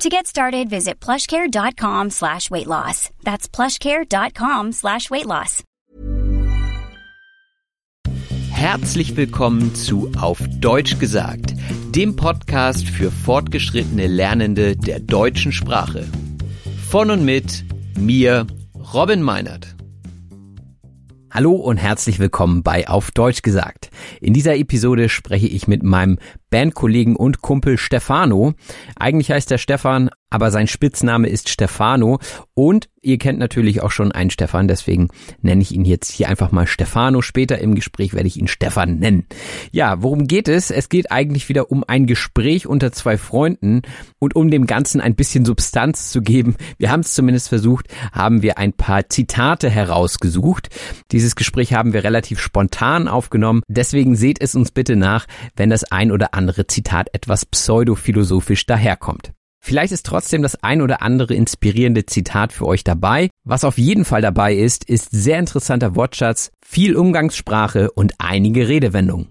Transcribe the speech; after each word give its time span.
To 0.00 0.08
get 0.08 0.26
started, 0.26 0.70
visit 0.70 0.98
plushcare.com 0.98 2.08
slash 2.08 2.50
weight 2.50 2.66
loss. 2.66 3.10
That's 3.22 3.46
plushcare.com 3.46 4.72
slash 4.72 5.10
weight 5.10 5.26
loss. 5.26 5.62
Herzlich 8.50 9.16
willkommen 9.18 9.74
zu 9.74 10.10
Auf 10.18 10.40
Deutsch 10.58 10.98
gesagt, 10.98 11.54
dem 11.94 12.16
Podcast 12.16 12.88
für 12.88 13.10
fortgeschrittene 13.10 14.06
Lernende 14.06 14.74
der 14.74 15.00
deutschen 15.00 15.52
Sprache. 15.52 16.08
Von 16.88 17.10
und 17.10 17.26
mit 17.26 17.64
mir, 17.98 18.46
Robin 18.94 19.20
Meinert. 19.20 19.76
Hallo 21.30 21.52
und 21.52 21.76
herzlich 21.76 22.18
willkommen 22.18 22.62
bei 22.62 22.88
Auf 22.88 23.12
Deutsch 23.12 23.42
gesagt. 23.42 23.90
In 24.20 24.32
dieser 24.32 24.56
Episode 24.56 25.08
spreche 25.08 25.46
ich 25.46 25.68
mit 25.68 25.82
meinem 25.82 26.18
Bandkollegen 26.50 27.16
und 27.16 27.40
Kumpel 27.40 27.78
Stefano. 27.78 28.54
Eigentlich 28.96 29.30
heißt 29.30 29.50
er 29.50 29.58
Stefan, 29.58 30.10
aber 30.30 30.50
sein 30.50 30.68
Spitzname 30.68 31.28
ist 31.28 31.48
Stefano 31.48 32.20
und 32.54 32.88
ihr 33.02 33.18
kennt 33.18 33.38
natürlich 33.38 33.82
auch 33.82 33.90
schon 33.90 34.12
einen 34.12 34.30
Stefan, 34.30 34.68
deswegen 34.68 35.08
nenne 35.40 35.62
ich 35.62 35.72
ihn 35.72 35.84
jetzt 35.84 36.12
hier 36.12 36.28
einfach 36.28 36.52
mal 36.52 36.66
Stefano. 36.66 37.22
Später 37.22 37.58
im 37.58 37.74
Gespräch 37.74 38.14
werde 38.14 38.28
ich 38.28 38.36
ihn 38.36 38.46
Stefan 38.46 38.98
nennen. 38.98 39.26
Ja, 39.72 40.02
worum 40.02 40.26
geht 40.26 40.48
es? 40.48 40.70
Es 40.70 40.88
geht 40.88 41.10
eigentlich 41.10 41.48
wieder 41.48 41.72
um 41.72 41.82
ein 41.86 42.06
Gespräch 42.06 42.66
unter 42.66 42.92
zwei 42.92 43.16
Freunden 43.16 43.82
und 44.18 44.36
um 44.36 44.50
dem 44.50 44.66
Ganzen 44.66 45.00
ein 45.00 45.16
bisschen 45.16 45.44
Substanz 45.44 46.10
zu 46.10 46.22
geben. 46.22 46.56
Wir 46.78 46.92
haben 46.92 47.00
es 47.00 47.14
zumindest 47.14 47.48
versucht, 47.48 47.88
haben 48.12 48.42
wir 48.42 48.58
ein 48.58 48.72
paar 48.72 49.08
Zitate 49.08 49.68
herausgesucht. 49.68 50.68
Dieses 51.10 51.34
Gespräch 51.34 51.72
haben 51.72 51.92
wir 51.92 52.04
relativ 52.04 52.38
spontan 52.38 53.08
aufgenommen, 53.08 53.62
deswegen 53.66 54.14
seht 54.14 54.40
es 54.40 54.54
uns 54.54 54.70
bitte 54.70 54.94
nach, 54.94 55.26
wenn 55.56 55.70
das 55.70 55.84
ein 55.90 56.12
oder 56.12 56.34
andere 56.34 56.39
Zitat 56.66 57.08
etwas 57.12 57.46
pseudophilosophisch 57.46 58.66
daherkommt. 58.66 59.32
Vielleicht 59.62 59.92
ist 59.92 60.06
trotzdem 60.06 60.42
das 60.42 60.62
ein 60.62 60.80
oder 60.80 61.02
andere 61.02 61.34
inspirierende 61.34 62.06
Zitat 62.06 62.52
für 62.52 62.66
euch 62.66 62.82
dabei. 62.82 63.28
Was 63.44 63.64
auf 63.64 63.76
jeden 63.76 64.06
Fall 64.06 64.22
dabei 64.22 64.54
ist, 64.54 64.84
ist 64.84 65.10
sehr 65.10 65.38
interessanter 65.38 65.94
Wortschatz, 65.94 66.50
viel 66.64 66.96
Umgangssprache 66.96 67.90
und 67.90 68.14
einige 68.18 68.68
Redewendungen. 68.68 69.28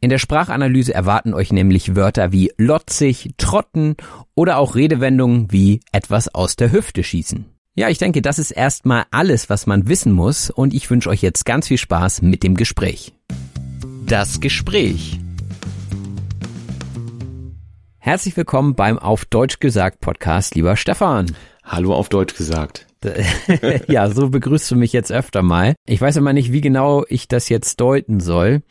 In 0.00 0.10
der 0.10 0.18
Sprachanalyse 0.18 0.92
erwarten 0.92 1.34
euch 1.34 1.52
nämlich 1.52 1.94
Wörter 1.94 2.32
wie 2.32 2.50
lotzig, 2.56 3.30
trotten 3.36 3.96
oder 4.34 4.58
auch 4.58 4.74
Redewendungen 4.74 5.52
wie 5.52 5.80
etwas 5.92 6.34
aus 6.34 6.56
der 6.56 6.72
Hüfte 6.72 7.04
schießen. 7.04 7.44
Ja, 7.76 7.88
ich 7.88 7.98
denke, 7.98 8.22
das 8.22 8.38
ist 8.38 8.50
erstmal 8.50 9.04
alles, 9.10 9.48
was 9.48 9.66
man 9.66 9.88
wissen 9.88 10.12
muss 10.12 10.50
und 10.50 10.74
ich 10.74 10.90
wünsche 10.90 11.10
euch 11.10 11.22
jetzt 11.22 11.44
ganz 11.44 11.68
viel 11.68 11.78
Spaß 11.78 12.22
mit 12.22 12.42
dem 12.42 12.56
Gespräch. 12.56 13.12
Das 14.06 14.40
Gespräch. 14.40 15.20
Herzlich 18.10 18.36
willkommen 18.36 18.74
beim 18.74 18.98
Auf 18.98 19.24
Deutsch 19.24 19.60
gesagt 19.60 20.00
Podcast, 20.00 20.56
lieber 20.56 20.76
Stefan. 20.76 21.30
Hallo 21.62 21.94
auf 21.94 22.08
Deutsch 22.08 22.34
gesagt. 22.34 22.88
ja, 23.86 24.10
so 24.10 24.30
begrüßt 24.30 24.68
du 24.72 24.74
mich 24.74 24.92
jetzt 24.92 25.12
öfter 25.12 25.42
mal. 25.42 25.76
Ich 25.86 26.00
weiß 26.00 26.16
immer 26.16 26.32
nicht, 26.32 26.50
wie 26.50 26.60
genau 26.60 27.04
ich 27.08 27.28
das 27.28 27.48
jetzt 27.48 27.80
deuten 27.80 28.18
soll. 28.18 28.62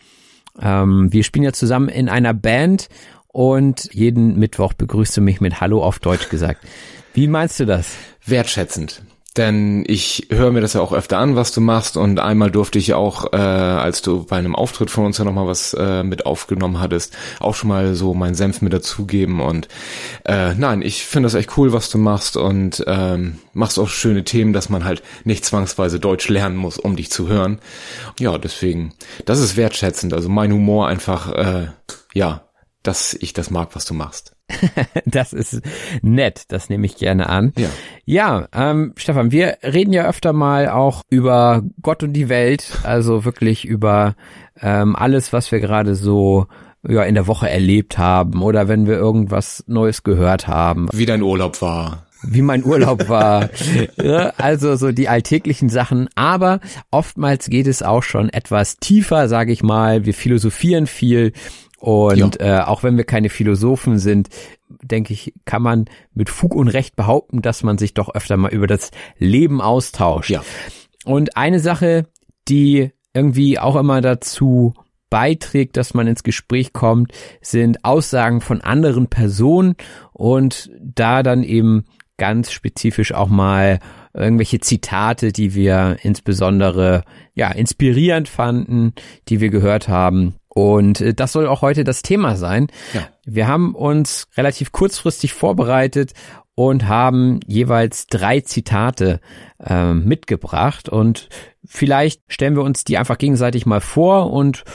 Ähm, 0.61 1.13
wir 1.13 1.23
spielen 1.23 1.45
ja 1.45 1.53
zusammen 1.53 1.87
in 1.87 2.09
einer 2.09 2.33
Band 2.33 2.89
und 3.29 3.93
jeden 3.93 4.37
Mittwoch 4.37 4.73
begrüßt 4.73 5.15
du 5.15 5.21
mich 5.21 5.39
mit 5.39 5.61
Hallo 5.61 5.85
auf 5.85 5.99
Deutsch 5.99 6.27
gesagt. 6.27 6.67
Wie 7.13 7.29
meinst 7.29 7.61
du 7.61 7.65
das? 7.65 7.95
Wertschätzend. 8.25 9.03
Denn 9.39 9.85
ich 9.87 10.27
höre 10.29 10.51
mir 10.51 10.59
das 10.59 10.73
ja 10.73 10.81
auch 10.81 10.91
öfter 10.91 11.17
an, 11.17 11.37
was 11.37 11.53
du 11.53 11.61
machst. 11.61 11.95
Und 11.95 12.19
einmal 12.19 12.51
durfte 12.51 12.77
ich 12.77 12.93
auch, 12.93 13.31
äh, 13.31 13.37
als 13.37 14.01
du 14.01 14.25
bei 14.25 14.35
einem 14.35 14.53
Auftritt 14.53 14.91
von 14.91 15.05
uns 15.05 15.17
ja 15.17 15.23
nochmal 15.23 15.47
was 15.47 15.73
äh, 15.73 16.03
mit 16.03 16.25
aufgenommen 16.25 16.81
hattest, 16.81 17.15
auch 17.39 17.55
schon 17.55 17.69
mal 17.69 17.95
so 17.95 18.13
meinen 18.13 18.35
Senf 18.35 18.61
mit 18.61 18.73
dazugeben. 18.73 19.39
Und 19.39 19.69
äh, 20.25 20.55
nein, 20.55 20.81
ich 20.81 21.05
finde 21.05 21.27
das 21.27 21.35
echt 21.35 21.57
cool, 21.57 21.71
was 21.71 21.89
du 21.89 21.97
machst 21.97 22.35
und 22.35 22.83
ähm, 22.85 23.39
machst 23.53 23.79
auch 23.79 23.87
schöne 23.87 24.25
Themen, 24.25 24.51
dass 24.51 24.67
man 24.67 24.83
halt 24.83 25.03
nicht 25.23 25.45
zwangsweise 25.45 26.01
Deutsch 26.01 26.27
lernen 26.27 26.57
muss, 26.57 26.77
um 26.77 26.97
dich 26.97 27.09
zu 27.09 27.29
hören. 27.29 27.59
Ja, 28.19 28.37
deswegen, 28.37 28.93
das 29.23 29.39
ist 29.39 29.55
wertschätzend. 29.55 30.13
Also 30.13 30.27
mein 30.27 30.51
Humor 30.51 30.89
einfach, 30.89 31.31
äh, 31.31 31.67
ja, 32.13 32.49
dass 32.83 33.13
ich 33.13 33.31
das 33.31 33.51
mag, 33.51 33.69
was 33.73 33.85
du 33.85 33.93
machst. 33.93 34.35
das 35.05 35.33
ist 35.33 35.61
nett, 36.01 36.43
das 36.49 36.69
nehme 36.69 36.85
ich 36.85 36.95
gerne 36.97 37.29
an. 37.29 37.53
Ja, 37.57 37.69
ja 38.05 38.47
ähm, 38.53 38.93
Stefan, 38.95 39.31
wir 39.31 39.57
reden 39.63 39.93
ja 39.93 40.07
öfter 40.07 40.33
mal 40.33 40.69
auch 40.69 41.03
über 41.09 41.63
Gott 41.81 42.03
und 42.03 42.13
die 42.13 42.29
Welt, 42.29 42.79
also 42.83 43.25
wirklich 43.25 43.65
über 43.65 44.15
ähm, 44.61 44.95
alles, 44.95 45.33
was 45.33 45.51
wir 45.51 45.59
gerade 45.59 45.95
so 45.95 46.47
ja, 46.87 47.03
in 47.03 47.15
der 47.15 47.27
Woche 47.27 47.49
erlebt 47.49 47.97
haben 47.97 48.41
oder 48.41 48.67
wenn 48.67 48.87
wir 48.87 48.95
irgendwas 48.95 49.63
Neues 49.67 50.03
gehört 50.03 50.47
haben. 50.47 50.87
Wie 50.93 51.05
dein 51.05 51.21
Urlaub 51.21 51.61
war 51.61 52.05
wie 52.21 52.41
mein 52.41 52.65
Urlaub 52.65 53.09
war. 53.09 53.49
ja, 54.03 54.33
also 54.37 54.75
so 54.75 54.91
die 54.91 55.09
alltäglichen 55.09 55.69
Sachen. 55.69 56.09
Aber 56.15 56.59
oftmals 56.91 57.47
geht 57.47 57.67
es 57.67 57.81
auch 57.81 58.03
schon 58.03 58.29
etwas 58.29 58.77
tiefer, 58.77 59.27
sage 59.27 59.51
ich 59.51 59.63
mal. 59.63 60.05
Wir 60.05 60.13
philosophieren 60.13 60.87
viel 60.87 61.33
und 61.79 62.41
äh, 62.41 62.59
auch 62.65 62.83
wenn 62.83 62.97
wir 62.97 63.05
keine 63.05 63.29
Philosophen 63.29 63.99
sind, 63.99 64.29
denke 64.67 65.13
ich, 65.13 65.33
kann 65.45 65.61
man 65.61 65.85
mit 66.13 66.29
Fug 66.29 66.53
und 66.53 66.67
Recht 66.67 66.95
behaupten, 66.97 67.41
dass 67.41 67.63
man 67.63 67.77
sich 67.77 67.93
doch 67.93 68.13
öfter 68.13 68.35
mal 68.35 68.51
über 68.51 68.67
das 68.67 68.91
Leben 69.17 69.61
austauscht. 69.61 70.29
Ja. 70.29 70.43
Und 71.05 71.37
eine 71.37 71.59
Sache, 71.59 72.05
die 72.49 72.91
irgendwie 73.13 73.59
auch 73.59 73.77
immer 73.77 74.01
dazu 74.01 74.73
beiträgt, 75.09 75.77
dass 75.77 75.93
man 75.93 76.05
ins 76.07 76.23
Gespräch 76.23 76.73
kommt, 76.73 77.13
sind 77.41 77.83
Aussagen 77.85 78.41
von 78.41 78.61
anderen 78.61 79.07
Personen 79.07 79.75
und 80.11 80.69
da 80.81 81.23
dann 81.23 81.43
eben 81.43 81.85
ganz 82.17 82.51
spezifisch 82.51 83.13
auch 83.13 83.29
mal 83.29 83.79
irgendwelche 84.13 84.59
Zitate, 84.59 85.31
die 85.31 85.55
wir 85.55 85.97
insbesondere 86.03 87.03
ja 87.33 87.49
inspirierend 87.51 88.27
fanden, 88.27 88.93
die 89.29 89.39
wir 89.39 89.49
gehört 89.49 89.87
haben 89.87 90.35
und 90.49 90.99
äh, 91.01 91.13
das 91.13 91.31
soll 91.31 91.47
auch 91.47 91.61
heute 91.61 91.83
das 91.83 92.01
Thema 92.01 92.35
sein. 92.35 92.67
Ja. 92.93 93.07
Wir 93.25 93.47
haben 93.47 93.75
uns 93.75 94.27
relativ 94.35 94.71
kurzfristig 94.71 95.33
vorbereitet 95.33 96.13
und 96.55 96.87
haben 96.87 97.39
jeweils 97.47 98.07
drei 98.07 98.41
Zitate 98.41 99.21
äh, 99.63 99.93
mitgebracht. 99.93 100.89
Und 100.89 101.29
vielleicht 101.65 102.21
stellen 102.27 102.55
wir 102.55 102.63
uns 102.63 102.83
die 102.83 102.97
einfach 102.97 103.17
gegenseitig 103.17 103.65
mal 103.65 103.79
vor 103.79 104.33
und 104.33 104.65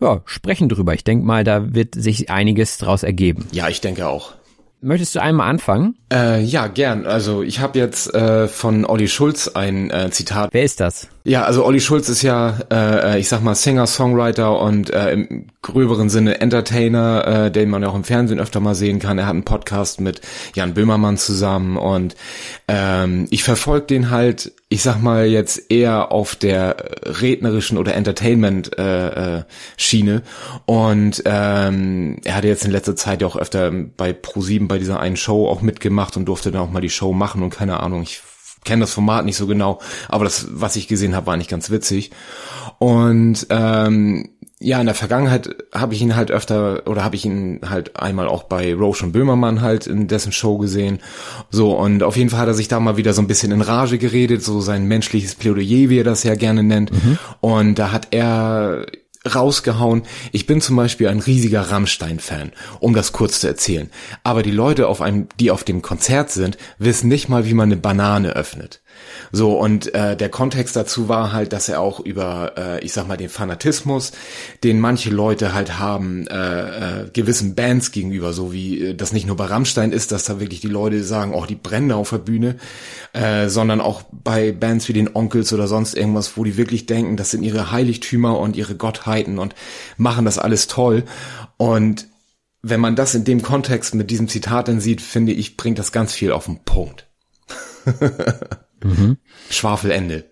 ja, 0.00 0.20
sprechen 0.26 0.68
drüber. 0.68 0.94
Ich 0.94 1.04
denke 1.04 1.24
mal, 1.24 1.44
da 1.44 1.74
wird 1.74 1.94
sich 1.94 2.28
einiges 2.28 2.76
draus 2.78 3.04
ergeben. 3.04 3.46
Ja, 3.52 3.68
ich 3.68 3.80
denke 3.80 4.08
auch. 4.08 4.34
Möchtest 4.84 5.14
du 5.14 5.22
einmal 5.22 5.48
anfangen? 5.48 5.96
Äh, 6.12 6.42
ja, 6.42 6.66
gern. 6.66 7.06
Also 7.06 7.44
ich 7.44 7.60
habe 7.60 7.78
jetzt 7.78 8.12
äh, 8.14 8.48
von 8.48 8.84
Olli 8.84 9.06
Schulz 9.06 9.46
ein 9.46 9.90
äh, 9.90 10.10
Zitat. 10.10 10.50
Wer 10.52 10.64
ist 10.64 10.80
das? 10.80 11.06
Ja, 11.24 11.44
also 11.44 11.64
Olli 11.64 11.80
Schulz 11.80 12.08
ist 12.08 12.22
ja, 12.22 12.58
äh, 12.72 13.20
ich 13.20 13.28
sag 13.28 13.42
mal, 13.42 13.54
Singer, 13.54 13.86
Songwriter 13.86 14.58
und 14.58 14.90
äh, 14.90 15.12
im 15.12 15.46
gröberen 15.62 16.10
Sinne 16.10 16.40
Entertainer, 16.40 17.26
äh, 17.46 17.50
den 17.52 17.70
man 17.70 17.82
ja 17.82 17.90
auch 17.90 17.94
im 17.94 18.02
Fernsehen 18.02 18.40
öfter 18.40 18.58
mal 18.58 18.74
sehen 18.74 18.98
kann. 18.98 19.18
Er 19.18 19.26
hat 19.26 19.34
einen 19.34 19.44
Podcast 19.44 20.00
mit 20.00 20.20
Jan 20.56 20.74
Böhmermann 20.74 21.18
zusammen 21.18 21.76
und 21.76 22.16
ähm, 22.66 23.28
ich 23.30 23.44
verfolge 23.44 23.86
den 23.86 24.10
halt, 24.10 24.52
ich 24.68 24.82
sag 24.82 25.00
mal 25.00 25.26
jetzt 25.26 25.70
eher 25.70 26.10
auf 26.10 26.34
der 26.34 26.76
rednerischen 27.04 27.78
oder 27.78 27.94
Entertainment-Schiene 27.94 29.44
äh, 29.46 29.80
Schiene. 29.80 30.22
und 30.66 31.22
ähm, 31.24 32.16
er 32.24 32.34
hatte 32.34 32.48
jetzt 32.48 32.64
in 32.64 32.72
letzter 32.72 32.96
Zeit 32.96 33.20
ja 33.20 33.28
auch 33.28 33.36
öfter 33.36 33.70
bei 33.70 34.10
Pro7 34.10 34.66
bei 34.66 34.78
dieser 34.78 34.98
einen 34.98 35.16
Show 35.16 35.46
auch 35.46 35.62
mitgemacht 35.62 36.16
und 36.16 36.24
durfte 36.24 36.50
dann 36.50 36.62
auch 36.62 36.70
mal 36.72 36.80
die 36.80 36.90
Show 36.90 37.12
machen 37.12 37.44
und 37.44 37.50
keine 37.50 37.78
Ahnung, 37.78 38.02
ich 38.02 38.22
kenne 38.64 38.80
das 38.80 38.92
Format 38.92 39.24
nicht 39.24 39.36
so 39.36 39.46
genau, 39.46 39.80
aber 40.08 40.24
das, 40.24 40.46
was 40.50 40.76
ich 40.76 40.88
gesehen 40.88 41.14
habe, 41.14 41.26
war 41.26 41.36
nicht 41.36 41.50
ganz 41.50 41.70
witzig. 41.70 42.10
Und 42.78 43.46
ähm, 43.50 44.28
ja, 44.62 44.80
in 44.80 44.86
der 44.86 44.94
Vergangenheit 44.94 45.56
habe 45.74 45.94
ich 45.94 46.02
ihn 46.02 46.14
halt 46.14 46.30
öfter 46.30 46.86
oder 46.86 47.02
habe 47.02 47.16
ich 47.16 47.24
ihn 47.24 47.60
halt 47.68 47.96
einmal 47.96 48.28
auch 48.28 48.44
bei 48.44 48.72
Roche 48.74 49.04
und 49.04 49.12
Böhmermann 49.12 49.60
halt 49.60 49.88
in 49.88 50.06
dessen 50.06 50.30
Show 50.30 50.56
gesehen. 50.58 51.00
So, 51.50 51.76
und 51.76 52.02
auf 52.04 52.16
jeden 52.16 52.30
Fall 52.30 52.40
hat 52.40 52.48
er 52.48 52.54
sich 52.54 52.68
da 52.68 52.78
mal 52.78 52.96
wieder 52.96 53.12
so 53.12 53.22
ein 53.22 53.26
bisschen 53.26 53.50
in 53.50 53.60
Rage 53.60 53.98
geredet, 53.98 54.44
so 54.44 54.60
sein 54.60 54.86
menschliches 54.86 55.34
Plädoyer, 55.34 55.90
wie 55.90 55.98
er 55.98 56.04
das 56.04 56.22
ja 56.22 56.36
gerne 56.36 56.62
nennt. 56.62 56.92
Mhm. 56.92 57.18
Und 57.40 57.74
da 57.78 57.90
hat 57.90 58.08
er 58.12 58.86
rausgehauen. 59.26 60.02
Ich 60.32 60.46
bin 60.46 60.60
zum 60.60 60.76
Beispiel 60.76 61.08
ein 61.08 61.20
riesiger 61.20 61.62
Rammstein-Fan, 61.62 62.52
um 62.80 62.94
das 62.94 63.12
kurz 63.12 63.40
zu 63.40 63.46
erzählen. 63.46 63.90
Aber 64.24 64.42
die 64.42 64.50
Leute, 64.50 64.88
auf 64.88 65.00
einem, 65.00 65.28
die 65.38 65.50
auf 65.50 65.64
dem 65.64 65.82
Konzert 65.82 66.30
sind, 66.30 66.58
wissen 66.78 67.08
nicht 67.08 67.28
mal, 67.28 67.46
wie 67.46 67.54
man 67.54 67.68
eine 67.68 67.76
Banane 67.76 68.30
öffnet. 68.30 68.82
So, 69.34 69.58
und 69.58 69.94
äh, 69.94 70.14
der 70.14 70.28
Kontext 70.28 70.76
dazu 70.76 71.08
war 71.08 71.32
halt, 71.32 71.54
dass 71.54 71.70
er 71.70 71.80
auch 71.80 72.00
über, 72.00 72.52
äh, 72.58 72.84
ich 72.84 72.92
sag 72.92 73.08
mal, 73.08 73.16
den 73.16 73.30
Fanatismus, 73.30 74.12
den 74.62 74.78
manche 74.78 75.08
Leute 75.08 75.54
halt 75.54 75.78
haben, 75.78 76.26
äh, 76.26 77.04
äh, 77.04 77.10
gewissen 77.10 77.54
Bands 77.54 77.92
gegenüber, 77.92 78.34
so 78.34 78.52
wie 78.52 78.82
äh, 78.82 78.94
das 78.94 79.14
nicht 79.14 79.26
nur 79.26 79.36
bei 79.36 79.46
Rammstein 79.46 79.90
ist, 79.90 80.12
dass 80.12 80.24
da 80.24 80.38
wirklich 80.38 80.60
die 80.60 80.68
Leute 80.68 81.02
sagen, 81.02 81.32
oh, 81.32 81.46
die 81.46 81.54
brennen 81.54 81.92
auf 81.92 82.10
der 82.10 82.18
Bühne, 82.18 82.56
äh, 83.14 83.48
sondern 83.48 83.80
auch 83.80 84.02
bei 84.12 84.52
Bands 84.52 84.86
wie 84.88 84.92
den 84.92 85.14
Onkels 85.14 85.50
oder 85.54 85.66
sonst 85.66 85.94
irgendwas, 85.94 86.36
wo 86.36 86.44
die 86.44 86.58
wirklich 86.58 86.84
denken, 86.84 87.16
das 87.16 87.30
sind 87.30 87.42
ihre 87.42 87.72
Heiligtümer 87.72 88.38
und 88.38 88.54
ihre 88.54 88.74
Gottheiten 88.74 89.38
und 89.38 89.54
machen 89.96 90.26
das 90.26 90.38
alles 90.38 90.66
toll. 90.66 91.04
Und 91.56 92.06
wenn 92.60 92.80
man 92.80 92.96
das 92.96 93.14
in 93.14 93.24
dem 93.24 93.40
Kontext 93.40 93.94
mit 93.94 94.10
diesem 94.10 94.28
Zitat 94.28 94.68
dann 94.68 94.80
sieht, 94.80 95.00
finde 95.00 95.32
ich, 95.32 95.56
bringt 95.56 95.78
das 95.78 95.90
ganz 95.90 96.12
viel 96.12 96.32
auf 96.32 96.44
den 96.44 96.62
Punkt. 96.64 97.08
Mhm. 98.84 99.16
Schwafelende. 99.50 100.24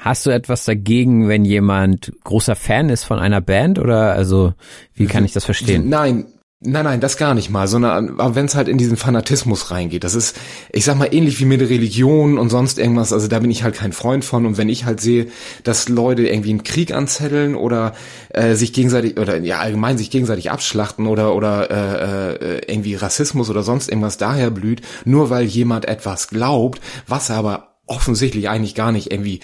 Hast 0.00 0.26
du 0.26 0.30
etwas 0.30 0.64
dagegen, 0.64 1.28
wenn 1.28 1.44
jemand 1.44 2.12
großer 2.22 2.54
Fan 2.54 2.88
ist 2.88 3.04
von 3.04 3.18
einer 3.18 3.40
Band 3.40 3.78
oder 3.78 4.12
also 4.12 4.54
wie 4.94 5.06
kann 5.06 5.24
ich 5.24 5.32
das 5.32 5.44
verstehen? 5.44 5.88
Nein, 5.88 6.26
Nein, 6.60 6.86
nein, 6.86 7.00
das 7.00 7.16
gar 7.16 7.34
nicht 7.34 7.50
mal, 7.50 7.68
sondern 7.68 8.18
wenn 8.34 8.46
es 8.46 8.56
halt 8.56 8.66
in 8.66 8.78
diesen 8.78 8.96
Fanatismus 8.96 9.70
reingeht, 9.70 10.02
das 10.02 10.16
ist, 10.16 10.36
ich 10.72 10.84
sag 10.84 10.96
mal, 10.96 11.14
ähnlich 11.14 11.38
wie 11.38 11.44
mit 11.44 11.60
Religion 11.60 12.36
und 12.36 12.50
sonst 12.50 12.80
irgendwas, 12.80 13.12
also 13.12 13.28
da 13.28 13.38
bin 13.38 13.52
ich 13.52 13.62
halt 13.62 13.76
kein 13.76 13.92
Freund 13.92 14.24
von 14.24 14.44
und 14.44 14.56
wenn 14.58 14.68
ich 14.68 14.84
halt 14.84 15.00
sehe, 15.00 15.28
dass 15.62 15.88
Leute 15.88 16.26
irgendwie 16.26 16.50
einen 16.50 16.64
Krieg 16.64 16.92
anzetteln 16.92 17.54
oder 17.54 17.94
äh, 18.30 18.56
sich 18.56 18.72
gegenseitig 18.72 19.18
oder 19.18 19.38
ja 19.38 19.60
allgemein 19.60 19.98
sich 19.98 20.10
gegenseitig 20.10 20.50
abschlachten 20.50 21.06
oder 21.06 21.36
oder 21.36 21.70
äh, 21.70 22.56
äh, 22.56 22.60
irgendwie 22.66 22.96
Rassismus 22.96 23.50
oder 23.50 23.62
sonst 23.62 23.88
irgendwas 23.88 24.18
daher 24.18 24.50
blüht, 24.50 24.82
nur 25.04 25.30
weil 25.30 25.44
jemand 25.44 25.84
etwas 25.84 26.26
glaubt, 26.26 26.80
was 27.06 27.30
er 27.30 27.36
aber 27.36 27.78
offensichtlich 27.86 28.48
eigentlich 28.48 28.74
gar 28.74 28.90
nicht 28.90 29.12
irgendwie 29.12 29.38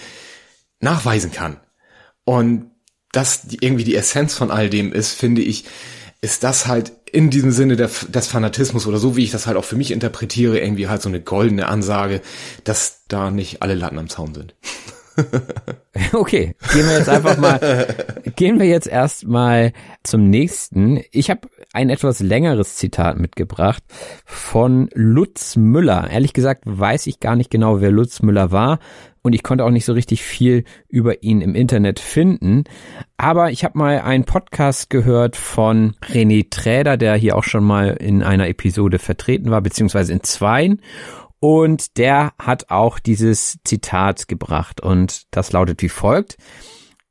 nachweisen 0.81 1.31
kann. 1.31 1.61
Und 2.25 2.71
das 3.13 3.47
irgendwie 3.61 3.85
die 3.85 3.95
Essenz 3.95 4.33
von 4.35 4.51
all 4.51 4.69
dem 4.69 4.91
ist, 4.91 5.13
finde 5.13 5.41
ich, 5.41 5.63
ist 6.25 6.43
das 6.43 6.65
halt 6.65 6.91
in 7.15 7.29
diesem 7.29 7.51
Sinne 7.51 7.77
der, 7.77 7.89
des 8.09 8.27
Fanatismus 8.27 8.85
oder 8.87 8.97
so 8.97 9.15
wie 9.15 9.23
ich 9.23 9.31
das 9.31 9.47
halt 9.47 9.55
auch 9.55 9.63
für 9.63 9.77
mich 9.77 9.91
interpretiere, 9.91 10.59
irgendwie 10.59 10.89
halt 10.89 11.01
so 11.01 11.07
eine 11.07 11.21
goldene 11.21 11.69
Ansage, 11.69 12.21
dass 12.65 13.03
da 13.07 13.31
nicht 13.31 13.61
alle 13.61 13.73
Latten 13.73 13.97
am 13.97 14.09
Zaun 14.09 14.33
sind. 14.33 14.53
okay, 16.11 16.55
gehen 16.73 16.85
wir 16.85 16.97
jetzt 16.97 17.07
einfach 17.07 17.37
mal, 17.37 17.87
gehen 18.35 18.59
wir 18.59 18.65
jetzt 18.65 18.87
erstmal 18.87 19.71
zum 20.03 20.29
nächsten. 20.29 21.01
Ich 21.11 21.29
habe 21.29 21.47
ein 21.75 21.89
etwas 21.89 22.21
längeres 22.21 22.77
Zitat 22.77 23.19
mitgebracht 23.19 23.83
von 24.25 24.89
Lutz 24.93 25.57
Müller. 25.57 26.09
Ehrlich 26.09 26.33
gesagt 26.33 26.63
weiß 26.65 27.07
ich 27.07 27.19
gar 27.19 27.35
nicht 27.35 27.51
genau, 27.51 27.81
wer 27.81 27.91
Lutz 27.91 28.21
Müller 28.21 28.51
war 28.51 28.79
und 29.21 29.33
ich 29.33 29.43
konnte 29.43 29.65
auch 29.65 29.71
nicht 29.71 29.85
so 29.85 29.93
richtig 29.93 30.23
viel 30.23 30.63
über 30.87 31.23
ihn 31.23 31.41
im 31.41 31.53
Internet 31.53 31.99
finden. 31.99 32.63
Aber 33.17 33.51
ich 33.51 33.65
habe 33.65 33.77
mal 33.77 33.99
einen 33.99 34.23
Podcast 34.23 34.89
gehört 34.89 35.35
von 35.35 35.95
René 36.03 36.49
Träder, 36.49 36.95
der 36.95 37.15
hier 37.15 37.35
auch 37.35 37.43
schon 37.43 37.63
mal 37.63 37.89
in 37.89 38.23
einer 38.23 38.47
Episode 38.47 38.97
vertreten 38.97 39.51
war, 39.51 39.61
beziehungsweise 39.61 40.13
in 40.13 40.23
zweien. 40.23 40.81
Und 41.39 41.97
der 41.97 42.33
hat 42.39 42.69
auch 42.69 42.99
dieses 42.99 43.57
Zitat 43.65 44.27
gebracht 44.27 44.79
und 44.79 45.23
das 45.31 45.51
lautet 45.51 45.81
wie 45.81 45.89
folgt. 45.89 46.37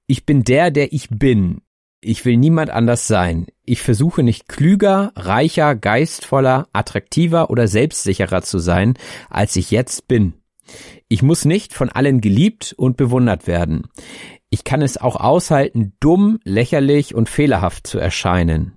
Ich 0.06 0.24
bin 0.24 0.42
der, 0.42 0.70
der 0.70 0.92
ich 0.92 1.08
bin. 1.10 1.60
Ich 2.04 2.26
will 2.26 2.36
niemand 2.36 2.68
anders 2.68 3.08
sein. 3.08 3.46
Ich 3.64 3.80
versuche 3.80 4.22
nicht 4.22 4.46
klüger, 4.46 5.12
reicher, 5.16 5.74
geistvoller, 5.74 6.68
attraktiver 6.74 7.48
oder 7.48 7.66
selbstsicherer 7.66 8.42
zu 8.42 8.58
sein, 8.58 8.94
als 9.30 9.56
ich 9.56 9.70
jetzt 9.70 10.06
bin. 10.06 10.34
Ich 11.08 11.22
muss 11.22 11.46
nicht 11.46 11.72
von 11.72 11.88
allen 11.88 12.20
geliebt 12.20 12.74
und 12.76 12.98
bewundert 12.98 13.46
werden. 13.46 13.88
Ich 14.50 14.64
kann 14.64 14.82
es 14.82 14.98
auch 14.98 15.16
aushalten, 15.16 15.94
dumm, 15.98 16.40
lächerlich 16.44 17.14
und 17.14 17.30
fehlerhaft 17.30 17.86
zu 17.86 17.98
erscheinen. 17.98 18.76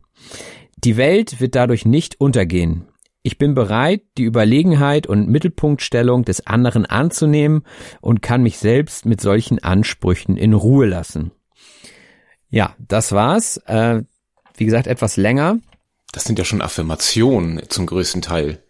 Die 0.78 0.96
Welt 0.96 1.42
wird 1.42 1.56
dadurch 1.56 1.86
nicht 1.86 2.22
untergehen. 2.22 2.88
Ich 3.24 3.38
bin 3.38 3.56
bereit, 3.56 4.04
die 4.18 4.24
Überlegenheit 4.24 5.06
und 5.06 5.28
Mittelpunktstellung 5.28 6.24
des 6.24 6.48
anderen 6.48 6.86
anzunehmen 6.86 7.64
und 8.00 8.22
kann 8.22 8.42
mich 8.42 8.58
selbst 8.58 9.06
mit 9.06 9.20
solchen 9.20 9.60
Ansprüchen 9.60 10.38
in 10.38 10.54
Ruhe 10.54 10.86
lassen. 10.86 11.32
Ja, 12.50 12.76
das 12.80 13.12
war's. 13.12 13.58
Äh, 13.66 14.04
wie 14.56 14.66
gesagt, 14.66 14.88
etwas 14.88 15.18
länger. 15.18 15.60
Das 16.12 16.24
sind 16.24 16.40
ja 16.40 16.46
schon 16.46 16.62
Affirmationen 16.62 17.70
zum 17.70 17.86
größten 17.86 18.22
Teil. 18.22 18.64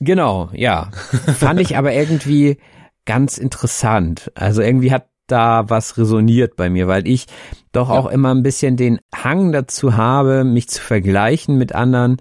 Genau, 0.00 0.50
ja. 0.52 0.90
Fand 1.38 1.60
ich 1.60 1.76
aber 1.76 1.92
irgendwie 1.92 2.58
ganz 3.04 3.38
interessant. 3.38 4.32
Also 4.34 4.62
irgendwie 4.62 4.92
hat 4.92 5.08
da 5.26 5.68
was 5.68 5.96
resoniert 5.96 6.56
bei 6.56 6.70
mir, 6.70 6.88
weil 6.88 7.06
ich 7.06 7.26
doch 7.72 7.90
ja. 7.90 7.94
auch 7.96 8.06
immer 8.06 8.34
ein 8.34 8.42
bisschen 8.42 8.76
den 8.76 8.98
Hang 9.14 9.52
dazu 9.52 9.96
habe, 9.96 10.44
mich 10.44 10.68
zu 10.68 10.80
vergleichen 10.80 11.56
mit 11.56 11.74
anderen 11.74 12.16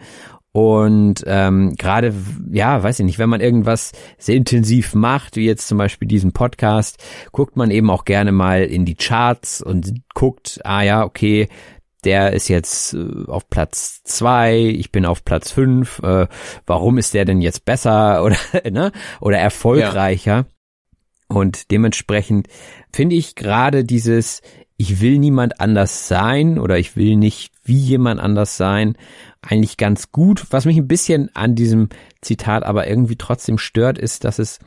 und 0.51 1.24
ähm, 1.27 1.75
gerade, 1.75 2.13
ja, 2.51 2.82
weiß 2.82 3.00
ich 3.00 3.06
nicht, 3.06 3.20
wenn 3.20 3.29
man 3.29 3.41
irgendwas 3.41 3.91
sehr 4.18 4.36
intensiv 4.36 4.96
macht, 4.96 5.36
wie 5.36 5.46
jetzt 5.46 5.68
zum 5.68 5.77
Beispiel 5.77 6.08
diesen 6.08 6.32
Podcast, 6.32 7.03
guckt 7.32 7.56
man 7.56 7.70
eben 7.70 7.89
auch 7.89 8.03
gerne 8.03 8.32
mal 8.32 8.63
in 8.63 8.86
die 8.86 8.96
Charts 8.96 9.62
und 9.62 10.01
guckt, 10.15 10.60
ah 10.63 10.82
ja, 10.82 11.03
okay, 11.03 11.50
der 12.03 12.34
ist 12.34 12.48
jetzt 12.48 12.94
äh, 12.94 13.25
auf 13.27 13.50
Platz 13.50 14.01
zwei, 14.03 14.58
ich 14.58 14.91
bin 14.91 15.06
auf 15.06 15.24
Platz 15.24 15.51
fünf, 15.51 16.00
äh, 16.00 16.27
warum 16.65 16.98
ist 16.98 17.13
der 17.13 17.25
denn 17.25 17.41
jetzt 17.41 17.65
besser 17.65 18.24
oder, 18.24 18.38
ne, 18.70 18.91
oder 19.22 19.38
erfolgreicher? 19.38 20.36
Ja. 20.38 20.46
Und 21.29 21.71
dementsprechend 21.71 22.48
finde 22.91 23.15
ich 23.15 23.36
gerade 23.36 23.86
dieses, 23.86 24.41
ich 24.77 25.00
will 25.00 25.19
niemand 25.19 25.62
anders 25.62 26.07
sein 26.07 26.57
oder 26.57 26.77
ich 26.79 26.95
will 26.95 27.15
nicht 27.15 27.51
wie 27.63 27.77
jemand 27.77 28.19
anders 28.19 28.57
sein, 28.57 28.98
eigentlich 29.41 29.77
ganz 29.77 30.12
gut. 30.12 30.48
Was 30.50 30.65
mich 30.65 30.77
ein 30.77 30.88
bisschen 30.88 31.29
an 31.36 31.55
diesem 31.55 31.89
Zitat 32.21 32.63
aber 32.63 32.88
irgendwie 32.88 33.15
trotzdem 33.15 33.57
stört, 33.57 33.98
ist, 33.98 34.24
dass 34.24 34.39
es 34.39 34.59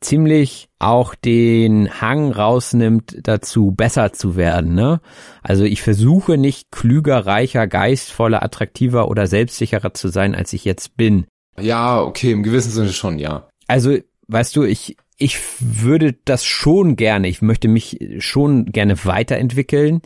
ziemlich 0.00 0.68
auch 0.80 1.14
den 1.14 2.00
Hang 2.00 2.32
rausnimmt, 2.32 3.18
dazu 3.22 3.70
besser 3.70 4.12
zu 4.12 4.34
werden. 4.36 4.74
Ne? 4.74 5.00
Also 5.42 5.64
ich 5.64 5.82
versuche 5.82 6.36
nicht 6.36 6.72
klüger, 6.72 7.24
reicher, 7.24 7.66
geistvoller, 7.66 8.42
attraktiver 8.42 9.08
oder 9.08 9.28
selbstsicherer 9.28 9.94
zu 9.94 10.08
sein, 10.08 10.34
als 10.34 10.52
ich 10.52 10.64
jetzt 10.64 10.96
bin. 10.96 11.26
Ja, 11.60 12.02
okay, 12.02 12.32
im 12.32 12.42
gewissen 12.42 12.70
Sinne 12.72 12.92
schon, 12.92 13.18
ja. 13.18 13.48
Also, 13.68 13.96
weißt 14.28 14.56
du, 14.56 14.64
ich, 14.64 14.96
ich 15.22 15.38
würde 15.60 16.14
das 16.24 16.44
schon 16.44 16.96
gerne, 16.96 17.28
ich 17.28 17.42
möchte 17.42 17.68
mich 17.68 17.98
schon 18.18 18.66
gerne 18.66 19.04
weiterentwickeln, 19.04 20.02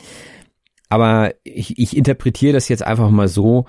aber 0.90 1.34
ich, 1.42 1.78
ich 1.78 1.96
interpretiere 1.96 2.52
das 2.52 2.68
jetzt 2.68 2.82
einfach 2.82 3.10
mal 3.10 3.26
so, 3.26 3.64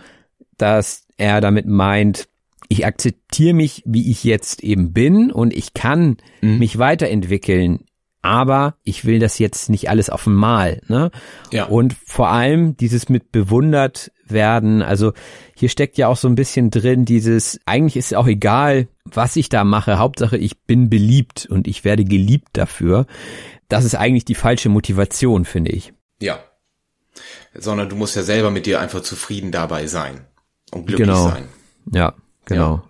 dass 0.57 1.07
er 1.15 1.39
damit 1.39 1.65
meint, 1.65 2.27
ich 2.67 2.85
akzeptiere 2.85 3.53
mich, 3.53 3.81
wie 3.85 4.11
ich 4.11 4.25
jetzt 4.25 4.61
eben 4.61 4.91
bin 4.91 5.31
und 5.31 5.53
ich 5.53 5.73
kann 5.73 6.17
mhm. 6.41 6.57
mich 6.57 6.79
weiterentwickeln, 6.79 7.85
aber 8.21 8.75
ich 8.83 9.05
will 9.05 9.19
das 9.19 9.39
jetzt 9.39 9.69
nicht 9.69 9.89
alles 9.89 10.09
auf 10.09 10.27
einmal. 10.27 10.81
Ne? 10.89 11.11
Ja. 11.53 11.67
Und 11.67 11.93
vor 11.93 12.27
allem 12.27 12.75
dieses 12.75 13.07
mit 13.07 13.31
bewundert 13.31 14.11
werden, 14.31 14.81
also 14.81 15.13
hier 15.55 15.69
steckt 15.69 15.97
ja 15.97 16.07
auch 16.07 16.17
so 16.17 16.27
ein 16.27 16.35
bisschen 16.35 16.69
drin, 16.71 17.05
dieses, 17.05 17.59
eigentlich 17.65 17.97
ist 17.97 18.07
es 18.07 18.13
auch 18.13 18.27
egal, 18.27 18.87
was 19.05 19.35
ich 19.35 19.49
da 19.49 19.63
mache, 19.63 19.99
Hauptsache 19.99 20.37
ich 20.37 20.59
bin 20.59 20.89
beliebt 20.89 21.47
und 21.49 21.67
ich 21.67 21.83
werde 21.83 22.03
geliebt 22.03 22.49
dafür. 22.53 23.05
das 23.69 23.83
ist 23.83 23.95
eigentlich 23.95 24.25
die 24.25 24.35
falsche 24.35 24.69
Motivation, 24.69 25.45
finde 25.45 25.71
ich. 25.71 25.93
Ja. 26.21 26.39
Sondern 27.53 27.89
du 27.89 27.95
musst 27.95 28.15
ja 28.15 28.23
selber 28.23 28.51
mit 28.51 28.65
dir 28.65 28.79
einfach 28.79 29.01
zufrieden 29.01 29.51
dabei 29.51 29.87
sein 29.87 30.25
und 30.71 30.87
glücklich 30.87 31.07
genau. 31.07 31.29
sein. 31.29 31.49
Ja, 31.91 32.13
genau. 32.45 32.75
Ja. 32.75 32.83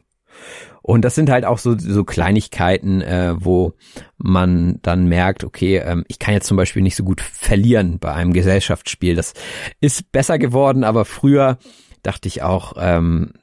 Und 0.88 1.03
das 1.03 1.15
sind 1.15 1.29
halt 1.29 1.44
auch 1.44 1.58
so, 1.58 1.77
so 1.77 2.06
Kleinigkeiten, 2.06 3.01
äh, 3.01 3.36
wo 3.38 3.74
man 4.17 4.79
dann 4.84 5.10
merkt, 5.10 5.44
okay, 5.44 5.79
ähm, 5.79 6.06
ich 6.08 6.17
kann 6.17 6.34
jetzt 6.34 6.48
zum 6.48 6.56
Beispiel 6.56 6.82
nicht 6.82 6.96
so 6.96 7.03
gut 7.03 7.20
verlieren 7.20 8.00
bei 8.00 8.13
einem 8.13 8.32
Gesellschaftsspiel. 8.32 9.13
Das 9.13 9.34
ist 9.82 10.13
besser 10.13 10.39
geworden, 10.39 10.86
aber 10.86 11.03
früher 11.03 11.58
dachte 12.03 12.29
ich 12.29 12.41
auch, 12.41 12.75
ähm, 12.77 13.34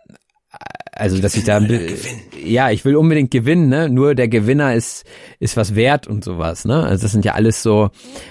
also 0.90 1.20
dass 1.20 1.34
ich 1.34 1.44
da 1.44 1.60
ja 2.42 2.70
ich 2.70 2.84
will 2.86 2.96
unbedingt 2.96 3.30
gewinnen 3.30 3.68
ne? 3.68 3.90
Nur 3.90 4.14
der 4.14 4.28
Gewinner 4.28 4.74
ist 4.74 5.04
ist 5.40 5.56
was 5.56 5.74
wert 5.74 6.06
und 6.06 6.24
sowas 6.24 6.64
ne? 6.64 6.84
Also 6.84 7.02
das 7.02 7.12
sind 7.12 7.24
ja 7.24 7.34
alles 7.34 7.62
so 7.62 7.90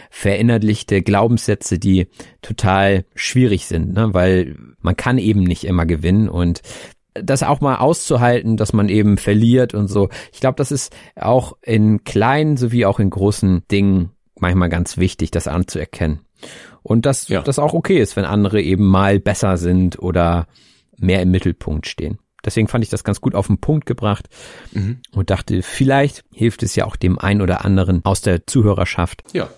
verinnerlichte 0.10 1.02
Glaubenssätze 1.04 1.78
die 1.78 2.08
total 2.42 3.06
schwierig 3.14 3.68
sind 3.68 3.94
ne? 3.94 4.14
Weil 4.14 4.56
man 4.80 4.96
kann 4.96 5.18
eben 5.18 5.44
nicht 5.44 5.66
immer 5.66 5.86
gewinnen 5.86 6.30
und 6.30 6.62
das 7.14 7.44
auch 7.44 7.62
mal 7.62 7.78
auszuhalten, 7.78 8.58
dass 8.58 8.74
man 8.74 8.90
eben 8.90 9.18
verliert 9.18 9.74
und 9.74 9.88
so. 9.88 10.10
Ich 10.32 10.40
glaube, 10.40 10.56
das 10.56 10.72
ist 10.72 10.94
auch 11.16 11.58
in 11.62 12.04
kleinen 12.04 12.58
sowie 12.58 12.86
auch 12.86 13.00
in 13.00 13.10
großen 13.10 13.64
Dingen 13.70 14.12
manchmal 14.40 14.70
ganz 14.70 14.98
wichtig, 14.98 15.32
das 15.32 15.48
anzuerkennen. 15.48 16.22
Und 16.82 17.06
dass 17.06 17.28
ja. 17.30 17.42
das 17.42 17.60
auch 17.60 17.74
okay 17.74 18.00
ist, 18.00 18.16
wenn 18.16 18.26
andere 18.26 18.62
eben 18.62 18.86
mal 18.86 19.20
besser 19.20 19.58
sind 19.58 20.00
oder 20.00 20.48
mehr 20.98 21.22
im 21.22 21.32
Mittelpunkt 21.32 21.88
stehen. 21.88 22.20
Deswegen 22.46 22.68
fand 22.68 22.84
ich 22.84 22.90
das 22.90 23.06
ganz 23.06 23.22
gut 23.22 23.36
auf 23.36 23.48
den 23.48 23.60
Punkt 23.60 23.86
gebracht 23.86 24.28
mhm. 24.74 25.00
und 25.14 25.30
dachte, 25.30 25.62
vielleicht 25.62 26.26
hilft 26.34 26.62
es 26.62 26.76
ja 26.76 26.86
auch 26.86 26.98
dem 26.98 27.18
einen 27.18 27.42
oder 27.42 27.64
anderen 27.64 28.04
aus 28.04 28.22
der 28.22 28.46
Zuhörerschaft. 28.46 29.24
Ja. 29.32 29.50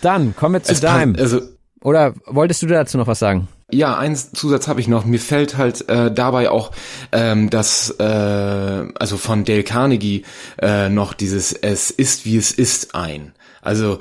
Dann 0.00 0.34
kommen 0.34 0.56
wir 0.56 0.62
zu 0.64 0.72
es 0.72 0.80
deinem. 0.80 1.14
Also, 1.14 1.40
oder 1.82 2.14
wolltest 2.26 2.62
du 2.62 2.66
dazu 2.66 2.98
noch 2.98 3.06
was 3.06 3.18
sagen? 3.18 3.48
Ja, 3.70 3.98
einen 3.98 4.14
Zusatz 4.16 4.68
habe 4.68 4.80
ich 4.80 4.86
noch. 4.86 5.04
Mir 5.04 5.18
fällt 5.18 5.56
halt 5.56 5.88
äh, 5.88 6.12
dabei 6.12 6.50
auch 6.50 6.70
ähm, 7.10 7.50
das, 7.50 7.90
äh, 7.98 8.02
also 8.02 9.16
von 9.16 9.44
Dale 9.44 9.64
Carnegie 9.64 10.24
äh, 10.60 10.88
noch 10.88 11.14
dieses 11.14 11.52
Es 11.52 11.90
ist 11.90 12.24
wie 12.24 12.36
es 12.36 12.52
ist 12.52 12.94
ein. 12.94 13.32
Also 13.62 13.98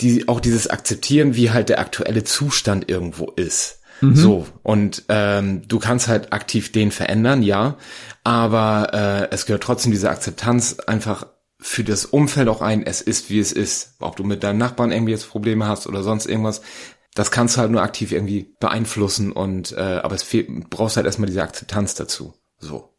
die, 0.00 0.28
auch 0.28 0.40
dieses 0.40 0.68
Akzeptieren, 0.68 1.34
wie 1.34 1.50
halt 1.50 1.68
der 1.68 1.80
aktuelle 1.80 2.22
Zustand 2.22 2.88
irgendwo 2.88 3.26
ist. 3.34 3.80
Mhm. 4.00 4.16
So, 4.16 4.46
und 4.62 5.04
ähm, 5.08 5.62
du 5.66 5.78
kannst 5.78 6.08
halt 6.08 6.32
aktiv 6.32 6.72
den 6.72 6.90
verändern, 6.90 7.42
ja, 7.42 7.76
aber 8.24 8.90
äh, 8.92 9.34
es 9.34 9.46
gehört 9.46 9.62
trotzdem 9.62 9.92
diese 9.92 10.10
Akzeptanz 10.10 10.78
einfach 10.80 11.26
für 11.62 11.84
das 11.84 12.04
Umfeld 12.04 12.48
auch 12.48 12.60
ein, 12.60 12.84
es 12.84 13.00
ist 13.00 13.30
wie 13.30 13.38
es 13.38 13.52
ist. 13.52 13.94
Ob 14.00 14.16
du 14.16 14.24
mit 14.24 14.42
deinen 14.42 14.58
Nachbarn 14.58 14.92
irgendwie 14.92 15.12
jetzt 15.12 15.28
Probleme 15.28 15.66
hast 15.66 15.86
oder 15.86 16.02
sonst 16.02 16.26
irgendwas, 16.26 16.60
das 17.14 17.30
kannst 17.30 17.56
du 17.56 17.60
halt 17.60 17.70
nur 17.70 17.82
aktiv 17.82 18.12
irgendwie 18.12 18.54
beeinflussen 18.58 19.32
und 19.32 19.72
äh, 19.72 20.00
aber 20.02 20.14
es 20.14 20.22
fehlt, 20.22 20.70
brauchst 20.70 20.96
halt 20.96 21.06
erstmal 21.06 21.28
diese 21.28 21.42
Akzeptanz 21.42 21.94
dazu. 21.94 22.34
So 22.58 22.91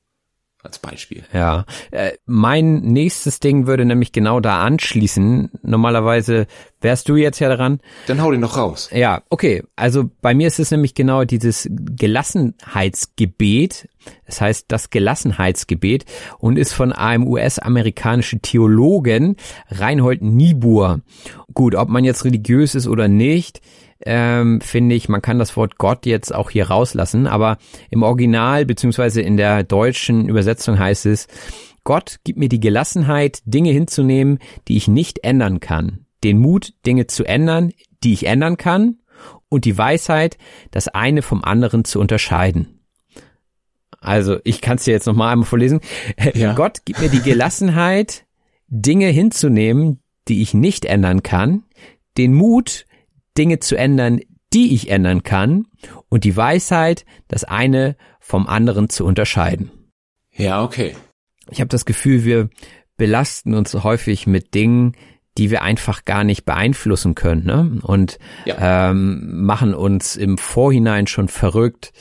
als 0.64 0.80
Beispiel. 0.80 1.24
Ja, 1.34 1.66
äh, 1.92 2.14
mein 2.26 2.82
nächstes 2.82 3.40
Ding 3.40 3.68
würde 3.68 3.86
nämlich 3.86 4.14
genau 4.14 4.40
da 4.40 4.62
anschließen. 4.62 5.52
Normalerweise 5.62 6.48
wärst 6.80 7.10
du 7.10 7.16
jetzt 7.16 7.38
ja 7.40 7.54
dran. 7.54 7.82
Dann 8.08 8.20
hau 8.22 8.32
den 8.32 8.40
noch 8.40 8.58
raus. 8.58 8.90
Ja, 8.94 9.22
okay. 9.30 9.64
Also 9.76 10.10
bei 10.22 10.34
mir 10.34 10.48
ist 10.48 10.60
es 10.60 10.72
nämlich 10.72 10.96
genau 10.96 11.26
dieses 11.26 11.68
Gelassenheitsgebet. 11.70 13.90
Das 14.26 14.40
heißt 14.42 14.66
das 14.70 14.90
Gelassenheitsgebet 14.90 16.06
und 16.40 16.58
ist 16.58 16.74
von 16.74 16.94
einem 16.94 17.28
US-amerikanischen 17.28 18.42
Theologen 18.42 19.36
Reinhold 19.70 20.22
Niebuhr. 20.22 21.02
Gut, 21.54 21.76
ob 21.76 21.90
man 21.90 22.04
jetzt 22.04 22.26
religiös 22.26 22.74
ist 22.76 22.88
oder 22.88 23.08
nicht, 23.08 23.62
ähm, 24.06 24.62
finde 24.62 24.96
ich, 24.96 25.10
man 25.10 25.22
kann 25.22 25.40
das 25.40 25.56
Wort 25.56 25.78
Gott 25.78 26.06
jetzt 26.06 26.34
auch 26.34 26.50
hier 26.50 26.68
rauslassen, 26.68 27.28
aber 27.28 27.58
im 27.90 28.04
Original 28.04 28.66
beziehungsweise 28.66 29.22
in 29.22 29.38
der 29.38 29.64
deutschen 29.64 30.28
Übersetzung 30.28 30.78
heißt 30.80 31.06
es, 31.06 31.28
Gott 31.84 32.18
gibt 32.24 32.40
mir 32.40 32.50
die 32.50 32.60
Gelassenheit, 32.60 33.42
Dinge 33.46 33.72
hinzunehmen, 33.72 34.40
die 34.68 34.78
ich 34.78 34.88
nicht 34.88 35.24
ändern 35.24 35.60
kann, 35.60 36.06
den 36.24 36.40
Mut, 36.40 36.74
Dinge 36.86 37.08
zu 37.08 37.26
ändern, 37.26 37.72
die 38.04 38.14
ich 38.14 38.26
ändern 38.26 38.58
kann, 38.58 39.00
und 39.50 39.66
die 39.66 39.78
Weisheit, 39.78 40.38
das 40.72 40.88
eine 40.88 41.22
vom 41.22 41.44
anderen 41.44 41.86
zu 41.86 42.00
unterscheiden. 42.00 42.80
Also, 44.00 44.38
ich 44.44 44.60
kann 44.60 44.78
es 44.78 44.84
dir 44.84 44.92
jetzt 44.92 45.06
nochmal 45.06 45.32
einmal 45.32 45.48
vorlesen. 45.48 45.80
Ja. 46.34 46.54
Gott 46.54 46.86
gibt 46.86 47.00
mir 47.00 47.10
die 47.10 47.22
Gelassenheit, 47.22 48.26
Dinge 48.68 49.08
hinzunehmen, 49.08 50.00
die 50.28 50.42
ich 50.42 50.54
nicht 50.54 50.86
ändern 50.86 51.22
kann, 51.22 51.64
den 52.18 52.34
Mut, 52.34 52.86
Dinge 53.38 53.60
zu 53.60 53.76
ändern, 53.76 54.20
die 54.54 54.74
ich 54.74 54.90
ändern 54.90 55.24
kann 55.24 55.66
und 56.10 56.24
die 56.24 56.38
Weisheit, 56.38 57.06
das 57.28 57.44
eine 57.44 57.96
vom 58.20 58.48
anderen 58.48 58.90
zu 58.90 59.06
unterscheiden. 59.06 59.72
Ja, 60.32 60.64
okay. 60.64 60.96
Ich 61.50 61.60
habe 61.60 61.70
das 61.70 61.86
Gefühl, 61.86 62.24
wir 62.24 62.50
belasten 62.98 63.54
uns 63.54 63.74
häufig 63.74 64.28
mit 64.28 64.54
Dingen, 64.54 64.96
die 65.38 65.50
wir 65.50 65.64
einfach 65.64 66.06
gar 66.06 66.24
nicht 66.24 66.46
beeinflussen 66.46 67.16
können 67.16 67.46
ne? 67.46 67.80
und 67.82 68.20
ja. 68.46 68.92
ähm, 68.92 69.44
machen 69.44 69.74
uns 69.74 70.16
im 70.16 70.38
Vorhinein 70.38 71.08
schon 71.08 71.28
verrückt 71.28 71.92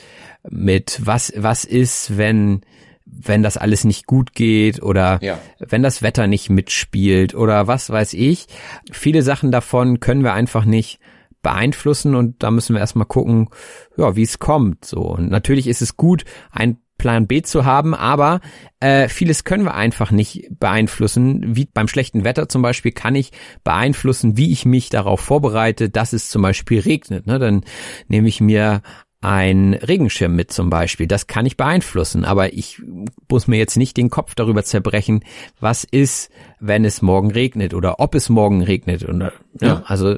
mit 0.47 0.99
was 1.03 1.33
was 1.35 1.65
ist, 1.65 2.17
wenn 2.17 2.61
wenn 3.05 3.43
das 3.43 3.57
alles 3.57 3.83
nicht 3.83 4.05
gut 4.05 4.33
geht 4.33 4.81
oder 4.81 5.19
ja. 5.21 5.39
wenn 5.59 5.83
das 5.83 6.01
Wetter 6.01 6.27
nicht 6.27 6.49
mitspielt 6.49 7.35
oder 7.35 7.67
was 7.67 7.89
weiß 7.89 8.13
ich. 8.13 8.47
Viele 8.91 9.21
Sachen 9.21 9.51
davon 9.51 9.99
können 9.99 10.23
wir 10.23 10.33
einfach 10.33 10.65
nicht 10.65 10.99
beeinflussen 11.43 12.15
und 12.15 12.41
da 12.41 12.49
müssen 12.49 12.73
wir 12.73 12.79
erstmal 12.79 13.05
gucken, 13.05 13.49
ja, 13.97 14.15
wie 14.15 14.23
es 14.23 14.39
kommt. 14.39 14.85
So 14.85 15.01
und 15.01 15.29
natürlich 15.29 15.67
ist 15.67 15.83
es 15.83 15.95
gut, 15.95 16.25
ein 16.51 16.79
Plan 16.97 17.27
B 17.27 17.41
zu 17.41 17.65
haben, 17.65 17.93
aber 17.93 18.39
äh, 18.79 19.09
vieles 19.09 19.43
können 19.43 19.65
wir 19.65 19.73
einfach 19.73 20.11
nicht 20.11 20.47
beeinflussen. 20.59 21.55
Wie 21.55 21.65
beim 21.65 21.87
schlechten 21.87 22.23
Wetter 22.23 22.47
zum 22.47 22.61
Beispiel 22.61 22.91
kann 22.91 23.15
ich 23.15 23.31
beeinflussen, 23.63 24.37
wie 24.37 24.51
ich 24.51 24.65
mich 24.65 24.89
darauf 24.89 25.19
vorbereite, 25.19 25.89
dass 25.89 26.13
es 26.13 26.29
zum 26.29 26.41
Beispiel 26.41 26.79
regnet. 26.79 27.27
Ne? 27.27 27.39
Dann 27.39 27.65
nehme 28.07 28.27
ich 28.27 28.39
mir 28.39 28.81
ein 29.23 29.73
Regenschirm 29.73 30.35
mit 30.35 30.51
zum 30.51 30.69
Beispiel. 30.69 31.07
Das 31.07 31.27
kann 31.27 31.45
ich 31.45 31.57
beeinflussen, 31.57 32.25
aber 32.25 32.53
ich 32.53 32.81
muss 33.29 33.47
mir 33.47 33.57
jetzt 33.57 33.77
nicht 33.77 33.95
den 33.95 34.09
Kopf 34.09 34.35
darüber 34.35 34.63
zerbrechen, 34.63 35.23
was 35.59 35.85
ist, 35.85 36.29
wenn 36.59 36.83
es 36.83 37.01
morgen 37.01 37.31
regnet 37.31 37.73
oder 37.73 37.99
ob 37.99 38.15
es 38.15 38.29
morgen 38.29 38.61
regnet. 38.61 39.07
Oder, 39.07 39.31
ja. 39.59 39.67
ja 39.67 39.83
also 39.85 40.17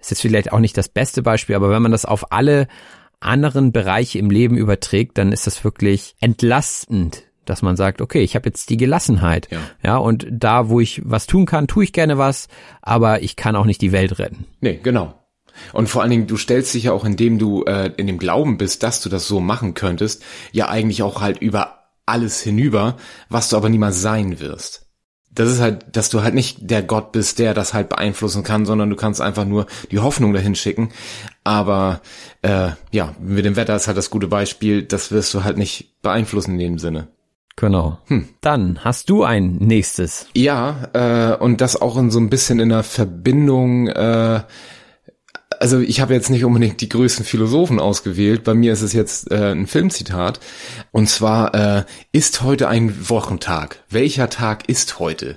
ist 0.00 0.10
jetzt 0.10 0.22
vielleicht 0.22 0.52
auch 0.52 0.58
nicht 0.58 0.76
das 0.76 0.88
beste 0.88 1.22
Beispiel, 1.22 1.56
aber 1.56 1.70
wenn 1.70 1.82
man 1.82 1.92
das 1.92 2.04
auf 2.04 2.32
alle 2.32 2.68
anderen 3.20 3.72
Bereiche 3.72 4.18
im 4.18 4.30
Leben 4.30 4.56
überträgt, 4.56 5.18
dann 5.18 5.32
ist 5.32 5.46
das 5.46 5.62
wirklich 5.62 6.14
entlastend, 6.20 7.24
dass 7.44 7.62
man 7.62 7.76
sagt, 7.76 8.00
okay, 8.00 8.22
ich 8.22 8.34
habe 8.34 8.48
jetzt 8.48 8.70
die 8.70 8.76
Gelassenheit. 8.76 9.48
Ja. 9.50 9.58
ja, 9.82 9.96
und 9.98 10.26
da, 10.30 10.68
wo 10.68 10.80
ich 10.80 11.02
was 11.04 11.26
tun 11.26 11.46
kann, 11.46 11.66
tue 11.66 11.84
ich 11.84 11.92
gerne 11.92 12.16
was, 12.16 12.48
aber 12.80 13.22
ich 13.22 13.36
kann 13.36 13.56
auch 13.56 13.66
nicht 13.66 13.82
die 13.82 13.92
Welt 13.92 14.18
retten. 14.18 14.46
Nee, 14.60 14.80
genau. 14.82 15.14
Und 15.72 15.88
vor 15.88 16.00
allen 16.00 16.10
Dingen, 16.10 16.26
du 16.26 16.38
stellst 16.38 16.72
dich 16.72 16.84
ja 16.84 16.92
auch, 16.92 17.04
indem 17.04 17.38
du 17.38 17.64
äh, 17.64 17.92
in 17.96 18.06
dem 18.06 18.18
Glauben 18.18 18.56
bist, 18.56 18.82
dass 18.82 19.02
du 19.02 19.10
das 19.10 19.26
so 19.26 19.40
machen 19.40 19.74
könntest, 19.74 20.22
ja 20.52 20.68
eigentlich 20.68 21.02
auch 21.02 21.20
halt 21.20 21.38
über 21.38 21.88
alles 22.06 22.40
hinüber, 22.40 22.96
was 23.28 23.50
du 23.50 23.56
aber 23.56 23.68
niemals 23.68 24.00
sein 24.00 24.40
wirst 24.40 24.89
das 25.40 25.50
ist 25.50 25.60
halt, 25.60 25.96
dass 25.96 26.10
du 26.10 26.22
halt 26.22 26.34
nicht 26.34 26.58
der 26.70 26.82
Gott 26.82 27.12
bist, 27.12 27.38
der 27.38 27.54
das 27.54 27.72
halt 27.72 27.88
beeinflussen 27.88 28.42
kann, 28.42 28.66
sondern 28.66 28.90
du 28.90 28.96
kannst 28.96 29.20
einfach 29.20 29.46
nur 29.46 29.66
die 29.90 29.98
Hoffnung 29.98 30.34
dahin 30.34 30.54
schicken. 30.54 30.90
Aber 31.44 32.02
äh, 32.42 32.70
ja, 32.90 33.14
mit 33.20 33.46
dem 33.46 33.56
Wetter 33.56 33.74
ist 33.74 33.86
halt 33.86 33.96
das 33.96 34.10
gute 34.10 34.28
Beispiel, 34.28 34.82
das 34.82 35.10
wirst 35.12 35.32
du 35.32 35.42
halt 35.42 35.56
nicht 35.56 36.02
beeinflussen 36.02 36.52
in 36.52 36.58
dem 36.58 36.78
Sinne. 36.78 37.08
Genau. 37.56 37.98
Hm. 38.06 38.28
Dann 38.40 38.80
hast 38.84 39.08
du 39.08 39.24
ein 39.24 39.56
nächstes. 39.56 40.26
Ja, 40.34 40.88
äh, 40.92 41.36
und 41.36 41.60
das 41.60 41.80
auch 41.80 41.96
in 41.96 42.10
so 42.10 42.18
ein 42.18 42.30
bisschen 42.30 42.60
in 42.60 42.68
der 42.68 42.82
Verbindung 42.82 43.88
äh, 43.88 44.42
also 45.60 45.78
ich 45.78 46.00
habe 46.00 46.14
jetzt 46.14 46.30
nicht 46.30 46.44
unbedingt 46.44 46.80
die 46.80 46.88
größten 46.88 47.24
Philosophen 47.24 47.78
ausgewählt. 47.78 48.44
Bei 48.44 48.54
mir 48.54 48.72
ist 48.72 48.80
es 48.80 48.94
jetzt 48.94 49.30
äh, 49.30 49.52
ein 49.52 49.66
Filmzitat. 49.66 50.40
Und 50.90 51.08
zwar, 51.08 51.54
äh, 51.54 51.84
ist 52.12 52.42
heute 52.42 52.68
ein 52.68 53.08
Wochentag? 53.08 53.84
Welcher 53.90 54.30
Tag 54.30 54.68
ist 54.68 54.98
heute? 54.98 55.36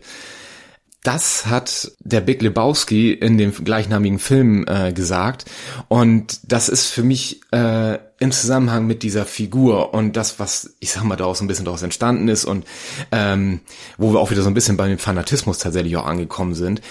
Das 1.03 1.47
hat 1.47 1.91
der 1.99 2.21
Big 2.21 2.41
Lebowski 2.41 3.11
in 3.11 3.37
dem 3.37 3.51
gleichnamigen 3.51 4.17
Film 4.17 4.65
äh, 4.65 4.93
gesagt. 4.93 5.43
Und 5.89 6.39
das 6.49 6.69
ist 6.69 6.87
für 6.87 7.03
mich 7.03 7.41
äh, 7.51 7.99
im 8.23 8.31
Zusammenhang 8.31 8.87
mit 8.87 9.03
dieser 9.03 9.25
Figur 9.25 9.93
und 9.93 10.15
das, 10.15 10.39
was, 10.39 10.75
ich 10.79 10.91
sag 10.91 11.03
mal, 11.03 11.17
daraus 11.17 11.41
ein 11.41 11.47
bisschen 11.47 11.65
daraus 11.65 11.83
entstanden 11.83 12.29
ist 12.29 12.45
und 12.45 12.65
ähm, 13.11 13.59
wo 13.97 14.13
wir 14.13 14.19
auch 14.19 14.31
wieder 14.31 14.41
so 14.41 14.49
ein 14.49 14.53
bisschen 14.53 14.77
bei 14.77 14.87
dem 14.87 14.97
Fanatismus 14.97 15.59
tatsächlich 15.59 15.97
auch 15.97 16.05
angekommen 16.05 16.53
sind. 16.53 16.81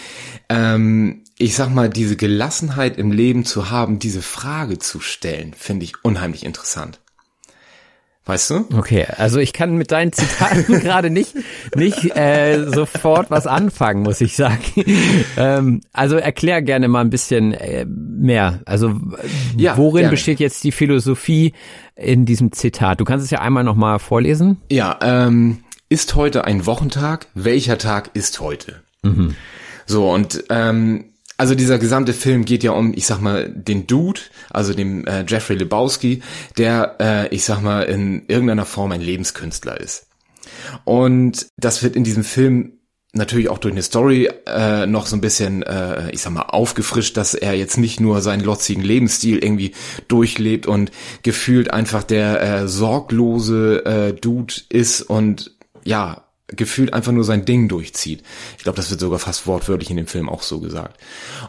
Ähm, 0.49 1.25
ich 1.39 1.57
sag 1.57 1.71
mal, 1.71 1.89
diese 1.89 2.17
Gelassenheit 2.17 2.99
im 2.99 3.11
Leben 3.11 3.45
zu 3.45 3.71
haben, 3.71 3.99
diese 3.99 4.23
Frage 4.23 4.79
zu 4.79 5.01
stellen, 5.01 5.55
finde 5.57 5.85
ich 5.85 6.05
unheimlich 6.05 6.45
interessant. 6.45 7.01
Weißt 8.25 8.50
du? 8.50 8.67
Okay, 8.76 9.05
also 9.17 9.38
ich 9.38 9.52
kann 9.52 9.75
mit 9.76 9.91
deinen 9.91 10.12
Zitaten 10.12 10.64
gerade 10.81 11.11
nicht 11.11 11.35
nicht 11.75 12.17
äh, 12.17 12.67
sofort 12.69 13.31
was 13.33 13.49
anfangen, 13.49 14.02
muss 14.02 14.21
ich 14.21 14.37
sagen. 14.37 14.62
ähm, 15.37 15.81
also 15.93 16.17
erklär 16.17 16.62
gerne 16.62 16.87
mal 16.87 17.00
ein 17.00 17.11
bisschen 17.11 17.52
äh, 17.52 17.85
mehr. 17.85 18.61
Also 18.64 19.00
ja, 19.57 19.76
worin 19.76 20.02
gerne. 20.02 20.11
besteht 20.11 20.38
jetzt 20.38 20.62
die 20.62 20.71
Philosophie 20.71 21.52
in 21.97 22.25
diesem 22.25 22.52
Zitat? 22.52 23.00
Du 23.00 23.05
kannst 23.05 23.25
es 23.25 23.31
ja 23.33 23.41
einmal 23.41 23.64
noch 23.64 23.76
mal 23.76 23.99
vorlesen. 23.99 24.59
Ja, 24.71 24.99
ähm, 25.02 25.64
ist 25.88 26.14
heute 26.14 26.45
ein 26.45 26.64
Wochentag? 26.64 27.26
Welcher 27.35 27.76
Tag 27.76 28.11
ist 28.14 28.38
heute? 28.38 28.83
Mhm. 29.02 29.35
So 29.85 30.09
und 30.11 30.45
ähm, 30.49 31.12
also 31.42 31.56
dieser 31.56 31.80
gesamte 31.80 32.12
Film 32.12 32.44
geht 32.44 32.62
ja 32.62 32.70
um, 32.70 32.94
ich 32.94 33.04
sag 33.04 33.20
mal, 33.20 33.49
den 33.49 33.88
Dude, 33.88 34.20
also 34.50 34.75
dem 34.75 35.04
äh, 35.08 35.25
Jeffrey 35.26 35.56
Lebowski, 35.56 36.22
der, 36.56 36.99
äh, 37.00 37.34
ich 37.34 37.42
sag 37.42 37.61
mal, 37.61 37.82
in 37.82 38.26
irgendeiner 38.28 38.64
Form 38.64 38.92
ein 38.92 39.00
Lebenskünstler 39.00 39.80
ist. 39.80 40.06
Und 40.84 41.49
das 41.56 41.82
wird 41.82 41.96
in 41.96 42.04
diesem 42.04 42.22
Film 42.22 42.75
natürlich 43.12 43.49
auch 43.49 43.58
durch 43.58 43.75
eine 43.75 43.82
Story 43.82 44.30
äh, 44.46 44.87
noch 44.87 45.06
so 45.06 45.16
ein 45.16 45.20
bisschen, 45.20 45.64
äh, 45.64 46.12
ich 46.12 46.22
sag 46.22 46.32
mal, 46.32 46.42
aufgefrischt, 46.42 47.16
dass 47.16 47.34
er 47.34 47.54
jetzt 47.54 47.76
nicht 47.76 47.99
nur 47.99 48.20
seinen 48.20 48.44
lotzigen 48.44 48.84
Lebensstil 48.84 49.38
irgendwie 49.38 49.72
durchlebt 50.06 50.68
und 50.68 50.92
gefühlt 51.25 51.72
einfach 51.72 52.04
der 52.04 52.40
äh, 52.40 52.68
sorglose 52.68 53.84
äh, 53.84 54.12
Dude 54.12 54.54
ist 54.68 55.02
und 55.02 55.50
ja, 55.82 56.22
gefühlt 56.56 56.92
einfach 56.94 57.12
nur 57.12 57.25
sein 57.25 57.44
Ding 57.44 57.68
durchzieht. 57.68 58.23
Ich 58.56 58.64
glaube, 58.64 58.76
das 58.76 58.90
wird 58.90 59.00
sogar 59.00 59.18
fast 59.18 59.47
wortwörtlich 59.47 59.90
in 59.90 59.97
dem 59.97 60.06
Film 60.06 60.28
auch 60.28 60.42
so 60.42 60.61
gesagt. 60.61 61.00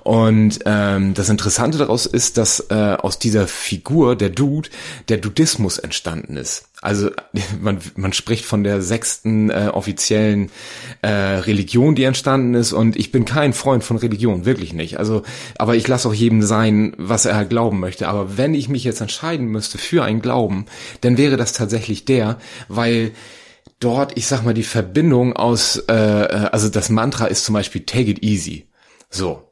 Und 0.03 0.59
ähm, 0.65 1.13
das 1.13 1.29
Interessante 1.29 1.77
daraus 1.77 2.05
ist, 2.05 2.37
dass 2.37 2.67
äh, 2.69 2.97
aus 2.99 3.19
dieser 3.19 3.47
Figur, 3.47 4.15
der 4.15 4.29
Dude, 4.29 4.69
der 5.09 5.17
Dudismus 5.17 5.77
entstanden 5.77 6.37
ist. 6.37 6.65
Also 6.83 7.09
man, 7.61 7.79
man 7.95 8.13
spricht 8.13 8.45
von 8.45 8.63
der 8.63 8.81
sechsten 8.81 9.49
äh, 9.49 9.69
offiziellen 9.73 10.51
äh, 11.01 11.09
Religion, 11.09 11.95
die 11.95 12.03
entstanden 12.03 12.53
ist. 12.53 12.73
Und 12.73 12.95
ich 12.95 13.11
bin 13.11 13.25
kein 13.25 13.53
Freund 13.53 13.83
von 13.83 13.97
Religion, 13.97 14.45
wirklich 14.45 14.73
nicht. 14.73 14.99
Also, 14.99 15.23
aber 15.57 15.75
ich 15.75 15.87
lasse 15.87 16.07
auch 16.09 16.13
jedem 16.13 16.41
sein, 16.43 16.93
was 16.97 17.25
er 17.25 17.45
glauben 17.45 17.79
möchte. 17.79 18.07
Aber 18.07 18.37
wenn 18.37 18.53
ich 18.53 18.69
mich 18.69 18.83
jetzt 18.83 19.01
entscheiden 19.01 19.47
müsste 19.47 19.77
für 19.77 20.03
einen 20.03 20.21
Glauben, 20.21 20.65
dann 21.01 21.17
wäre 21.17 21.37
das 21.37 21.53
tatsächlich 21.53 22.05
der, 22.05 22.37
weil 22.67 23.11
dort, 23.83 24.17
ich 24.17 24.27
sag 24.27 24.43
mal, 24.43 24.53
die 24.53 24.63
Verbindung 24.63 25.33
aus, 25.33 25.77
äh, 25.89 25.93
äh, 25.93 26.49
also 26.51 26.69
das 26.69 26.89
Mantra 26.89 27.25
ist 27.25 27.45
zum 27.45 27.53
Beispiel 27.53 27.85
Take 27.85 28.09
it 28.09 28.23
easy. 28.23 28.69
So. 29.09 29.49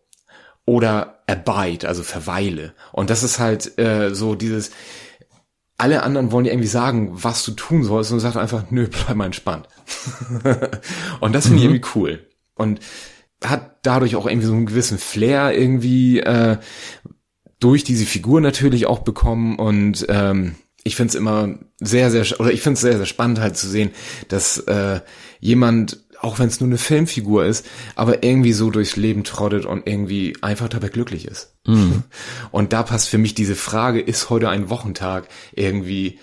Oder 0.65 1.23
abide, 1.27 1.87
also 1.87 2.03
verweile. 2.03 2.73
Und 2.91 3.09
das 3.09 3.23
ist 3.23 3.39
halt 3.39 3.77
äh, 3.79 4.13
so 4.13 4.35
dieses, 4.35 4.71
alle 5.77 6.03
anderen 6.03 6.31
wollen 6.31 6.45
dir 6.45 6.51
irgendwie 6.51 6.67
sagen, 6.67 7.09
was 7.11 7.43
du 7.43 7.51
tun 7.51 7.83
sollst 7.83 8.11
und 8.11 8.17
du 8.17 8.21
sagst 8.21 8.37
einfach, 8.37 8.65
nö, 8.69 8.87
bleib 8.87 9.15
mal 9.15 9.25
entspannt. 9.25 9.67
und 11.19 11.33
das 11.33 11.47
finde 11.47 11.59
ich 11.59 11.67
mhm. 11.67 11.75
irgendwie 11.75 11.89
cool. 11.95 12.27
Und 12.55 12.79
hat 13.43 13.79
dadurch 13.81 14.15
auch 14.15 14.27
irgendwie 14.27 14.47
so 14.47 14.53
einen 14.53 14.67
gewissen 14.67 14.99
Flair 14.99 15.57
irgendwie 15.57 16.19
äh, 16.19 16.57
durch 17.59 17.83
diese 17.83 18.05
Figur 18.05 18.39
natürlich 18.41 18.85
auch 18.85 18.99
bekommen 18.99 19.57
und 19.57 20.05
ähm, 20.09 20.55
ich 20.83 20.95
finde 20.95 21.09
es 21.09 21.15
immer 21.15 21.55
sehr, 21.79 22.11
sehr, 22.11 22.39
oder 22.39 22.51
ich 22.51 22.61
finde 22.61 22.75
es 22.75 22.81
sehr, 22.81 22.97
sehr 22.97 23.05
spannend 23.05 23.39
halt 23.39 23.57
zu 23.57 23.67
sehen, 23.67 23.91
dass 24.27 24.57
äh, 24.59 25.01
jemand, 25.39 25.99
auch 26.19 26.39
wenn 26.39 26.47
es 26.47 26.59
nur 26.59 26.69
eine 26.69 26.77
Filmfigur 26.77 27.45
ist, 27.45 27.65
aber 27.95 28.23
irgendwie 28.23 28.53
so 28.53 28.69
durchs 28.71 28.95
Leben 28.95 29.23
trottet 29.23 29.65
und 29.65 29.87
irgendwie 29.87 30.37
einfach 30.41 30.69
dabei 30.69 30.89
glücklich 30.89 31.25
ist. 31.25 31.55
Mhm. 31.65 32.03
Und 32.51 32.73
da 32.73 32.83
passt 32.83 33.09
für 33.09 33.17
mich 33.17 33.35
diese 33.35 33.55
Frage, 33.55 34.01
ist 34.01 34.29
heute 34.29 34.49
ein 34.49 34.69
Wochentag 34.69 35.27
irgendwie 35.53 36.19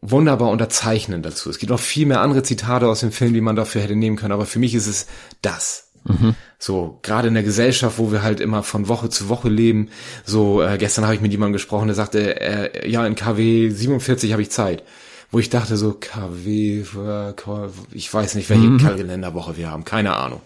wunderbar 0.00 0.50
unterzeichnen 0.50 1.22
dazu. 1.22 1.50
Es 1.50 1.58
gibt 1.58 1.70
noch 1.70 1.80
viel 1.80 2.06
mehr 2.06 2.20
andere 2.20 2.42
Zitate 2.42 2.88
aus 2.88 3.00
dem 3.00 3.12
Film, 3.12 3.34
die 3.34 3.40
man 3.40 3.56
dafür 3.56 3.82
hätte 3.82 3.96
nehmen 3.96 4.16
können, 4.16 4.32
aber 4.32 4.46
für 4.46 4.58
mich 4.58 4.74
ist 4.74 4.86
es 4.86 5.06
das. 5.42 5.87
Mhm. 6.04 6.34
So, 6.58 6.98
gerade 7.02 7.28
in 7.28 7.34
der 7.34 7.42
Gesellschaft, 7.42 7.98
wo 7.98 8.10
wir 8.10 8.22
halt 8.22 8.40
immer 8.40 8.62
von 8.62 8.88
Woche 8.88 9.08
zu 9.08 9.28
Woche 9.28 9.48
leben. 9.48 9.90
So, 10.24 10.62
äh, 10.62 10.78
gestern 10.78 11.04
habe 11.04 11.14
ich 11.14 11.20
mit 11.20 11.32
jemandem 11.32 11.54
gesprochen, 11.54 11.86
der 11.86 11.94
sagte, 11.94 12.40
äh, 12.40 12.88
ja, 12.88 13.06
in 13.06 13.14
KW 13.14 13.70
47 13.70 14.32
habe 14.32 14.42
ich 14.42 14.50
Zeit. 14.50 14.82
Wo 15.30 15.38
ich 15.38 15.50
dachte 15.50 15.76
so, 15.76 15.92
KW, 15.92 16.80
äh, 16.80 17.34
ich 17.92 18.12
weiß 18.12 18.34
nicht, 18.34 18.48
welche 18.48 18.66
mhm. 18.66 18.78
Kalenderwoche 18.78 19.56
wir 19.56 19.70
haben, 19.70 19.84
keine 19.84 20.16
Ahnung. 20.16 20.40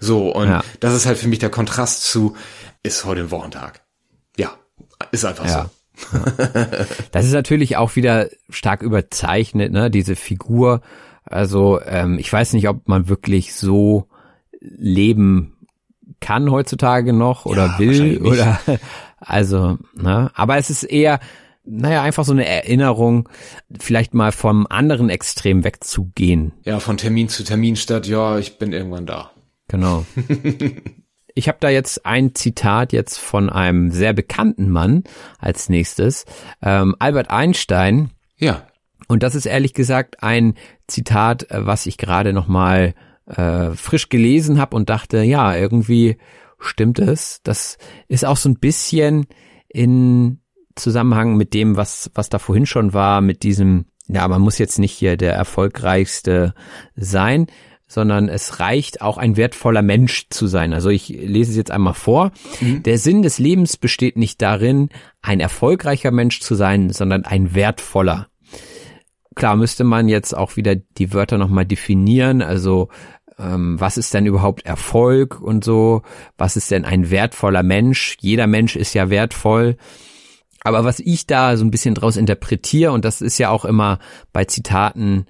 So, 0.00 0.30
und 0.30 0.48
ja. 0.48 0.62
das 0.80 0.94
ist 0.94 1.06
halt 1.06 1.18
für 1.18 1.28
mich 1.28 1.40
der 1.40 1.50
Kontrast 1.50 2.04
zu, 2.04 2.36
ist 2.82 3.04
heute 3.04 3.22
ein 3.22 3.30
Wochentag. 3.30 3.80
Ja, 4.36 4.52
ist 5.10 5.24
einfach 5.24 5.46
ja. 5.46 5.64
so. 5.64 5.70
das 7.10 7.26
ist 7.26 7.32
natürlich 7.32 7.76
auch 7.76 7.96
wieder 7.96 8.28
stark 8.48 8.82
überzeichnet, 8.82 9.72
ne, 9.72 9.90
diese 9.90 10.16
Figur. 10.16 10.82
Also 11.24 11.80
ähm, 11.84 12.18
ich 12.18 12.32
weiß 12.32 12.52
nicht, 12.52 12.68
ob 12.68 12.88
man 12.88 13.08
wirklich 13.08 13.54
so 13.54 14.07
leben 14.60 15.54
kann 16.20 16.50
heutzutage 16.50 17.12
noch 17.12 17.46
oder 17.46 17.66
ja, 17.66 17.78
will 17.78 18.18
oder 18.22 18.60
also, 19.18 19.78
ne? 19.94 20.30
Aber 20.34 20.56
es 20.56 20.70
ist 20.70 20.82
eher, 20.82 21.20
naja, 21.64 22.02
einfach 22.02 22.24
so 22.24 22.32
eine 22.32 22.46
Erinnerung, 22.46 23.28
vielleicht 23.78 24.14
mal 24.14 24.32
vom 24.32 24.66
anderen 24.68 25.10
Extrem 25.10 25.64
wegzugehen. 25.64 26.52
Ja, 26.64 26.80
von 26.80 26.96
Termin 26.96 27.28
zu 27.28 27.44
Termin 27.44 27.76
statt, 27.76 28.06
ja, 28.06 28.38
ich 28.38 28.58
bin 28.58 28.72
irgendwann 28.72 29.06
da. 29.06 29.30
Genau. 29.68 30.06
ich 31.34 31.48
habe 31.48 31.58
da 31.60 31.68
jetzt 31.68 32.06
ein 32.06 32.34
Zitat 32.34 32.92
jetzt 32.92 33.18
von 33.18 33.50
einem 33.50 33.90
sehr 33.90 34.12
bekannten 34.12 34.70
Mann 34.70 35.04
als 35.38 35.68
nächstes, 35.68 36.24
ähm, 36.62 36.96
Albert 36.98 37.30
Einstein. 37.30 38.10
Ja. 38.38 38.66
Und 39.08 39.22
das 39.22 39.34
ist 39.34 39.46
ehrlich 39.46 39.74
gesagt 39.74 40.22
ein 40.22 40.54
Zitat, 40.86 41.50
äh, 41.50 41.66
was 41.66 41.86
ich 41.86 41.98
gerade 41.98 42.32
noch 42.32 42.48
mal 42.48 42.94
äh, 43.28 43.70
frisch 43.70 44.08
gelesen 44.08 44.60
habe 44.60 44.76
und 44.76 44.90
dachte, 44.90 45.22
ja, 45.22 45.54
irgendwie 45.56 46.16
stimmt 46.58 46.98
es. 46.98 47.40
Das 47.42 47.78
ist 48.08 48.24
auch 48.24 48.36
so 48.36 48.48
ein 48.48 48.58
bisschen 48.58 49.26
in 49.68 50.40
Zusammenhang 50.74 51.36
mit 51.36 51.54
dem, 51.54 51.76
was, 51.76 52.10
was 52.14 52.28
da 52.28 52.38
vorhin 52.38 52.66
schon 52.66 52.92
war, 52.92 53.20
mit 53.20 53.42
diesem, 53.42 53.86
ja, 54.08 54.26
man 54.28 54.40
muss 54.40 54.58
jetzt 54.58 54.78
nicht 54.78 54.92
hier 54.92 55.16
der 55.16 55.34
erfolgreichste 55.34 56.54
sein, 56.96 57.46
sondern 57.86 58.28
es 58.28 58.60
reicht 58.60 59.00
auch 59.00 59.16
ein 59.16 59.36
wertvoller 59.36 59.82
Mensch 59.82 60.28
zu 60.28 60.46
sein. 60.46 60.74
Also 60.74 60.90
ich 60.90 61.08
lese 61.08 61.50
es 61.50 61.56
jetzt 61.56 61.70
einmal 61.70 61.94
vor. 61.94 62.32
Mhm. 62.60 62.82
Der 62.82 62.98
Sinn 62.98 63.22
des 63.22 63.38
Lebens 63.38 63.76
besteht 63.76 64.16
nicht 64.16 64.42
darin, 64.42 64.90
ein 65.22 65.40
erfolgreicher 65.40 66.10
Mensch 66.10 66.40
zu 66.40 66.54
sein, 66.54 66.90
sondern 66.90 67.24
ein 67.24 67.54
wertvoller. 67.54 68.28
Klar 69.34 69.56
müsste 69.56 69.84
man 69.84 70.08
jetzt 70.08 70.36
auch 70.36 70.56
wieder 70.56 70.74
die 70.76 71.14
Wörter 71.14 71.38
nochmal 71.38 71.64
definieren. 71.64 72.42
Also 72.42 72.88
ähm, 73.38 73.80
was 73.80 73.96
ist 73.96 74.14
denn 74.14 74.26
überhaupt 74.26 74.66
Erfolg 74.66 75.40
und 75.40 75.64
so, 75.64 76.02
was 76.36 76.56
ist 76.56 76.70
denn 76.70 76.84
ein 76.84 77.10
wertvoller 77.10 77.62
Mensch, 77.62 78.16
jeder 78.20 78.46
Mensch 78.46 78.76
ist 78.76 78.94
ja 78.94 79.10
wertvoll. 79.10 79.76
Aber 80.60 80.84
was 80.84 80.98
ich 80.98 81.26
da 81.26 81.56
so 81.56 81.64
ein 81.64 81.70
bisschen 81.70 81.94
draus 81.94 82.16
interpretiere, 82.16 82.92
und 82.92 83.04
das 83.04 83.20
ist 83.20 83.38
ja 83.38 83.50
auch 83.50 83.64
immer 83.64 84.00
bei 84.32 84.44
Zitaten 84.44 85.26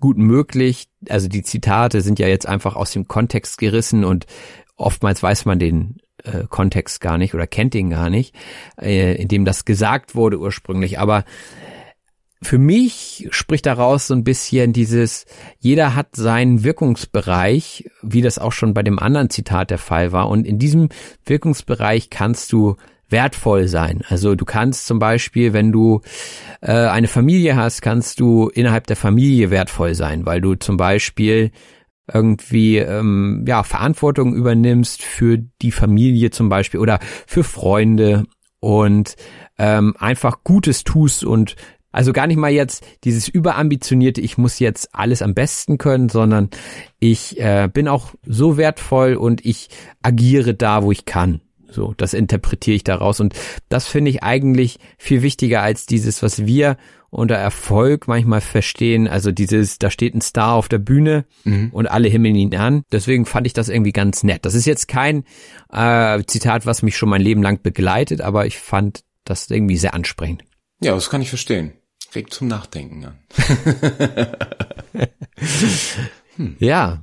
gut 0.00 0.16
möglich, 0.16 0.88
also 1.08 1.28
die 1.28 1.42
Zitate 1.42 2.00
sind 2.00 2.18
ja 2.18 2.28
jetzt 2.28 2.46
einfach 2.46 2.76
aus 2.76 2.92
dem 2.92 3.06
Kontext 3.06 3.58
gerissen 3.58 4.04
und 4.04 4.26
oftmals 4.76 5.22
weiß 5.22 5.44
man 5.44 5.58
den 5.58 5.98
äh, 6.22 6.44
Kontext 6.48 7.00
gar 7.00 7.18
nicht 7.18 7.34
oder 7.34 7.46
kennt 7.46 7.74
ihn 7.74 7.90
gar 7.90 8.08
nicht, 8.10 8.34
äh, 8.80 9.14
in 9.20 9.28
dem 9.28 9.44
das 9.44 9.64
gesagt 9.64 10.14
wurde 10.14 10.38
ursprünglich. 10.38 10.98
Aber 10.98 11.24
für 12.44 12.58
mich 12.58 13.28
spricht 13.30 13.66
daraus 13.66 14.06
so 14.06 14.14
ein 14.14 14.24
bisschen 14.24 14.72
dieses, 14.72 15.26
jeder 15.58 15.94
hat 15.94 16.16
seinen 16.16 16.64
Wirkungsbereich, 16.64 17.90
wie 18.02 18.22
das 18.22 18.38
auch 18.38 18.52
schon 18.52 18.74
bei 18.74 18.82
dem 18.82 18.98
anderen 18.98 19.30
Zitat 19.30 19.70
der 19.70 19.78
Fall 19.78 20.12
war. 20.12 20.28
Und 20.28 20.46
in 20.46 20.58
diesem 20.58 20.88
Wirkungsbereich 21.24 22.10
kannst 22.10 22.52
du 22.52 22.76
wertvoll 23.08 23.68
sein. 23.68 24.02
Also 24.08 24.34
du 24.34 24.44
kannst 24.44 24.86
zum 24.86 24.98
Beispiel, 24.98 25.52
wenn 25.52 25.72
du 25.72 26.00
äh, 26.60 26.72
eine 26.72 27.08
Familie 27.08 27.56
hast, 27.56 27.82
kannst 27.82 28.20
du 28.20 28.48
innerhalb 28.48 28.86
der 28.86 28.96
Familie 28.96 29.50
wertvoll 29.50 29.94
sein, 29.94 30.26
weil 30.26 30.40
du 30.40 30.54
zum 30.54 30.76
Beispiel 30.76 31.50
irgendwie 32.12 32.78
ähm, 32.78 33.44
ja 33.46 33.62
Verantwortung 33.62 34.34
übernimmst 34.34 35.02
für 35.02 35.38
die 35.38 35.72
Familie 35.72 36.30
zum 36.30 36.48
Beispiel 36.48 36.80
oder 36.80 36.98
für 37.26 37.44
Freunde 37.44 38.24
und 38.60 39.16
ähm, 39.58 39.94
einfach 39.98 40.42
Gutes 40.42 40.84
tust 40.84 41.24
und 41.24 41.56
also 41.94 42.12
gar 42.12 42.26
nicht 42.26 42.38
mal 42.38 42.50
jetzt 42.50 42.84
dieses 43.04 43.28
überambitionierte, 43.28 44.20
ich 44.20 44.36
muss 44.36 44.58
jetzt 44.58 44.88
alles 44.92 45.22
am 45.22 45.32
besten 45.32 45.78
können, 45.78 46.08
sondern 46.08 46.50
ich 46.98 47.38
äh, 47.38 47.68
bin 47.72 47.86
auch 47.86 48.14
so 48.26 48.56
wertvoll 48.56 49.14
und 49.14 49.46
ich 49.46 49.68
agiere 50.02 50.54
da, 50.54 50.82
wo 50.82 50.90
ich 50.90 51.04
kann. 51.04 51.40
So, 51.70 51.94
das 51.96 52.12
interpretiere 52.12 52.74
ich 52.74 52.84
daraus 52.84 53.20
und 53.20 53.34
das 53.68 53.86
finde 53.86 54.10
ich 54.10 54.24
eigentlich 54.24 54.78
viel 54.98 55.22
wichtiger 55.22 55.62
als 55.62 55.86
dieses, 55.86 56.20
was 56.22 56.46
wir 56.46 56.78
unter 57.10 57.36
Erfolg 57.36 58.08
manchmal 58.08 58.40
verstehen. 58.40 59.06
Also 59.06 59.30
dieses, 59.30 59.78
da 59.78 59.88
steht 59.88 60.16
ein 60.16 60.20
Star 60.20 60.54
auf 60.54 60.68
der 60.68 60.78
Bühne 60.78 61.26
mhm. 61.44 61.70
und 61.72 61.86
alle 61.86 62.08
himmeln 62.08 62.34
ihn 62.34 62.56
an. 62.56 62.82
Deswegen 62.90 63.24
fand 63.24 63.46
ich 63.46 63.52
das 63.52 63.68
irgendwie 63.68 63.92
ganz 63.92 64.24
nett. 64.24 64.44
Das 64.44 64.54
ist 64.54 64.66
jetzt 64.66 64.88
kein 64.88 65.24
äh, 65.72 66.24
Zitat, 66.26 66.66
was 66.66 66.82
mich 66.82 66.96
schon 66.96 67.08
mein 67.08 67.22
Leben 67.22 67.42
lang 67.42 67.62
begleitet, 67.62 68.20
aber 68.20 68.46
ich 68.46 68.58
fand 68.58 69.04
das 69.22 69.48
irgendwie 69.48 69.76
sehr 69.76 69.94
ansprechend. 69.94 70.42
Ja, 70.80 70.94
das 70.94 71.08
kann 71.08 71.22
ich 71.22 71.28
verstehen 71.28 71.72
Regt 72.14 72.32
zum 72.32 72.48
Nachdenken 72.48 73.04
an. 73.04 73.18
hm. 76.36 76.56
Ja, 76.58 77.00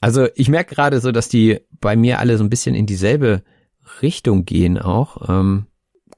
also 0.00 0.28
ich 0.34 0.48
merke 0.48 0.74
gerade 0.74 1.00
so, 1.00 1.12
dass 1.12 1.28
die 1.28 1.60
bei 1.80 1.96
mir 1.96 2.18
alle 2.18 2.36
so 2.36 2.44
ein 2.44 2.50
bisschen 2.50 2.74
in 2.74 2.86
dieselbe 2.86 3.42
Richtung 4.02 4.44
gehen 4.44 4.78
auch. 4.78 5.28
Ähm, 5.28 5.66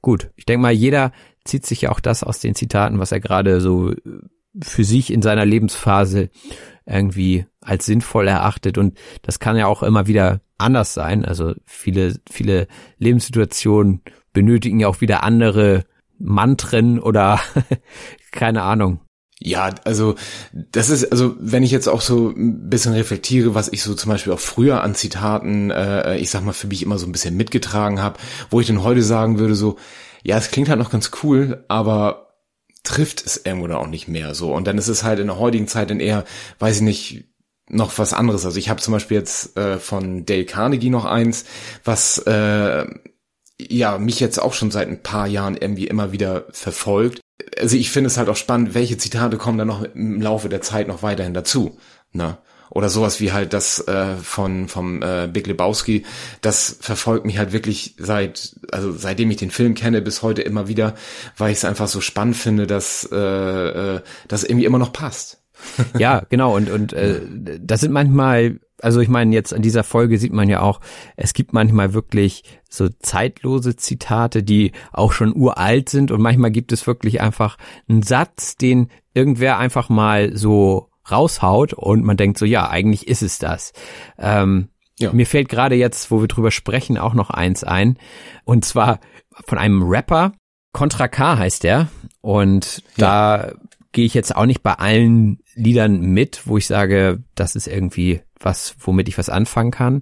gut, 0.01 0.31
ich 0.35 0.45
denke 0.45 0.61
mal, 0.61 0.73
jeder 0.73 1.11
zieht 1.45 1.65
sich 1.65 1.81
ja 1.81 1.91
auch 1.91 2.01
das 2.01 2.23
aus 2.23 2.39
den 2.39 2.55
Zitaten, 2.55 2.99
was 2.99 3.11
er 3.11 3.19
gerade 3.19 3.61
so 3.61 3.93
für 4.61 4.83
sich 4.83 5.11
in 5.11 5.21
seiner 5.21 5.45
Lebensphase 5.45 6.29
irgendwie 6.85 7.45
als 7.61 7.85
sinnvoll 7.85 8.27
erachtet 8.27 8.77
und 8.77 8.97
das 9.21 9.39
kann 9.39 9.57
ja 9.57 9.67
auch 9.67 9.83
immer 9.83 10.07
wieder 10.07 10.41
anders 10.57 10.93
sein. 10.93 11.25
Also 11.25 11.53
viele, 11.65 12.15
viele 12.29 12.67
Lebenssituationen 12.97 14.01
benötigen 14.33 14.79
ja 14.79 14.87
auch 14.87 15.01
wieder 15.01 15.23
andere 15.23 15.85
Mantren 16.19 16.99
oder 16.99 17.39
keine 18.31 18.63
Ahnung. 18.63 19.01
Ja, 19.39 19.69
also 19.83 20.15
das 20.51 20.89
ist, 20.89 21.11
also 21.11 21.35
wenn 21.39 21.61
ich 21.61 21.69
jetzt 21.69 21.87
auch 21.87 22.01
so 22.01 22.29
ein 22.29 22.69
bisschen 22.69 22.93
reflektiere, 22.93 23.53
was 23.53 23.67
ich 23.67 23.83
so 23.83 23.93
zum 23.93 24.09
Beispiel 24.09 24.33
auch 24.33 24.39
früher 24.39 24.81
an 24.81 24.95
Zitaten, 24.95 25.69
äh, 25.69 26.17
ich 26.17 26.31
sag 26.31 26.43
mal, 26.43 26.53
für 26.53 26.67
mich 26.67 26.81
immer 26.81 26.97
so 26.97 27.05
ein 27.05 27.11
bisschen 27.11 27.37
mitgetragen 27.37 28.01
habe, 28.01 28.19
wo 28.49 28.59
ich 28.59 28.67
dann 28.67 28.81
heute 28.81 29.03
sagen 29.03 29.37
würde, 29.37 29.53
so, 29.53 29.77
ja, 30.23 30.37
es 30.37 30.49
klingt 30.49 30.69
halt 30.69 30.79
noch 30.79 30.89
ganz 30.89 31.11
cool, 31.21 31.63
aber 31.67 32.27
trifft 32.83 33.25
es 33.25 33.37
irgendwo 33.37 33.67
dann 33.67 33.77
auch 33.77 33.87
nicht 33.87 34.07
mehr 34.07 34.33
so. 34.33 34.53
Und 34.55 34.65
dann 34.65 34.77
ist 34.77 34.87
es 34.87 35.03
halt 35.03 35.19
in 35.19 35.27
der 35.27 35.37
heutigen 35.37 35.67
Zeit 35.67 35.91
dann 35.91 35.99
eher, 35.99 36.23
weiß 36.57 36.77
ich 36.77 36.81
nicht, 36.81 37.25
noch 37.69 37.97
was 37.97 38.13
anderes. 38.13 38.45
Also 38.45 38.57
ich 38.57 38.69
habe 38.69 38.81
zum 38.81 38.93
Beispiel 38.93 39.17
jetzt 39.17 39.57
äh, 39.57 39.77
von 39.77 40.25
Dale 40.25 40.45
Carnegie 40.45 40.89
noch 40.89 41.05
eins, 41.05 41.45
was 41.83 42.17
äh, 42.19 42.85
ja 43.59 43.97
mich 43.97 44.19
jetzt 44.19 44.39
auch 44.39 44.53
schon 44.53 44.71
seit 44.71 44.87
ein 44.87 45.01
paar 45.01 45.27
Jahren 45.27 45.57
irgendwie 45.57 45.87
immer 45.87 46.11
wieder 46.11 46.45
verfolgt. 46.51 47.21
Also 47.59 47.75
ich 47.75 47.89
finde 47.89 48.07
es 48.07 48.17
halt 48.17 48.29
auch 48.29 48.35
spannend, 48.35 48.73
welche 48.73 48.97
Zitate 48.97 49.37
kommen 49.37 49.57
dann 49.57 49.67
noch 49.67 49.83
im 49.83 50.21
Laufe 50.21 50.49
der 50.49 50.61
Zeit 50.61 50.87
noch 50.87 51.03
weiterhin 51.03 51.33
dazu. 51.33 51.77
Ne? 52.11 52.37
Oder 52.69 52.89
sowas 52.89 53.19
wie 53.21 53.31
halt 53.31 53.53
das 53.53 53.87
äh, 53.87 54.15
von 54.17 54.67
vom 54.67 55.01
äh, 55.01 55.29
Big 55.31 55.47
Lebowski, 55.47 56.05
das 56.41 56.77
verfolgt 56.81 57.25
mich 57.25 57.37
halt 57.37 57.53
wirklich 57.53 57.95
seit 57.97 58.55
also 58.71 58.91
seitdem 58.91 59.31
ich 59.31 59.37
den 59.37 59.51
Film 59.51 59.73
kenne 59.73 60.01
bis 60.01 60.21
heute 60.21 60.41
immer 60.41 60.67
wieder, 60.67 60.93
weil 61.37 61.51
ich 61.51 61.59
es 61.59 61.65
einfach 61.65 61.87
so 61.87 62.01
spannend 62.01 62.35
finde, 62.35 62.67
dass 62.67 63.07
äh, 63.11 63.15
äh, 63.95 64.01
das 64.27 64.43
irgendwie 64.43 64.65
immer 64.65 64.79
noch 64.79 64.91
passt. 64.91 65.41
ja, 65.97 66.23
genau 66.29 66.55
und 66.55 66.69
und 66.69 66.93
äh, 66.93 67.21
das 67.59 67.81
sind 67.81 67.93
manchmal 67.93 68.59
also 68.81 68.99
ich 68.99 69.09
meine, 69.09 69.33
jetzt 69.33 69.53
an 69.53 69.61
dieser 69.61 69.83
Folge 69.83 70.17
sieht 70.17 70.33
man 70.33 70.49
ja 70.49 70.61
auch, 70.61 70.79
es 71.15 71.33
gibt 71.33 71.53
manchmal 71.53 71.93
wirklich 71.93 72.43
so 72.69 72.89
zeitlose 72.89 73.75
Zitate, 73.75 74.43
die 74.43 74.71
auch 74.91 75.11
schon 75.11 75.35
uralt 75.35 75.89
sind 75.89 76.11
und 76.11 76.21
manchmal 76.21 76.51
gibt 76.51 76.71
es 76.71 76.85
wirklich 76.85 77.21
einfach 77.21 77.57
einen 77.87 78.03
Satz, 78.03 78.55
den 78.55 78.89
irgendwer 79.13 79.57
einfach 79.57 79.89
mal 79.89 80.35
so 80.35 80.89
raushaut 81.09 81.73
und 81.73 82.03
man 82.03 82.17
denkt 82.17 82.37
so, 82.37 82.45
ja, 82.45 82.69
eigentlich 82.69 83.07
ist 83.07 83.23
es 83.23 83.39
das. 83.39 83.73
Ähm, 84.17 84.69
ja. 84.99 85.13
Mir 85.13 85.25
fällt 85.25 85.49
gerade 85.49 85.75
jetzt, 85.75 86.11
wo 86.11 86.21
wir 86.21 86.27
drüber 86.27 86.51
sprechen, 86.51 86.97
auch 86.97 87.13
noch 87.13 87.29
eins 87.29 87.63
ein 87.63 87.97
und 88.45 88.65
zwar 88.65 88.99
von 89.45 89.57
einem 89.57 89.83
Rapper, 89.83 90.33
Contra 90.73 91.07
K 91.07 91.37
heißt 91.37 91.63
der 91.63 91.87
und 92.21 92.83
ja. 92.97 93.47
da 93.47 93.51
gehe 93.91 94.05
ich 94.05 94.13
jetzt 94.13 94.35
auch 94.35 94.45
nicht 94.45 94.61
bei 94.61 94.73
allen 94.73 95.39
Liedern 95.55 96.01
mit, 96.01 96.45
wo 96.45 96.57
ich 96.57 96.67
sage, 96.67 97.23
das 97.33 97.55
ist 97.55 97.67
irgendwie 97.67 98.21
was, 98.39 98.75
womit 98.79 99.07
ich 99.07 99.17
was 99.17 99.29
anfangen 99.29 99.71
kann. 99.71 100.01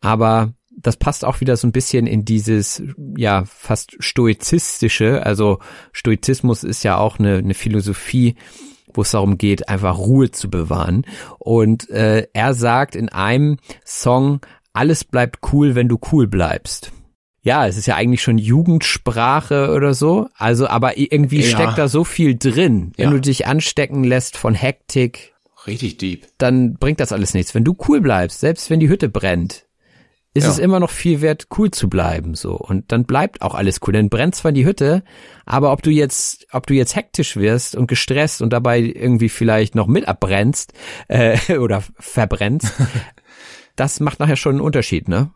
Aber 0.00 0.54
das 0.76 0.96
passt 0.96 1.24
auch 1.24 1.40
wieder 1.40 1.56
so 1.56 1.66
ein 1.66 1.72
bisschen 1.72 2.06
in 2.06 2.24
dieses, 2.24 2.82
ja, 3.16 3.44
fast 3.46 3.96
stoizistische. 4.00 5.24
Also 5.24 5.60
Stoizismus 5.92 6.64
ist 6.64 6.82
ja 6.82 6.96
auch 6.98 7.18
eine, 7.18 7.36
eine 7.38 7.54
Philosophie, 7.54 8.34
wo 8.92 9.02
es 9.02 9.12
darum 9.12 9.38
geht, 9.38 9.68
einfach 9.68 9.98
Ruhe 9.98 10.30
zu 10.30 10.50
bewahren. 10.50 11.06
Und 11.38 11.88
äh, 11.90 12.26
er 12.32 12.54
sagt 12.54 12.96
in 12.96 13.08
einem 13.08 13.58
Song, 13.84 14.40
alles 14.72 15.04
bleibt 15.04 15.38
cool, 15.52 15.74
wenn 15.74 15.88
du 15.88 15.98
cool 16.12 16.26
bleibst 16.26 16.92
ja, 17.44 17.66
es 17.66 17.76
ist 17.76 17.86
ja 17.86 17.94
eigentlich 17.94 18.22
schon 18.22 18.38
Jugendsprache 18.38 19.70
oder 19.70 19.92
so. 19.92 20.28
Also, 20.34 20.66
aber 20.66 20.96
irgendwie 20.96 21.42
ja. 21.42 21.48
steckt 21.48 21.76
da 21.76 21.88
so 21.88 22.02
viel 22.02 22.36
drin. 22.38 22.92
Wenn 22.96 23.10
ja. 23.10 23.10
du 23.10 23.20
dich 23.20 23.46
anstecken 23.46 24.02
lässt 24.02 24.38
von 24.38 24.54
Hektik. 24.54 25.33
Richtig 25.66 25.96
deep. 25.98 26.26
Dann 26.38 26.74
bringt 26.74 27.00
das 27.00 27.12
alles 27.12 27.34
nichts. 27.34 27.54
Wenn 27.54 27.64
du 27.64 27.76
cool 27.88 28.00
bleibst, 28.00 28.40
selbst 28.40 28.70
wenn 28.70 28.80
die 28.80 28.88
Hütte 28.88 29.08
brennt, 29.08 29.66
ist 30.34 30.44
ja. 30.44 30.50
es 30.50 30.58
immer 30.58 30.80
noch 30.80 30.90
viel 30.90 31.20
wert, 31.20 31.46
cool 31.56 31.70
zu 31.70 31.88
bleiben, 31.88 32.34
so. 32.34 32.56
Und 32.56 32.90
dann 32.90 33.04
bleibt 33.04 33.40
auch 33.40 33.54
alles 33.54 33.78
cool. 33.86 33.92
Dann 33.92 34.08
brennt 34.08 34.34
zwar 34.34 34.50
die 34.50 34.66
Hütte, 34.66 35.04
aber 35.46 35.70
ob 35.72 35.82
du 35.82 35.90
jetzt, 35.90 36.48
ob 36.52 36.66
du 36.66 36.74
jetzt 36.74 36.96
hektisch 36.96 37.36
wirst 37.36 37.76
und 37.76 37.86
gestresst 37.86 38.42
und 38.42 38.52
dabei 38.52 38.80
irgendwie 38.80 39.28
vielleicht 39.28 39.76
noch 39.76 39.86
mit 39.86 40.08
abbrennst, 40.08 40.72
äh, 41.06 41.38
oder 41.58 41.84
verbrennst, 41.98 42.72
das 43.76 44.00
macht 44.00 44.18
nachher 44.18 44.36
schon 44.36 44.56
einen 44.56 44.60
Unterschied, 44.60 45.08
ne? 45.08 45.30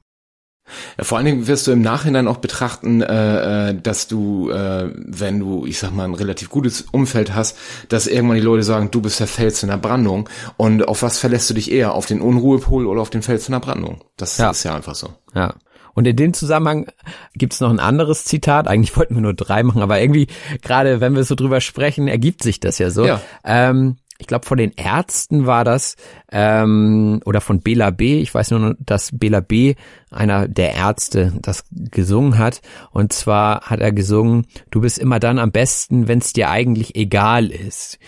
Ja, 0.96 1.04
vor 1.04 1.18
allen 1.18 1.26
Dingen 1.26 1.46
wirst 1.46 1.66
du 1.66 1.72
im 1.72 1.82
Nachhinein 1.82 2.28
auch 2.28 2.38
betrachten, 2.38 3.02
äh, 3.02 3.70
äh, 3.70 3.74
dass 3.80 4.08
du, 4.08 4.50
äh, 4.50 4.90
wenn 4.94 5.38
du, 5.38 5.66
ich 5.66 5.78
sag 5.78 5.92
mal, 5.92 6.04
ein 6.04 6.14
relativ 6.14 6.50
gutes 6.50 6.82
Umfeld 6.92 7.34
hast, 7.34 7.56
dass 7.88 8.06
irgendwann 8.06 8.36
die 8.36 8.42
Leute 8.42 8.62
sagen, 8.62 8.90
du 8.90 9.00
bist 9.00 9.20
der 9.20 9.26
Fels 9.26 9.62
in 9.62 9.68
der 9.68 9.76
Brandung. 9.76 10.28
Und 10.56 10.86
auf 10.86 11.02
was 11.02 11.18
verlässt 11.18 11.50
du 11.50 11.54
dich 11.54 11.70
eher? 11.70 11.94
Auf 11.94 12.06
den 12.06 12.20
Unruhepol 12.20 12.86
oder 12.86 13.00
auf 13.00 13.10
den 13.10 13.22
Fels 13.22 13.48
in 13.48 13.52
der 13.52 13.60
Brandung? 13.60 14.02
Das 14.16 14.38
ja. 14.38 14.50
ist 14.50 14.62
ja 14.64 14.74
einfach 14.74 14.94
so. 14.94 15.10
Ja. 15.34 15.54
Und 15.94 16.06
in 16.06 16.14
dem 16.14 16.32
Zusammenhang 16.32 16.86
gibt's 17.34 17.58
noch 17.60 17.70
ein 17.70 17.80
anderes 17.80 18.24
Zitat. 18.24 18.68
Eigentlich 18.68 18.96
wollten 18.96 19.16
wir 19.16 19.20
nur 19.20 19.34
drei 19.34 19.64
machen, 19.64 19.82
aber 19.82 20.00
irgendwie, 20.00 20.28
gerade 20.62 21.00
wenn 21.00 21.16
wir 21.16 21.24
so 21.24 21.34
drüber 21.34 21.60
sprechen, 21.60 22.06
ergibt 22.06 22.42
sich 22.42 22.60
das 22.60 22.78
ja 22.78 22.90
so. 22.90 23.04
Ja. 23.04 23.20
Ähm, 23.44 23.96
ich 24.18 24.26
glaube 24.26 24.46
von 24.46 24.58
den 24.58 24.72
Ärzten 24.72 25.46
war 25.46 25.64
das, 25.64 25.94
ähm, 26.32 27.20
oder 27.24 27.40
von 27.40 27.60
Bela 27.60 27.90
B., 27.90 28.20
ich 28.20 28.34
weiß 28.34 28.50
nur, 28.50 28.76
dass 28.80 29.10
Bela 29.12 29.40
B., 29.40 29.76
einer 30.10 30.48
der 30.48 30.74
Ärzte, 30.74 31.32
das 31.40 31.64
gesungen 31.70 32.36
hat. 32.36 32.60
Und 32.90 33.12
zwar 33.12 33.62
hat 33.62 33.80
er 33.80 33.92
gesungen, 33.92 34.46
du 34.70 34.80
bist 34.80 34.98
immer 34.98 35.20
dann 35.20 35.38
am 35.38 35.52
besten, 35.52 36.08
wenn 36.08 36.18
es 36.18 36.32
dir 36.32 36.50
eigentlich 36.50 36.96
egal 36.96 37.46
ist. 37.46 37.98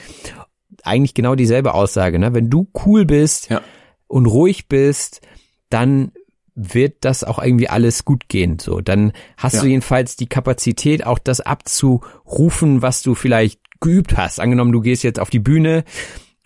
Eigentlich 0.83 1.15
genau 1.15 1.37
dieselbe 1.37 1.75
Aussage, 1.75 2.19
ne? 2.19 2.35
Wenn 2.35 2.51
du 2.51 2.69
cool 2.85 3.05
bist 3.05 3.51
ja. 3.51 3.61
und 4.09 4.27
ruhig 4.27 4.67
bist, 4.67 5.21
dann 5.69 6.11
wird 6.57 7.05
das 7.05 7.23
auch 7.23 7.39
irgendwie 7.39 7.69
alles 7.69 8.05
gut 8.05 8.29
gehen. 8.29 8.59
So, 8.59 8.81
dann 8.81 9.13
hast 9.37 9.55
ja. 9.55 9.63
du 9.63 9.69
jedenfalls 9.69 10.17
die 10.17 10.27
Kapazität, 10.27 11.07
auch 11.07 11.19
das 11.19 11.41
abzurufen, 11.41 12.83
was 12.83 13.03
du 13.03 13.15
vielleicht 13.15 13.60
geübt 13.81 14.17
hast. 14.17 14.41
Angenommen, 14.41 14.73
du 14.73 14.81
gehst 14.81 15.03
jetzt 15.03 15.21
auf 15.21 15.31
die 15.31 15.39
Bühne 15.39 15.85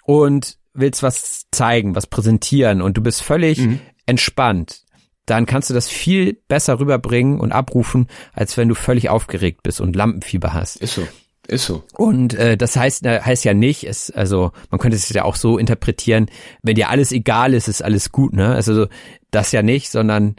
und 0.04 0.58
willst 0.72 1.02
was 1.02 1.46
zeigen, 1.50 1.94
was 1.94 2.06
präsentieren 2.06 2.82
und 2.82 2.96
du 2.96 3.02
bist 3.02 3.22
völlig 3.22 3.58
mhm. 3.58 3.80
entspannt, 4.06 4.84
dann 5.26 5.46
kannst 5.46 5.70
du 5.70 5.74
das 5.74 5.88
viel 5.88 6.34
besser 6.48 6.80
rüberbringen 6.80 7.40
und 7.40 7.52
abrufen, 7.52 8.08
als 8.32 8.56
wenn 8.56 8.68
du 8.68 8.74
völlig 8.74 9.08
aufgeregt 9.08 9.62
bist 9.62 9.80
und 9.80 9.96
Lampenfieber 9.96 10.52
hast. 10.52 10.76
Ist 10.76 10.94
so. 10.94 11.06
Ist 11.46 11.66
so. 11.66 11.84
Und 11.96 12.34
äh, 12.34 12.56
das 12.56 12.74
heißt, 12.74 13.04
äh, 13.04 13.20
heißt 13.20 13.44
ja 13.44 13.52
nicht, 13.52 13.84
es, 13.84 14.10
also 14.10 14.52
man 14.70 14.80
könnte 14.80 14.96
es 14.96 15.08
ja 15.10 15.24
auch 15.24 15.36
so 15.36 15.58
interpretieren, 15.58 16.26
wenn 16.62 16.74
dir 16.74 16.88
alles 16.88 17.12
egal 17.12 17.52
ist, 17.52 17.68
ist 17.68 17.82
alles 17.82 18.12
gut, 18.12 18.32
ne? 18.32 18.54
Also 18.54 18.86
das 19.30 19.52
ja 19.52 19.62
nicht, 19.62 19.90
sondern 19.90 20.36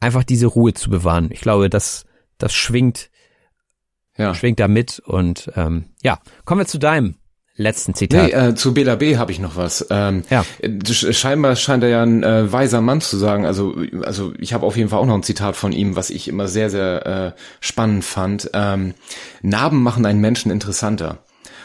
einfach 0.00 0.24
diese 0.24 0.46
Ruhe 0.46 0.74
zu 0.74 0.90
bewahren. 0.90 1.28
Ich 1.32 1.40
glaube, 1.40 1.70
das, 1.70 2.06
das 2.38 2.54
schwingt 2.54 3.10
ja. 4.18 4.34
schwingt 4.34 4.60
da 4.60 4.68
mit. 4.68 4.98
Und 4.98 5.50
ähm, 5.56 5.86
ja, 6.02 6.18
kommen 6.44 6.60
wir 6.60 6.66
zu 6.66 6.78
deinem 6.78 7.14
letzten 7.58 7.94
Zitat. 7.94 8.26
Nee, 8.26 8.32
äh, 8.32 8.54
zu 8.54 8.72
Bela 8.72 8.94
B. 8.96 9.16
habe 9.16 9.32
ich 9.32 9.40
noch 9.40 9.56
was. 9.56 9.86
Ähm, 9.90 10.22
ja. 10.30 10.44
Scheinbar 10.84 11.56
scheint 11.56 11.82
er 11.82 11.88
ja 11.88 12.02
ein 12.02 12.22
äh, 12.22 12.50
weiser 12.52 12.80
Mann 12.80 13.00
zu 13.00 13.16
sagen. 13.16 13.46
Also, 13.46 13.74
also 14.02 14.32
ich 14.38 14.52
habe 14.52 14.64
auf 14.64 14.76
jeden 14.76 14.88
Fall 14.90 15.00
auch 15.00 15.06
noch 15.06 15.14
ein 15.14 15.22
Zitat 15.22 15.56
von 15.56 15.72
ihm, 15.72 15.96
was 15.96 16.10
ich 16.10 16.28
immer 16.28 16.48
sehr, 16.48 16.70
sehr 16.70 17.06
äh, 17.06 17.40
spannend 17.60 18.04
fand. 18.04 18.50
Ähm, 18.54 18.94
Narben 19.42 19.82
machen 19.82 20.06
einen 20.06 20.20
Menschen 20.20 20.50
interessanter. 20.52 21.18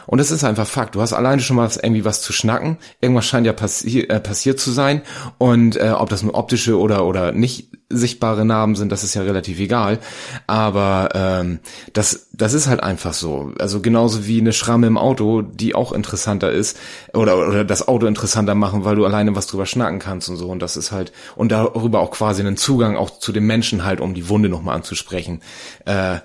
Und 0.05 0.19
es 0.19 0.31
ist 0.31 0.43
einfach 0.43 0.67
Fakt. 0.67 0.95
Du 0.95 1.01
hast 1.01 1.13
alleine 1.13 1.41
schon 1.41 1.55
mal 1.55 1.69
irgendwie 1.81 2.05
was 2.05 2.21
zu 2.21 2.33
schnacken. 2.33 2.77
Irgendwas 3.01 3.25
scheint 3.25 3.45
ja 3.45 3.53
passi 3.53 4.01
äh, 4.01 4.19
passiert 4.19 4.59
zu 4.59 4.71
sein. 4.71 5.01
Und 5.37 5.75
äh, 5.75 5.93
ob 5.95 6.09
das 6.09 6.23
nur 6.23 6.35
optische 6.35 6.79
oder, 6.79 7.05
oder 7.05 7.31
nicht 7.31 7.69
sichtbare 7.89 8.45
Narben 8.45 8.75
sind, 8.75 8.91
das 8.91 9.03
ist 9.03 9.13
ja 9.13 9.21
relativ 9.21 9.59
egal. 9.59 9.99
Aber 10.47 11.09
ähm, 11.13 11.59
das, 11.93 12.27
das 12.33 12.53
ist 12.53 12.67
halt 12.67 12.81
einfach 12.81 13.13
so. 13.13 13.51
Also 13.59 13.81
genauso 13.81 14.25
wie 14.27 14.41
eine 14.41 14.53
Schramme 14.53 14.87
im 14.87 14.97
Auto, 14.97 15.41
die 15.41 15.75
auch 15.75 15.91
interessanter 15.91 16.51
ist. 16.51 16.77
Oder, 17.13 17.37
oder 17.37 17.63
das 17.63 17.87
Auto 17.87 18.07
interessanter 18.07 18.55
machen, 18.55 18.85
weil 18.85 18.95
du 18.95 19.05
alleine 19.05 19.35
was 19.35 19.47
drüber 19.47 19.65
schnacken 19.65 19.99
kannst 19.99 20.29
und 20.29 20.37
so. 20.37 20.49
Und 20.49 20.59
das 20.59 20.77
ist 20.77 20.91
halt, 20.91 21.11
und 21.35 21.51
darüber 21.51 21.99
auch 21.99 22.11
quasi 22.11 22.41
einen 22.41 22.57
Zugang 22.57 22.97
auch 22.97 23.19
zu 23.19 23.31
dem 23.31 23.45
Menschen 23.45 23.83
halt, 23.83 24.01
um 24.01 24.13
die 24.13 24.29
Wunde 24.29 24.49
nochmal 24.49 24.75
anzusprechen. 24.75 25.41
Äh, 25.85 26.17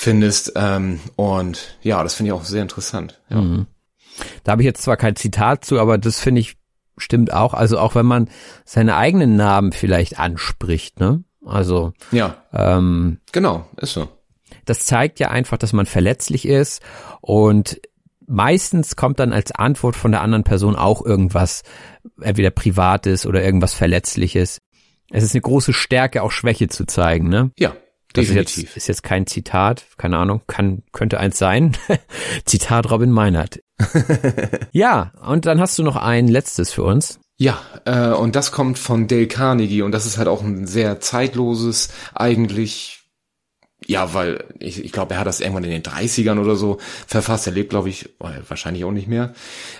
findest. 0.00 0.52
Ähm, 0.56 0.98
und 1.16 1.76
ja, 1.82 2.02
das 2.02 2.14
finde 2.14 2.30
ich 2.30 2.32
auch 2.32 2.44
sehr 2.44 2.62
interessant. 2.62 3.20
Ja. 3.28 3.40
Mhm. 3.42 3.66
Da 4.44 4.52
habe 4.52 4.62
ich 4.62 4.66
jetzt 4.66 4.82
zwar 4.82 4.96
kein 4.96 5.14
Zitat 5.14 5.64
zu, 5.64 5.78
aber 5.78 5.98
das 5.98 6.20
finde 6.20 6.40
ich 6.40 6.56
stimmt 6.96 7.32
auch. 7.32 7.54
Also 7.54 7.78
auch 7.78 7.94
wenn 7.94 8.06
man 8.06 8.28
seine 8.64 8.96
eigenen 8.96 9.36
Namen 9.36 9.72
vielleicht 9.72 10.18
anspricht, 10.18 11.00
ne? 11.00 11.22
Also 11.44 11.92
ja, 12.12 12.36
ähm, 12.52 13.18
genau, 13.32 13.66
ist 13.76 13.94
so. 13.94 14.08
Das 14.64 14.84
zeigt 14.84 15.20
ja 15.20 15.30
einfach, 15.30 15.58
dass 15.58 15.72
man 15.72 15.86
verletzlich 15.86 16.46
ist 16.46 16.82
und 17.20 17.80
meistens 18.26 18.96
kommt 18.96 19.18
dann 19.18 19.32
als 19.32 19.52
Antwort 19.52 19.96
von 19.96 20.12
der 20.12 20.20
anderen 20.20 20.44
Person 20.44 20.76
auch 20.76 21.04
irgendwas, 21.04 21.62
entweder 22.20 22.50
privates 22.50 23.26
oder 23.26 23.42
irgendwas 23.42 23.74
Verletzliches. 23.74 24.58
Es 25.10 25.24
ist 25.24 25.34
eine 25.34 25.42
große 25.42 25.72
Stärke, 25.72 26.22
auch 26.22 26.30
Schwäche 26.30 26.68
zu 26.68 26.84
zeigen, 26.84 27.28
ne? 27.28 27.50
Ja, 27.58 27.74
Das 28.12 28.24
ist 28.24 28.30
definitiv. 28.30 28.64
jetzt, 28.64 28.76
ist 28.76 28.88
jetzt 28.88 29.02
kein 29.02 29.26
Zitat, 29.26 29.84
keine 29.96 30.18
Ahnung, 30.18 30.42
kann, 30.46 30.82
könnte 30.92 31.20
eins 31.20 31.38
sein. 31.38 31.76
Zitat 32.44 32.90
Robin 32.90 33.10
Meinert. 33.10 33.60
ja, 34.72 35.12
und 35.24 35.46
dann 35.46 35.60
hast 35.60 35.78
du 35.78 35.82
noch 35.82 35.96
ein 35.96 36.28
letztes 36.28 36.72
für 36.72 36.82
uns. 36.82 37.20
Ja, 37.38 37.58
äh, 37.86 38.08
und 38.08 38.36
das 38.36 38.52
kommt 38.52 38.78
von 38.78 39.06
Dale 39.08 39.26
Carnegie 39.26 39.82
und 39.82 39.92
das 39.92 40.04
ist 40.04 40.18
halt 40.18 40.28
auch 40.28 40.42
ein 40.42 40.66
sehr 40.66 41.00
zeitloses, 41.00 41.88
eigentlich, 42.14 43.00
ja, 43.86 44.12
weil 44.12 44.44
ich, 44.58 44.84
ich 44.84 44.92
glaube, 44.92 45.14
er 45.14 45.20
hat 45.20 45.26
das 45.26 45.40
irgendwann 45.40 45.64
in 45.64 45.70
den 45.70 45.82
30ern 45.82 46.38
oder 46.38 46.54
so 46.54 46.76
verfasst. 47.06 47.46
Er 47.46 47.54
lebt, 47.54 47.70
glaube 47.70 47.88
ich, 47.88 48.10
äh, 48.20 48.42
wahrscheinlich 48.46 48.84
auch 48.84 48.92
nicht 48.92 49.08
mehr. 49.08 49.32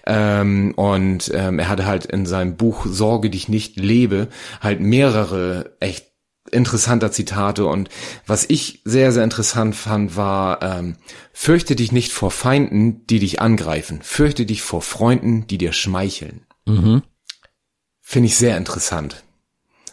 Ähm, 0.07 0.73
und 0.77 1.31
ähm, 1.35 1.59
er 1.59 1.69
hatte 1.69 1.85
halt 1.85 2.07
in 2.07 2.25
seinem 2.25 2.57
Buch 2.57 2.87
Sorge 2.87 3.29
dich 3.29 3.51
nicht 3.51 3.77
lebe 3.77 4.29
halt 4.63 4.81
mehrere 4.81 5.77
echt 5.81 6.10
interessanter 6.51 7.13
Zitate 7.13 7.67
und 7.67 7.89
was 8.27 8.45
ich 8.49 8.81
sehr, 8.85 9.13
sehr 9.13 9.25
interessant 9.25 9.77
fand, 9.77 10.17
war, 10.17 10.63
ähm, 10.63 10.97
fürchte 11.33 11.77
dich 11.77 11.93
nicht 11.93 12.13
vor 12.13 12.31
Feinden, 12.31 13.07
die 13.07 13.19
dich 13.19 13.41
angreifen, 13.41 14.01
fürchte 14.03 14.47
dich 14.47 14.63
vor 14.63 14.83
Freunden, 14.83 15.47
die 15.47 15.59
dir 15.59 15.73
schmeicheln. 15.73 16.47
Mhm. 16.67 17.03
Finde 18.01 18.27
ich 18.27 18.37
sehr 18.37 18.57
interessant. 18.57 19.23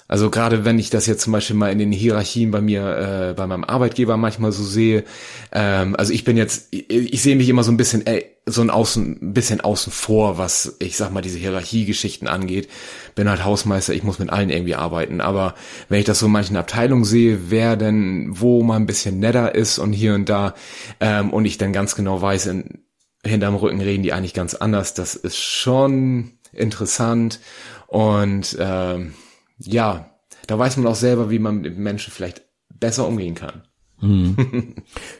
Also 0.07 0.29
gerade 0.29 0.63
wenn 0.63 0.79
ich 0.79 0.89
das 0.89 1.05
jetzt 1.05 1.21
zum 1.21 1.33
Beispiel 1.33 1.55
mal 1.55 1.71
in 1.71 1.79
den 1.79 1.91
Hierarchien 1.91 2.51
bei 2.51 2.61
mir, 2.61 3.29
äh, 3.29 3.33
bei 3.33 3.45
meinem 3.45 3.65
Arbeitgeber 3.65 4.15
manchmal 4.15 4.51
so 4.51 4.63
sehe, 4.63 5.03
ähm, 5.51 5.95
also 5.97 6.13
ich 6.13 6.23
bin 6.23 6.37
jetzt, 6.37 6.67
ich, 6.71 6.89
ich 6.89 7.21
sehe 7.21 7.35
mich 7.35 7.49
immer 7.49 7.63
so 7.63 7.71
ein 7.71 7.77
bisschen, 7.77 8.05
äh, 8.07 8.23
so 8.45 8.61
ein 8.61 8.69
außen, 8.69 9.19
ein 9.21 9.33
bisschen 9.33 9.59
außen 9.59 9.91
vor, 9.91 10.37
was 10.37 10.77
ich 10.79 10.95
sag 10.95 11.11
mal 11.11 11.21
diese 11.21 11.37
Hierarchiegeschichten 11.37 12.29
angeht. 12.29 12.69
Bin 13.15 13.29
halt 13.29 13.43
Hausmeister, 13.43 13.93
ich 13.93 14.03
muss 14.03 14.19
mit 14.19 14.29
allen 14.29 14.49
irgendwie 14.49 14.75
arbeiten. 14.75 15.19
Aber 15.19 15.55
wenn 15.89 15.99
ich 15.99 16.05
das 16.05 16.19
so 16.19 16.27
in 16.27 16.31
manchen 16.31 16.55
Abteilungen 16.55 17.03
sehe, 17.03 17.49
wer 17.49 17.75
denn 17.75 18.27
wo 18.29 18.63
mal 18.63 18.77
ein 18.77 18.85
bisschen 18.85 19.19
netter 19.19 19.53
ist 19.53 19.77
und 19.79 19.91
hier 19.91 20.15
und 20.15 20.29
da, 20.29 20.55
ähm, 21.01 21.31
und 21.31 21.43
ich 21.43 21.57
dann 21.57 21.73
ganz 21.73 21.95
genau 21.95 22.21
weiß, 22.21 22.45
in, 22.47 22.83
hinterm 23.25 23.55
Rücken 23.55 23.81
reden 23.81 24.03
die 24.03 24.13
eigentlich 24.13 24.33
ganz 24.33 24.53
anders, 24.53 24.93
das 24.93 25.15
ist 25.15 25.37
schon 25.37 26.31
interessant 26.53 27.41
und 27.87 28.55
ähm, 28.59 29.13
ja, 29.59 30.09
da 30.47 30.57
weiß 30.57 30.77
man 30.77 30.87
auch 30.87 30.95
selber, 30.95 31.29
wie 31.29 31.39
man 31.39 31.57
mit 31.61 31.77
Menschen 31.77 32.11
vielleicht 32.11 32.43
besser 32.73 33.07
umgehen 33.07 33.35
kann. 33.35 33.63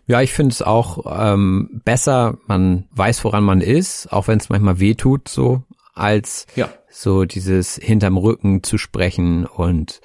Ja, 0.06 0.22
ich 0.22 0.32
finde 0.34 0.54
es 0.54 0.62
auch 0.62 1.06
ähm, 1.20 1.82
besser, 1.84 2.38
man 2.48 2.88
weiß, 2.92 3.24
woran 3.24 3.44
man 3.44 3.60
ist, 3.62 4.12
auch 4.14 4.28
wenn 4.28 4.40
es 4.40 4.50
manchmal 4.50 4.80
weh 4.80 4.94
tut, 4.96 5.28
so, 5.28 5.64
als 5.94 6.46
Ja. 6.56 6.70
so 6.90 7.26
dieses 7.26 7.76
hinterm 7.76 8.18
Rücken 8.18 8.64
zu 8.64 8.78
sprechen 8.78 9.46
und 9.46 10.00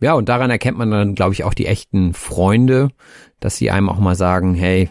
ja, 0.00 0.12
und 0.14 0.28
daran 0.28 0.50
erkennt 0.50 0.78
man 0.78 0.90
dann, 0.90 1.14
glaube 1.14 1.32
ich, 1.34 1.44
auch 1.44 1.52
die 1.54 1.66
echten 1.66 2.14
Freunde, 2.14 2.90
dass 3.40 3.56
sie 3.56 3.70
einem 3.70 3.88
auch 3.88 3.98
mal 3.98 4.14
sagen, 4.14 4.54
hey, 4.54 4.90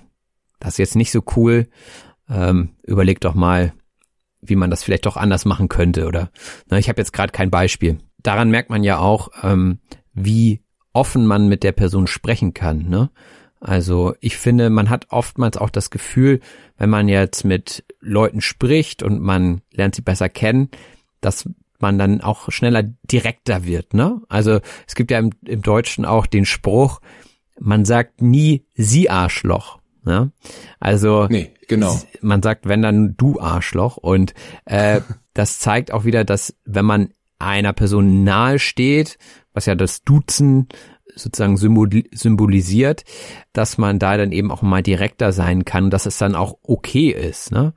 das 0.59 0.73
ist 0.73 0.77
jetzt 0.79 0.95
nicht 0.95 1.11
so 1.11 1.23
cool, 1.35 1.67
ähm, 2.29 2.75
überleg 2.83 3.21
doch 3.21 3.33
mal, 3.33 3.73
wie 4.41 4.55
man 4.55 4.69
das 4.69 4.83
vielleicht 4.83 5.05
doch 5.05 5.17
anders 5.17 5.45
machen 5.45 5.69
könnte 5.69 6.05
oder 6.07 6.31
na, 6.67 6.77
ich 6.77 6.89
habe 6.89 6.99
jetzt 6.99 7.13
gerade 7.13 7.31
kein 7.31 7.49
Beispiel. 7.51 7.99
Daran 8.21 8.49
merkt 8.49 8.69
man 8.69 8.83
ja 8.83 8.99
auch, 8.99 9.29
ähm, 9.43 9.79
wie 10.13 10.61
offen 10.93 11.25
man 11.25 11.47
mit 11.47 11.63
der 11.63 11.71
Person 11.71 12.07
sprechen 12.07 12.53
kann. 12.53 12.89
Ne? 12.89 13.09
Also 13.59 14.15
ich 14.21 14.37
finde, 14.37 14.69
man 14.69 14.89
hat 14.89 15.07
oftmals 15.09 15.57
auch 15.57 15.69
das 15.69 15.89
Gefühl, 15.89 16.39
wenn 16.77 16.89
man 16.89 17.07
jetzt 17.07 17.43
mit 17.43 17.83
Leuten 17.99 18.41
spricht 18.41 19.03
und 19.03 19.21
man 19.21 19.61
lernt 19.71 19.95
sie 19.95 20.01
besser 20.01 20.29
kennen, 20.29 20.69
dass 21.21 21.49
man 21.79 21.97
dann 21.97 22.21
auch 22.21 22.51
schneller 22.51 22.83
direkter 22.83 23.65
wird. 23.65 23.93
Ne? 23.93 24.21
Also 24.29 24.59
es 24.87 24.95
gibt 24.95 25.11
ja 25.11 25.19
im, 25.19 25.31
im 25.45 25.61
Deutschen 25.61 26.05
auch 26.05 26.25
den 26.25 26.45
Spruch, 26.45 26.99
man 27.59 27.85
sagt 27.85 28.21
nie 28.21 28.65
sie 28.75 29.09
Arschloch. 29.09 29.79
Ne? 30.03 30.31
Also 30.79 31.27
Nee, 31.29 31.51
genau. 31.67 31.99
man 32.21 32.41
sagt, 32.41 32.67
wenn 32.67 32.81
dann 32.81 33.15
du 33.17 33.39
Arschloch. 33.39 33.97
Und 33.97 34.33
äh, 34.65 35.01
das 35.33 35.59
zeigt 35.59 35.91
auch 35.91 36.05
wieder, 36.05 36.23
dass 36.23 36.55
wenn 36.65 36.85
man 36.85 37.09
einer 37.39 37.73
Person 37.73 38.23
nahe 38.23 38.59
steht, 38.59 39.17
was 39.53 39.65
ja 39.65 39.75
das 39.75 40.03
Duzen 40.03 40.67
sozusagen 41.15 41.57
symbol 41.57 41.89
symbolisiert, 42.11 43.03
dass 43.53 43.77
man 43.77 43.99
da 43.99 44.17
dann 44.17 44.31
eben 44.31 44.51
auch 44.51 44.61
mal 44.61 44.83
direkter 44.83 45.31
sein 45.31 45.65
kann, 45.65 45.89
dass 45.89 46.05
es 46.05 46.17
dann 46.17 46.35
auch 46.35 46.57
okay 46.63 47.09
ist. 47.09 47.51
Ne? 47.51 47.73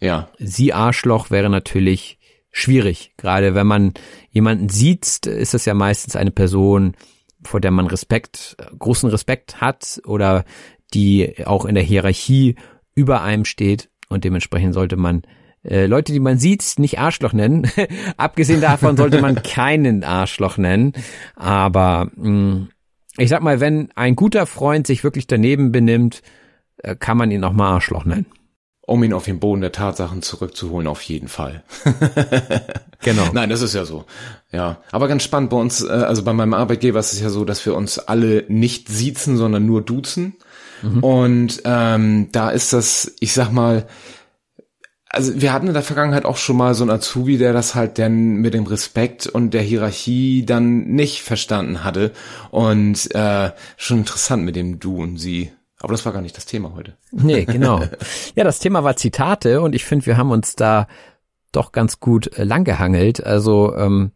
Ja, 0.00 0.28
Sie 0.38 0.72
Arschloch 0.72 1.30
wäre 1.30 1.48
natürlich 1.48 2.18
schwierig. 2.50 3.12
Gerade 3.16 3.54
wenn 3.54 3.66
man 3.66 3.94
jemanden 4.30 4.68
sieht, 4.68 5.26
ist 5.26 5.54
das 5.54 5.64
ja 5.64 5.74
meistens 5.74 6.16
eine 6.16 6.30
Person, 6.30 6.94
vor 7.42 7.60
der 7.60 7.70
man 7.70 7.86
Respekt, 7.86 8.56
großen 8.78 9.08
Respekt 9.10 9.60
hat 9.60 10.00
oder 10.06 10.44
die 10.94 11.46
auch 11.46 11.64
in 11.64 11.74
der 11.74 11.84
Hierarchie 11.84 12.56
über 12.94 13.22
einem 13.22 13.44
steht 13.44 13.90
und 14.08 14.24
dementsprechend 14.24 14.74
sollte 14.74 14.96
man 14.96 15.22
äh, 15.64 15.86
Leute, 15.86 16.12
die 16.12 16.20
man 16.20 16.38
sieht, 16.38 16.74
nicht 16.78 16.98
Arschloch 16.98 17.32
nennen. 17.32 17.70
Abgesehen 18.16 18.60
davon 18.60 18.96
sollte 18.96 19.20
man 19.20 19.42
keinen 19.42 20.04
Arschloch 20.04 20.58
nennen. 20.58 20.92
Aber 21.36 22.10
mh, 22.16 22.68
ich 23.16 23.28
sag 23.28 23.42
mal, 23.42 23.60
wenn 23.60 23.90
ein 23.94 24.16
guter 24.16 24.46
Freund 24.46 24.86
sich 24.86 25.04
wirklich 25.04 25.26
daneben 25.26 25.72
benimmt, 25.72 26.22
äh, 26.78 26.96
kann 26.96 27.16
man 27.16 27.30
ihn 27.30 27.44
auch 27.44 27.52
mal 27.52 27.72
Arschloch 27.74 28.04
nennen. 28.04 28.26
um 28.86 29.02
ihn 29.02 29.14
auf 29.14 29.24
den 29.24 29.40
Boden 29.40 29.62
der 29.62 29.72
Tatsachen 29.72 30.20
zurückzuholen, 30.20 30.86
auf 30.86 31.00
jeden 31.02 31.28
Fall. 31.28 31.62
Genau. 33.00 33.28
Nein, 33.34 33.50
das 33.50 33.60
ist 33.60 33.74
ja 33.74 33.84
so. 33.84 34.06
Ja, 34.50 34.78
aber 34.90 35.08
ganz 35.08 35.22
spannend 35.24 35.50
bei 35.50 35.58
uns, 35.58 35.82
äh, 35.82 35.88
also 35.90 36.22
bei 36.24 36.32
meinem 36.32 36.54
Arbeitgeber 36.54 36.98
ist 37.00 37.12
es 37.12 37.20
ja 37.20 37.28
so, 37.28 37.44
dass 37.44 37.66
wir 37.66 37.74
uns 37.74 37.98
alle 37.98 38.44
nicht 38.48 38.88
siezen, 38.88 39.36
sondern 39.36 39.66
nur 39.66 39.82
duzen. 39.82 40.36
Und 41.00 41.62
ähm, 41.64 42.28
da 42.32 42.50
ist 42.50 42.72
das, 42.74 43.14
ich 43.20 43.32
sag 43.32 43.50
mal, 43.52 43.86
also 45.14 45.40
wir 45.40 45.52
hatten 45.52 45.68
in 45.68 45.74
der 45.74 45.82
Vergangenheit 45.82 46.24
auch 46.24 46.36
schon 46.36 46.56
mal 46.56 46.74
so 46.74 46.84
einen 46.84 46.90
Azubi, 46.90 47.38
der 47.38 47.52
das 47.52 47.74
halt 47.74 47.98
dann 47.98 48.36
mit 48.36 48.54
dem 48.54 48.66
Respekt 48.66 49.26
und 49.26 49.54
der 49.54 49.62
Hierarchie 49.62 50.44
dann 50.44 50.86
nicht 50.88 51.22
verstanden 51.22 51.84
hatte. 51.84 52.12
Und 52.50 53.14
äh, 53.14 53.50
schon 53.76 53.98
interessant 53.98 54.44
mit 54.44 54.56
dem 54.56 54.80
Du 54.80 55.02
und 55.02 55.18
Sie. 55.18 55.52
Aber 55.80 55.92
das 55.92 56.04
war 56.04 56.12
gar 56.12 56.22
nicht 56.22 56.36
das 56.36 56.46
Thema 56.46 56.74
heute. 56.74 56.96
Nee, 57.12 57.44
genau. 57.44 57.82
Ja, 58.34 58.44
das 58.44 58.58
Thema 58.58 58.84
war 58.84 58.96
Zitate 58.96 59.60
und 59.60 59.74
ich 59.74 59.84
finde, 59.84 60.06
wir 60.06 60.16
haben 60.16 60.30
uns 60.30 60.56
da 60.56 60.88
doch 61.52 61.72
ganz 61.72 62.00
gut 62.00 62.36
äh, 62.38 62.44
langgehangelt. 62.44 63.24
Also 63.24 63.74
ähm, 63.76 64.12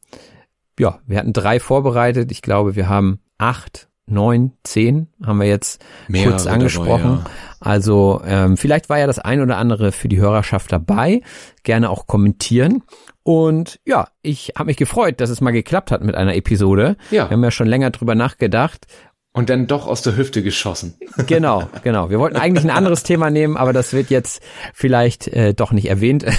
ja, 0.79 1.01
wir 1.07 1.19
hatten 1.19 1.33
drei 1.33 1.61
vorbereitet. 1.61 2.33
Ich 2.33 2.43
glaube, 2.43 2.75
wir 2.77 2.89
haben 2.89 3.21
acht, 3.39 3.88
neun, 4.11 4.53
zehn 4.65 5.09
haben 5.25 5.41
wir 5.41 5.47
jetzt 5.49 5.85
Mehrere 6.09 6.31
kurz 6.31 6.45
dabei, 6.45 6.55
angesprochen. 6.55 7.11
ja. 7.25 7.31
Also 7.61 8.21
ähm, 8.25 8.57
vielleicht 8.57 8.89
war 8.89 8.99
ja 8.99 9.07
das 9.07 9.19
ein 9.19 9.41
oder 9.41 9.57
andere 9.57 9.93
für 9.93 10.09
die 10.09 10.19
Hörerschaft 10.19 10.71
dabei. 10.73 11.23
Gerne 11.65 11.91
auch 11.91 12.07
kommentieren. 12.07 12.83
Und 13.23 13.81
ja, 13.85 14.09
ich 14.23 14.53
habe 14.57 14.67
mich 14.67 14.77
gefreut, 14.77 15.21
dass 15.21 15.29
es 15.31 15.41
mal 15.41 15.51
geklappt 15.51 15.91
hat 15.91 16.03
mit 16.03 16.15
einer 16.15 16.35
Episode. 16.37 16.97
Ja. 17.11 17.29
Wir 17.29 17.33
haben 17.37 17.45
ja 17.45 17.51
schon 17.51 17.67
länger 17.67 17.91
drüber 17.91 18.15
nachgedacht. 18.15 18.87
Und 19.33 19.51
dann 19.51 19.67
doch 19.67 19.87
aus 19.87 20.03
der 20.03 20.17
Hüfte 20.17 20.43
geschossen. 20.43 20.95
Genau, 21.27 21.69
genau. 21.83 22.11
Wir 22.11 22.19
wollten 22.21 22.37
eigentlich 22.37 22.65
ein 22.65 22.71
anderes 22.71 23.03
Thema 23.03 23.29
nehmen, 23.31 23.57
aber 23.57 23.73
das 23.73 23.93
wird 23.93 24.09
jetzt 24.09 24.41
vielleicht 24.73 25.29
äh, 25.29 25.53
doch 25.53 25.73
nicht 25.73 25.89
erwähnt. 25.89 26.25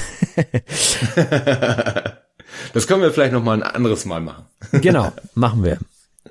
Das 2.73 2.87
können 2.87 3.01
wir 3.01 3.11
vielleicht 3.11 3.33
noch 3.33 3.43
mal 3.43 3.53
ein 3.53 3.63
anderes 3.63 4.05
Mal 4.05 4.21
machen. 4.21 4.45
genau, 4.71 5.11
machen 5.35 5.63
wir. 5.63 5.77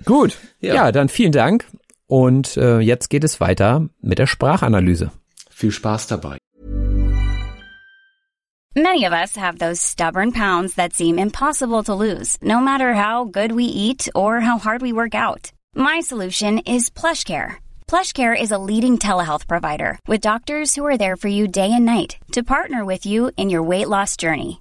Gut. 0.05 0.37
Ja. 0.61 0.75
Ja. 0.75 0.93
dann 0.93 1.09
vielen 1.09 1.33
Dank. 1.33 1.67
Und 2.07 2.57
äh, 2.57 2.81
jetzt 2.81 3.11
geht 3.11 3.25
es 3.25 3.41
weiter 3.41 3.89
mit 4.01 4.19
der 4.19 4.27
Sprachanalyse. 4.27 5.11
Viel 5.51 5.73
Spaß 5.73 6.07
dabei. 6.07 6.39
Many 8.77 9.05
of 9.05 9.13
us 9.13 9.37
have 9.37 9.59
those 9.59 9.81
stubborn 9.81 10.31
pounds 10.31 10.77
that 10.77 10.93
seem 10.93 11.19
impossible 11.19 11.83
to 11.83 11.95
lose, 11.95 12.39
no 12.41 12.61
matter 12.61 12.95
how 12.95 13.25
good 13.25 13.51
we 13.51 13.65
eat 13.65 14.09
or 14.15 14.41
how 14.41 14.59
hard 14.59 14.83
we 14.83 14.93
work 14.93 15.15
out. 15.15 15.51
My 15.75 16.01
solution 16.01 16.59
is 16.59 16.89
PlushCare. 16.89 17.57
PlushCare 17.89 18.41
is 18.41 18.53
a 18.53 18.59
leading 18.59 18.97
telehealth 18.99 19.49
provider 19.49 19.99
with 20.07 20.21
doctors 20.21 20.77
who 20.77 20.87
are 20.87 20.97
there 20.97 21.17
for 21.17 21.29
you 21.29 21.49
day 21.49 21.73
and 21.73 21.85
night 21.85 22.19
to 22.33 22.43
partner 22.43 22.85
with 22.85 23.05
you 23.05 23.33
in 23.37 23.51
your 23.51 23.65
weight 23.65 23.89
loss 23.89 24.17
journey. 24.17 24.61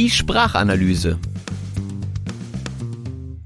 Die 0.00 0.08
Sprachanalyse. 0.08 1.18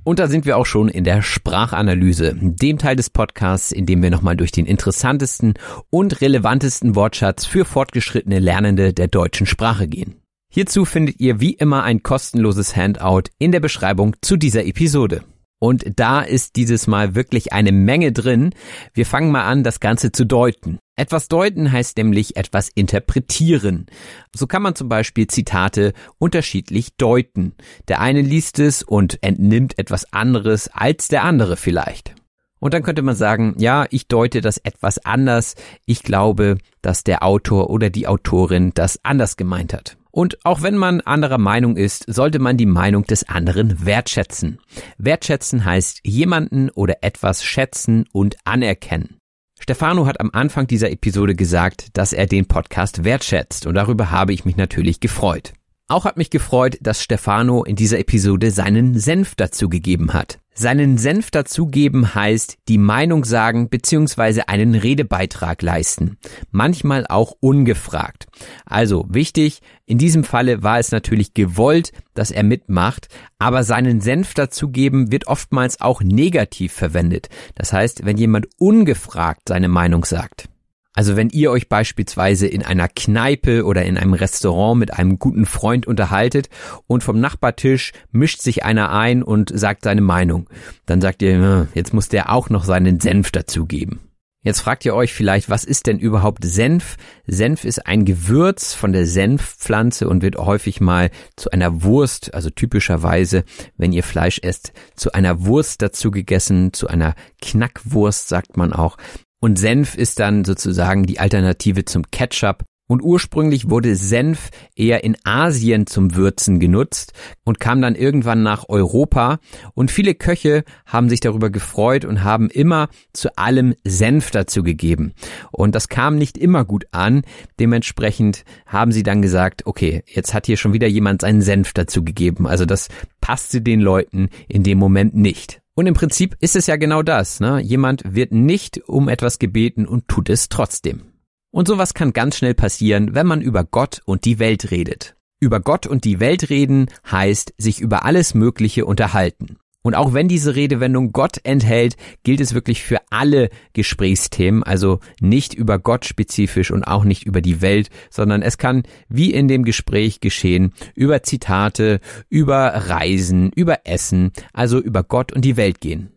Und 0.04 0.20
da 0.20 0.28
sind 0.28 0.46
wir 0.46 0.56
auch 0.56 0.66
schon 0.66 0.86
in 0.86 1.02
der 1.02 1.20
Sprachanalyse, 1.20 2.36
dem 2.40 2.78
Teil 2.78 2.94
des 2.94 3.10
Podcasts, 3.10 3.72
in 3.72 3.86
dem 3.86 4.00
wir 4.04 4.10
nochmal 4.10 4.36
durch 4.36 4.52
den 4.52 4.64
interessantesten 4.64 5.54
und 5.90 6.20
relevantesten 6.20 6.94
Wortschatz 6.94 7.44
für 7.44 7.64
fortgeschrittene 7.64 8.38
Lernende 8.38 8.92
der 8.92 9.08
deutschen 9.08 9.48
Sprache 9.48 9.88
gehen. 9.88 10.22
Hierzu 10.48 10.84
findet 10.84 11.18
ihr 11.18 11.40
wie 11.40 11.54
immer 11.54 11.82
ein 11.82 12.04
kostenloses 12.04 12.76
Handout 12.76 13.24
in 13.40 13.50
der 13.50 13.58
Beschreibung 13.58 14.14
zu 14.22 14.36
dieser 14.36 14.64
Episode. 14.64 15.24
Und 15.58 15.84
da 15.96 16.20
ist 16.20 16.54
dieses 16.54 16.86
Mal 16.86 17.16
wirklich 17.16 17.52
eine 17.52 17.72
Menge 17.72 18.12
drin. 18.12 18.54
Wir 18.92 19.06
fangen 19.06 19.32
mal 19.32 19.44
an, 19.44 19.64
das 19.64 19.80
Ganze 19.80 20.12
zu 20.12 20.24
deuten. 20.24 20.78
Etwas 20.96 21.26
deuten 21.26 21.72
heißt 21.72 21.96
nämlich 21.96 22.36
etwas 22.36 22.68
interpretieren. 22.68 23.86
So 24.34 24.46
kann 24.46 24.62
man 24.62 24.76
zum 24.76 24.88
Beispiel 24.88 25.26
Zitate 25.26 25.92
unterschiedlich 26.18 26.96
deuten. 26.96 27.54
Der 27.88 28.00
eine 28.00 28.22
liest 28.22 28.60
es 28.60 28.82
und 28.82 29.20
entnimmt 29.22 29.76
etwas 29.78 30.12
anderes 30.12 30.68
als 30.68 31.08
der 31.08 31.24
andere 31.24 31.56
vielleicht. 31.56 32.14
Und 32.60 32.74
dann 32.74 32.84
könnte 32.84 33.02
man 33.02 33.16
sagen, 33.16 33.56
ja, 33.58 33.86
ich 33.90 34.06
deute 34.06 34.40
das 34.40 34.58
etwas 34.58 35.04
anders. 35.04 35.56
Ich 35.84 36.02
glaube, 36.02 36.58
dass 36.80 37.04
der 37.04 37.24
Autor 37.24 37.70
oder 37.70 37.90
die 37.90 38.06
Autorin 38.06 38.72
das 38.72 39.00
anders 39.02 39.36
gemeint 39.36 39.74
hat. 39.74 39.96
Und 40.12 40.38
auch 40.46 40.62
wenn 40.62 40.76
man 40.76 41.00
anderer 41.00 41.38
Meinung 41.38 41.76
ist, 41.76 42.04
sollte 42.06 42.38
man 42.38 42.56
die 42.56 42.66
Meinung 42.66 43.02
des 43.04 43.28
anderen 43.28 43.84
wertschätzen. 43.84 44.60
Wertschätzen 44.96 45.64
heißt 45.64 46.02
jemanden 46.04 46.70
oder 46.70 46.98
etwas 47.02 47.42
schätzen 47.42 48.06
und 48.12 48.36
anerkennen. 48.44 49.18
Stefano 49.64 50.04
hat 50.04 50.20
am 50.20 50.28
Anfang 50.30 50.66
dieser 50.66 50.90
Episode 50.90 51.34
gesagt, 51.34 51.96
dass 51.96 52.12
er 52.12 52.26
den 52.26 52.44
Podcast 52.44 53.02
wertschätzt 53.02 53.66
und 53.66 53.72
darüber 53.72 54.10
habe 54.10 54.34
ich 54.34 54.44
mich 54.44 54.58
natürlich 54.58 55.00
gefreut. 55.00 55.54
Auch 55.88 56.04
hat 56.04 56.18
mich 56.18 56.28
gefreut, 56.28 56.76
dass 56.82 57.02
Stefano 57.02 57.64
in 57.64 57.74
dieser 57.74 57.98
Episode 57.98 58.50
seinen 58.50 58.98
Senf 58.98 59.34
dazu 59.36 59.70
gegeben 59.70 60.12
hat. 60.12 60.38
Seinen 60.56 60.98
Senf 60.98 61.32
dazugeben 61.32 62.14
heißt 62.14 62.58
die 62.68 62.78
Meinung 62.78 63.24
sagen 63.24 63.68
bzw. 63.68 64.42
einen 64.46 64.76
Redebeitrag 64.76 65.60
leisten. 65.62 66.16
Manchmal 66.52 67.06
auch 67.08 67.34
ungefragt. 67.40 68.26
Also 68.64 69.04
wichtig, 69.08 69.62
in 69.84 69.98
diesem 69.98 70.22
Falle 70.22 70.62
war 70.62 70.78
es 70.78 70.92
natürlich 70.92 71.34
gewollt, 71.34 71.90
dass 72.14 72.30
er 72.30 72.44
mitmacht, 72.44 73.08
aber 73.38 73.64
seinen 73.64 74.00
Senf 74.00 74.34
dazugeben 74.34 75.10
wird 75.10 75.26
oftmals 75.26 75.80
auch 75.80 76.02
negativ 76.02 76.72
verwendet. 76.72 77.28
Das 77.56 77.72
heißt, 77.72 78.06
wenn 78.06 78.16
jemand 78.16 78.46
ungefragt 78.56 79.48
seine 79.48 79.68
Meinung 79.68 80.04
sagt. 80.04 80.48
Also 80.94 81.16
wenn 81.16 81.28
ihr 81.30 81.50
euch 81.50 81.68
beispielsweise 81.68 82.46
in 82.46 82.62
einer 82.62 82.88
Kneipe 82.88 83.64
oder 83.64 83.84
in 83.84 83.98
einem 83.98 84.14
Restaurant 84.14 84.78
mit 84.78 84.94
einem 84.94 85.18
guten 85.18 85.44
Freund 85.44 85.86
unterhaltet 85.86 86.48
und 86.86 87.02
vom 87.02 87.18
Nachbartisch 87.18 87.92
mischt 88.12 88.40
sich 88.40 88.64
einer 88.64 88.90
ein 88.90 89.24
und 89.24 89.50
sagt 89.52 89.82
seine 89.82 90.02
Meinung, 90.02 90.48
dann 90.86 91.00
sagt 91.00 91.20
ihr, 91.22 91.34
hm, 91.34 91.68
jetzt 91.74 91.92
muss 91.92 92.08
der 92.08 92.30
auch 92.30 92.48
noch 92.48 92.64
seinen 92.64 93.00
Senf 93.00 93.32
dazugeben. 93.32 94.00
Jetzt 94.44 94.60
fragt 94.60 94.84
ihr 94.84 94.94
euch 94.94 95.14
vielleicht, 95.14 95.48
was 95.48 95.64
ist 95.64 95.86
denn 95.86 95.98
überhaupt 95.98 96.44
Senf? 96.44 96.96
Senf 97.26 97.64
ist 97.64 97.86
ein 97.86 98.04
Gewürz 98.04 98.74
von 98.74 98.92
der 98.92 99.06
Senfpflanze 99.06 100.06
und 100.06 100.22
wird 100.22 100.36
häufig 100.36 100.82
mal 100.82 101.10
zu 101.34 101.50
einer 101.50 101.82
Wurst, 101.82 102.34
also 102.34 102.50
typischerweise, 102.50 103.44
wenn 103.78 103.92
ihr 103.92 104.02
Fleisch 104.02 104.38
esst, 104.42 104.74
zu 104.96 105.12
einer 105.12 105.46
Wurst 105.46 105.80
dazu 105.80 106.10
gegessen, 106.10 106.74
zu 106.74 106.88
einer 106.88 107.14
Knackwurst 107.40 108.28
sagt 108.28 108.58
man 108.58 108.74
auch. 108.74 108.98
Und 109.44 109.58
Senf 109.58 109.94
ist 109.94 110.20
dann 110.20 110.46
sozusagen 110.46 111.02
die 111.02 111.20
Alternative 111.20 111.84
zum 111.84 112.10
Ketchup. 112.10 112.64
Und 112.88 113.02
ursprünglich 113.02 113.68
wurde 113.68 113.94
Senf 113.94 114.48
eher 114.74 115.04
in 115.04 115.18
Asien 115.22 115.86
zum 115.86 116.14
Würzen 116.14 116.60
genutzt 116.60 117.12
und 117.44 117.60
kam 117.60 117.82
dann 117.82 117.94
irgendwann 117.94 118.42
nach 118.42 118.70
Europa. 118.70 119.40
Und 119.74 119.90
viele 119.90 120.14
Köche 120.14 120.64
haben 120.86 121.10
sich 121.10 121.20
darüber 121.20 121.50
gefreut 121.50 122.06
und 122.06 122.24
haben 122.24 122.48
immer 122.48 122.88
zu 123.12 123.36
allem 123.36 123.74
Senf 123.84 124.30
dazu 124.30 124.62
gegeben. 124.62 125.12
Und 125.52 125.74
das 125.74 125.90
kam 125.90 126.16
nicht 126.16 126.38
immer 126.38 126.64
gut 126.64 126.86
an. 126.92 127.20
Dementsprechend 127.60 128.44
haben 128.64 128.92
sie 128.92 129.02
dann 129.02 129.20
gesagt, 129.20 129.66
okay, 129.66 130.04
jetzt 130.06 130.32
hat 130.32 130.46
hier 130.46 130.56
schon 130.56 130.72
wieder 130.72 130.88
jemand 130.88 131.20
seinen 131.20 131.42
Senf 131.42 131.74
dazu 131.74 132.02
gegeben. 132.02 132.46
Also 132.46 132.64
das 132.64 132.88
passte 133.20 133.60
den 133.60 133.82
Leuten 133.82 134.30
in 134.48 134.62
dem 134.62 134.78
Moment 134.78 135.14
nicht. 135.14 135.60
Und 135.74 135.86
im 135.86 135.94
Prinzip 135.94 136.36
ist 136.40 136.56
es 136.56 136.66
ja 136.66 136.76
genau 136.76 137.02
das. 137.02 137.40
Ne? 137.40 137.60
Jemand 137.60 138.02
wird 138.04 138.32
nicht 138.32 138.88
um 138.88 139.08
etwas 139.08 139.38
gebeten 139.38 139.86
und 139.86 140.08
tut 140.08 140.28
es 140.28 140.48
trotzdem. 140.48 141.02
Und 141.50 141.68
sowas 141.68 141.94
kann 141.94 142.12
ganz 142.12 142.36
schnell 142.36 142.54
passieren, 142.54 143.14
wenn 143.14 143.26
man 143.26 143.40
über 143.40 143.64
Gott 143.64 144.00
und 144.04 144.24
die 144.24 144.38
Welt 144.38 144.70
redet. 144.70 145.16
Über 145.40 145.60
Gott 145.60 145.86
und 145.86 146.04
die 146.04 146.20
Welt 146.20 146.48
reden 146.48 146.88
heißt 147.10 147.54
sich 147.58 147.80
über 147.80 148.04
alles 148.04 148.34
Mögliche 148.34 148.86
unterhalten. 148.86 149.58
Und 149.84 149.94
auch 149.94 150.14
wenn 150.14 150.28
diese 150.28 150.56
Redewendung 150.56 151.12
Gott 151.12 151.36
enthält, 151.44 151.96
gilt 152.22 152.40
es 152.40 152.54
wirklich 152.54 152.82
für 152.82 153.00
alle 153.10 153.50
Gesprächsthemen, 153.74 154.62
also 154.62 154.98
nicht 155.20 155.52
über 155.52 155.78
Gott 155.78 156.06
spezifisch 156.06 156.70
und 156.70 156.84
auch 156.84 157.04
nicht 157.04 157.26
über 157.26 157.42
die 157.42 157.60
Welt, 157.60 157.90
sondern 158.08 158.40
es 158.40 158.56
kann 158.56 158.84
wie 159.10 159.32
in 159.34 159.46
dem 159.46 159.62
Gespräch 159.62 160.20
geschehen 160.20 160.72
über 160.94 161.22
Zitate, 161.22 162.00
über 162.30 162.68
Reisen, 162.88 163.52
über 163.54 163.80
Essen, 163.84 164.32
also 164.54 164.80
über 164.80 165.02
Gott 165.02 165.32
und 165.32 165.44
die 165.44 165.58
Welt 165.58 165.82
gehen. 165.82 166.08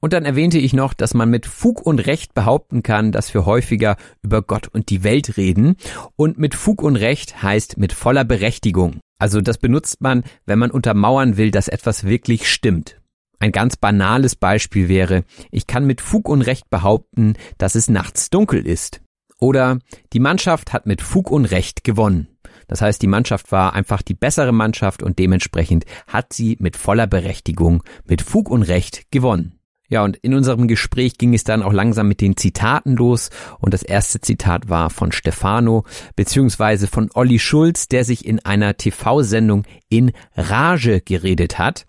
Und 0.00 0.12
dann 0.12 0.24
erwähnte 0.24 0.58
ich 0.58 0.72
noch, 0.72 0.92
dass 0.92 1.14
man 1.14 1.30
mit 1.30 1.46
Fug 1.46 1.86
und 1.86 2.00
Recht 2.00 2.34
behaupten 2.34 2.82
kann, 2.82 3.12
dass 3.12 3.32
wir 3.34 3.46
häufiger 3.46 3.96
über 4.22 4.42
Gott 4.42 4.66
und 4.66 4.90
die 4.90 5.04
Welt 5.04 5.36
reden. 5.36 5.76
Und 6.16 6.38
mit 6.38 6.56
Fug 6.56 6.82
und 6.82 6.96
Recht 6.96 7.40
heißt 7.40 7.78
mit 7.78 7.92
voller 7.92 8.24
Berechtigung. 8.24 8.98
Also 9.20 9.40
das 9.40 9.58
benutzt 9.58 10.00
man, 10.00 10.24
wenn 10.44 10.58
man 10.58 10.72
untermauern 10.72 11.36
will, 11.36 11.52
dass 11.52 11.68
etwas 11.68 12.02
wirklich 12.02 12.50
stimmt. 12.50 13.00
Ein 13.42 13.50
ganz 13.50 13.76
banales 13.76 14.36
Beispiel 14.36 14.88
wäre, 14.88 15.24
ich 15.50 15.66
kann 15.66 15.84
mit 15.84 16.00
Fug 16.00 16.28
und 16.28 16.42
Recht 16.42 16.70
behaupten, 16.70 17.34
dass 17.58 17.74
es 17.74 17.88
nachts 17.88 18.30
dunkel 18.30 18.64
ist. 18.64 19.00
Oder 19.40 19.80
die 20.12 20.20
Mannschaft 20.20 20.72
hat 20.72 20.86
mit 20.86 21.02
Fug 21.02 21.28
und 21.28 21.46
Recht 21.46 21.82
gewonnen. 21.82 22.28
Das 22.68 22.82
heißt, 22.82 23.02
die 23.02 23.08
Mannschaft 23.08 23.50
war 23.50 23.72
einfach 23.72 24.02
die 24.02 24.14
bessere 24.14 24.52
Mannschaft 24.52 25.02
und 25.02 25.18
dementsprechend 25.18 25.86
hat 26.06 26.32
sie 26.32 26.56
mit 26.60 26.76
voller 26.76 27.08
Berechtigung, 27.08 27.82
mit 28.04 28.22
Fug 28.22 28.48
und 28.48 28.62
Recht 28.62 29.10
gewonnen. 29.10 29.58
Ja, 29.92 30.02
und 30.04 30.16
in 30.16 30.32
unserem 30.32 30.68
Gespräch 30.68 31.18
ging 31.18 31.34
es 31.34 31.44
dann 31.44 31.62
auch 31.62 31.74
langsam 31.74 32.08
mit 32.08 32.22
den 32.22 32.38
Zitaten 32.38 32.96
los. 32.96 33.28
Und 33.58 33.74
das 33.74 33.82
erste 33.82 34.22
Zitat 34.22 34.70
war 34.70 34.88
von 34.88 35.12
Stefano, 35.12 35.84
beziehungsweise 36.16 36.86
von 36.86 37.10
Olli 37.12 37.38
Schulz, 37.38 37.88
der 37.88 38.06
sich 38.06 38.24
in 38.24 38.42
einer 38.42 38.78
TV-Sendung 38.78 39.64
in 39.90 40.12
Rage 40.34 41.02
geredet 41.02 41.58
hat. 41.58 41.84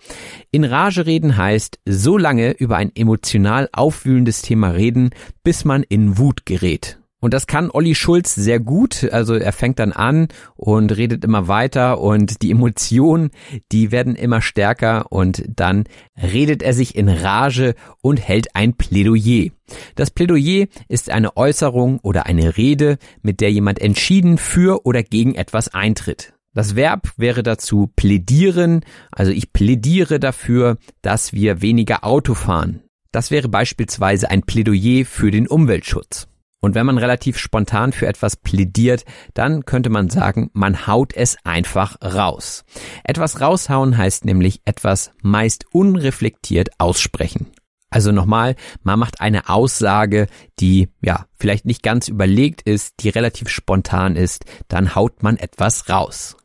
In 0.51 0.65
Rage 0.65 1.05
reden 1.05 1.37
heißt, 1.37 1.79
so 1.85 2.17
lange 2.17 2.51
über 2.51 2.75
ein 2.75 2.91
emotional 2.93 3.69
aufwühlendes 3.71 4.41
Thema 4.41 4.71
reden, 4.71 5.11
bis 5.45 5.63
man 5.63 5.81
in 5.83 6.17
Wut 6.17 6.45
gerät. 6.45 6.99
Und 7.23 7.33
das 7.33 7.47
kann 7.47 7.71
Olli 7.71 7.95
Schulz 7.95 8.35
sehr 8.35 8.59
gut. 8.59 9.07
Also 9.13 9.35
er 9.35 9.53
fängt 9.53 9.79
dann 9.79 9.93
an 9.93 10.27
und 10.57 10.91
redet 10.91 11.23
immer 11.23 11.47
weiter 11.47 12.01
und 12.01 12.41
die 12.41 12.51
Emotionen, 12.51 13.29
die 13.71 13.93
werden 13.93 14.17
immer 14.17 14.41
stärker 14.41 15.09
und 15.09 15.41
dann 15.47 15.85
redet 16.21 16.61
er 16.61 16.73
sich 16.73 16.97
in 16.97 17.07
Rage 17.07 17.75
und 18.01 18.17
hält 18.17 18.57
ein 18.57 18.73
Plädoyer. 18.73 19.51
Das 19.95 20.11
Plädoyer 20.11 20.67
ist 20.89 21.09
eine 21.09 21.37
Äußerung 21.37 22.01
oder 22.01 22.25
eine 22.25 22.57
Rede, 22.57 22.97
mit 23.21 23.39
der 23.39 23.53
jemand 23.53 23.79
entschieden 23.79 24.37
für 24.37 24.85
oder 24.85 25.01
gegen 25.01 25.33
etwas 25.33 25.73
eintritt. 25.73 26.33
Das 26.53 26.75
Verb 26.75 27.09
wäre 27.15 27.41
dazu 27.41 27.89
plädieren, 27.95 28.81
also 29.11 29.31
ich 29.31 29.53
plädiere 29.53 30.19
dafür, 30.19 30.75
dass 31.01 31.31
wir 31.31 31.61
weniger 31.61 32.03
Auto 32.03 32.33
fahren. 32.33 32.81
Das 33.13 33.31
wäre 33.31 33.47
beispielsweise 33.47 34.29
ein 34.29 34.43
Plädoyer 34.43 35.05
für 35.05 35.31
den 35.31 35.47
Umweltschutz. 35.47 36.27
Und 36.63 36.75
wenn 36.75 36.85
man 36.85 36.97
relativ 36.97 37.37
spontan 37.37 37.91
für 37.91 38.07
etwas 38.07 38.37
plädiert, 38.37 39.03
dann 39.33 39.65
könnte 39.65 39.89
man 39.89 40.09
sagen, 40.09 40.49
man 40.53 40.87
haut 40.87 41.13
es 41.13 41.35
einfach 41.43 41.97
raus. 42.01 42.63
Etwas 43.03 43.41
raushauen 43.41 43.97
heißt 43.97 44.23
nämlich 44.23 44.61
etwas 44.63 45.11
meist 45.21 45.65
unreflektiert 45.73 46.69
aussprechen. 46.77 47.47
Also 47.89 48.13
nochmal, 48.13 48.55
man 48.81 48.97
macht 48.97 49.19
eine 49.19 49.49
Aussage, 49.49 50.27
die 50.61 50.87
ja 51.01 51.25
vielleicht 51.37 51.65
nicht 51.65 51.83
ganz 51.83 52.07
überlegt 52.07 52.61
ist, 52.61 52.93
die 53.01 53.09
relativ 53.09 53.49
spontan 53.49 54.15
ist, 54.15 54.45
dann 54.69 54.95
haut 54.95 55.21
man 55.21 55.35
etwas 55.35 55.89
raus. 55.89 56.37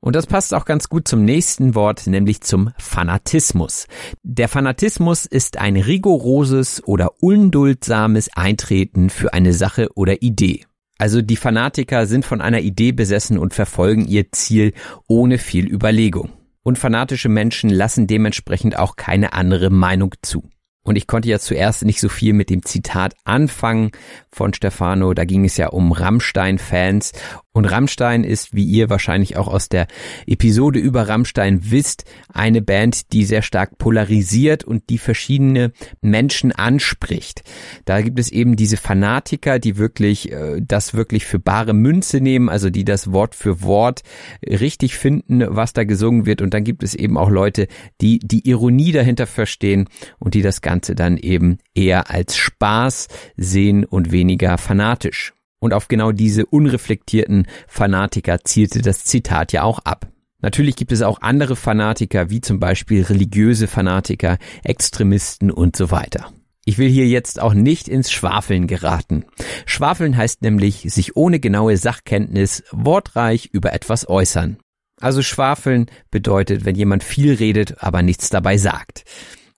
Und 0.00 0.16
das 0.16 0.26
passt 0.26 0.54
auch 0.54 0.64
ganz 0.64 0.88
gut 0.88 1.06
zum 1.06 1.24
nächsten 1.24 1.74
Wort, 1.74 2.06
nämlich 2.06 2.40
zum 2.40 2.72
Fanatismus. 2.78 3.86
Der 4.22 4.48
Fanatismus 4.48 5.26
ist 5.26 5.58
ein 5.58 5.76
rigoroses 5.76 6.82
oder 6.84 7.22
unduldsames 7.22 8.30
Eintreten 8.34 9.10
für 9.10 9.34
eine 9.34 9.52
Sache 9.52 9.88
oder 9.94 10.22
Idee. 10.22 10.64
Also 10.98 11.22
die 11.22 11.36
Fanatiker 11.36 12.06
sind 12.06 12.24
von 12.24 12.40
einer 12.40 12.60
Idee 12.60 12.92
besessen 12.92 13.38
und 13.38 13.54
verfolgen 13.54 14.06
ihr 14.06 14.32
Ziel 14.32 14.72
ohne 15.06 15.38
viel 15.38 15.66
Überlegung. 15.66 16.30
Und 16.62 16.78
fanatische 16.78 17.28
Menschen 17.28 17.70
lassen 17.70 18.06
dementsprechend 18.06 18.78
auch 18.78 18.96
keine 18.96 19.32
andere 19.32 19.70
Meinung 19.70 20.14
zu. 20.22 20.48
Und 20.82 20.96
ich 20.96 21.06
konnte 21.06 21.28
ja 21.28 21.38
zuerst 21.38 21.84
nicht 21.84 22.00
so 22.00 22.08
viel 22.08 22.32
mit 22.32 22.48
dem 22.48 22.64
Zitat 22.64 23.14
anfangen 23.24 23.90
von 24.30 24.54
Stefano. 24.54 25.12
Da 25.12 25.24
ging 25.24 25.44
es 25.44 25.58
ja 25.58 25.68
um 25.68 25.92
Rammstein-Fans. 25.92 27.12
Und 27.52 27.64
Rammstein 27.64 28.22
ist, 28.22 28.54
wie 28.54 28.64
ihr 28.64 28.90
wahrscheinlich 28.90 29.36
auch 29.36 29.48
aus 29.48 29.68
der 29.68 29.88
Episode 30.26 30.78
über 30.78 31.08
Rammstein 31.08 31.70
wisst, 31.70 32.04
eine 32.32 32.62
Band, 32.62 33.12
die 33.12 33.24
sehr 33.24 33.42
stark 33.42 33.76
polarisiert 33.76 34.62
und 34.62 34.88
die 34.88 34.98
verschiedene 34.98 35.72
Menschen 36.00 36.52
anspricht. 36.52 37.42
Da 37.86 38.02
gibt 38.02 38.20
es 38.20 38.30
eben 38.30 38.54
diese 38.54 38.76
Fanatiker, 38.76 39.58
die 39.58 39.78
wirklich 39.78 40.30
äh, 40.30 40.62
das 40.62 40.94
wirklich 40.94 41.26
für 41.26 41.40
bare 41.40 41.74
Münze 41.74 42.20
nehmen, 42.20 42.48
also 42.48 42.70
die 42.70 42.84
das 42.84 43.10
Wort 43.10 43.34
für 43.34 43.62
Wort 43.62 44.02
richtig 44.48 44.96
finden, 44.96 45.44
was 45.48 45.72
da 45.72 45.82
gesungen 45.82 46.26
wird. 46.26 46.42
Und 46.42 46.54
dann 46.54 46.62
gibt 46.62 46.84
es 46.84 46.94
eben 46.94 47.18
auch 47.18 47.30
Leute, 47.30 47.66
die 48.00 48.20
die 48.20 48.48
Ironie 48.48 48.92
dahinter 48.92 49.26
verstehen 49.26 49.88
und 50.20 50.34
die 50.34 50.42
das 50.42 50.62
dann 50.78 51.16
eben 51.16 51.58
eher 51.74 52.10
als 52.10 52.36
Spaß 52.36 53.08
sehen 53.36 53.84
und 53.84 54.12
weniger 54.12 54.58
fanatisch. 54.58 55.32
Und 55.58 55.74
auf 55.74 55.88
genau 55.88 56.12
diese 56.12 56.46
unreflektierten 56.46 57.46
Fanatiker 57.66 58.38
zielte 58.44 58.80
das 58.80 59.04
Zitat 59.04 59.52
ja 59.52 59.62
auch 59.62 59.80
ab. 59.80 60.08
Natürlich 60.42 60.76
gibt 60.76 60.92
es 60.92 61.02
auch 61.02 61.20
andere 61.20 61.54
Fanatiker, 61.54 62.30
wie 62.30 62.40
zum 62.40 62.60
Beispiel 62.60 63.02
religiöse 63.02 63.66
Fanatiker, 63.66 64.38
Extremisten 64.64 65.50
und 65.50 65.76
so 65.76 65.90
weiter. 65.90 66.32
Ich 66.64 66.78
will 66.78 66.88
hier 66.88 67.06
jetzt 67.06 67.40
auch 67.40 67.54
nicht 67.54 67.88
ins 67.88 68.12
Schwafeln 68.12 68.66
geraten. 68.66 69.24
Schwafeln 69.66 70.16
heißt 70.16 70.42
nämlich 70.42 70.86
sich 70.88 71.16
ohne 71.16 71.40
genaue 71.40 71.76
Sachkenntnis 71.76 72.62
wortreich 72.70 73.50
über 73.52 73.72
etwas 73.72 74.08
äußern. 74.08 74.58
Also 75.00 75.22
Schwafeln 75.22 75.86
bedeutet, 76.10 76.64
wenn 76.64 76.76
jemand 76.76 77.02
viel 77.02 77.34
redet, 77.34 77.82
aber 77.82 78.02
nichts 78.02 78.28
dabei 78.28 78.58
sagt. 78.58 79.04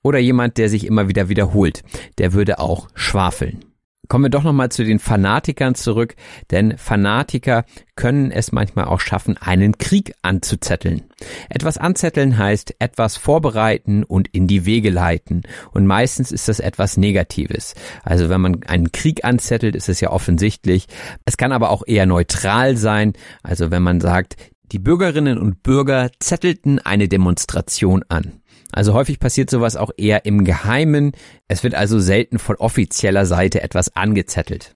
Oder 0.03 0.19
jemand, 0.19 0.59
der 0.59 0.69
sich 0.69 0.87
immer 0.87 1.09
wieder 1.09 1.29
wiederholt, 1.29 1.83
der 2.19 2.33
würde 2.33 2.59
auch 2.59 2.89
schwafeln. 2.95 3.65
Kommen 4.09 4.25
wir 4.25 4.31
doch 4.31 4.43
nochmal 4.43 4.69
zu 4.69 4.85
den 4.85 4.99
Fanatikern 4.99 5.75
zurück, 5.75 6.17
denn 6.51 6.77
Fanatiker 6.77 7.65
können 7.95 8.31
es 8.31 8.53
manchmal 8.53 8.85
auch 8.87 9.01
schaffen, 9.01 9.39
einen 9.39 9.79
Krieg 9.79 10.13
anzuzetteln. 10.21 11.05
Etwas 11.49 11.79
anzetteln 11.79 12.37
heißt 12.37 12.75
etwas 12.79 13.17
vorbereiten 13.17 14.03
und 14.03 14.29
in 14.29 14.49
die 14.49 14.67
Wege 14.67 14.91
leiten. 14.91 15.43
Und 15.71 15.87
meistens 15.87 16.31
ist 16.31 16.49
das 16.49 16.61
etwas 16.61 16.99
Negatives. 16.99 17.75
Also 18.03 18.29
wenn 18.29 18.43
man 18.43 18.63
einen 18.65 18.93
Krieg 18.93 19.25
anzettelt, 19.25 19.77
ist 19.77 19.89
es 19.89 20.01
ja 20.01 20.11
offensichtlich. 20.11 20.89
Es 21.25 21.39
kann 21.39 21.53
aber 21.53 21.71
auch 21.71 21.85
eher 21.87 22.05
neutral 22.05 22.77
sein. 22.77 23.15
Also 23.43 23.71
wenn 23.71 23.83
man 23.83 24.01
sagt, 24.03 24.37
die 24.73 24.79
Bürgerinnen 24.79 25.39
und 25.39 25.63
Bürger 25.63 26.11
zettelten 26.19 26.81
eine 26.81 27.09
Demonstration 27.09 28.05
an. 28.09 28.42
Also 28.73 28.95
häufig 28.95 29.21
passiert 29.21 29.51
sowas 29.51 29.77
auch 29.77 29.91
eher 29.97 30.25
im 30.25 30.45
Geheimen. 30.45 31.13
Es 31.47 31.63
wird 31.63 31.75
also 31.75 32.01
selten 32.01 32.39
von 32.39 32.57
offizieller 32.57 33.27
Seite 33.27 33.63
etwas 33.63 33.95
angezettelt. 33.95 34.75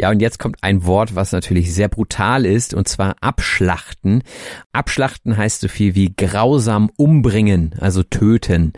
Ja, 0.00 0.10
und 0.10 0.20
jetzt 0.20 0.38
kommt 0.38 0.58
ein 0.62 0.86
Wort, 0.86 1.16
was 1.16 1.32
natürlich 1.32 1.74
sehr 1.74 1.88
brutal 1.88 2.46
ist, 2.46 2.72
und 2.72 2.86
zwar 2.86 3.16
abschlachten. 3.20 4.22
Abschlachten 4.72 5.36
heißt 5.36 5.60
so 5.60 5.66
viel 5.66 5.96
wie 5.96 6.14
grausam 6.14 6.88
umbringen, 6.96 7.74
also 7.80 8.04
töten. 8.04 8.74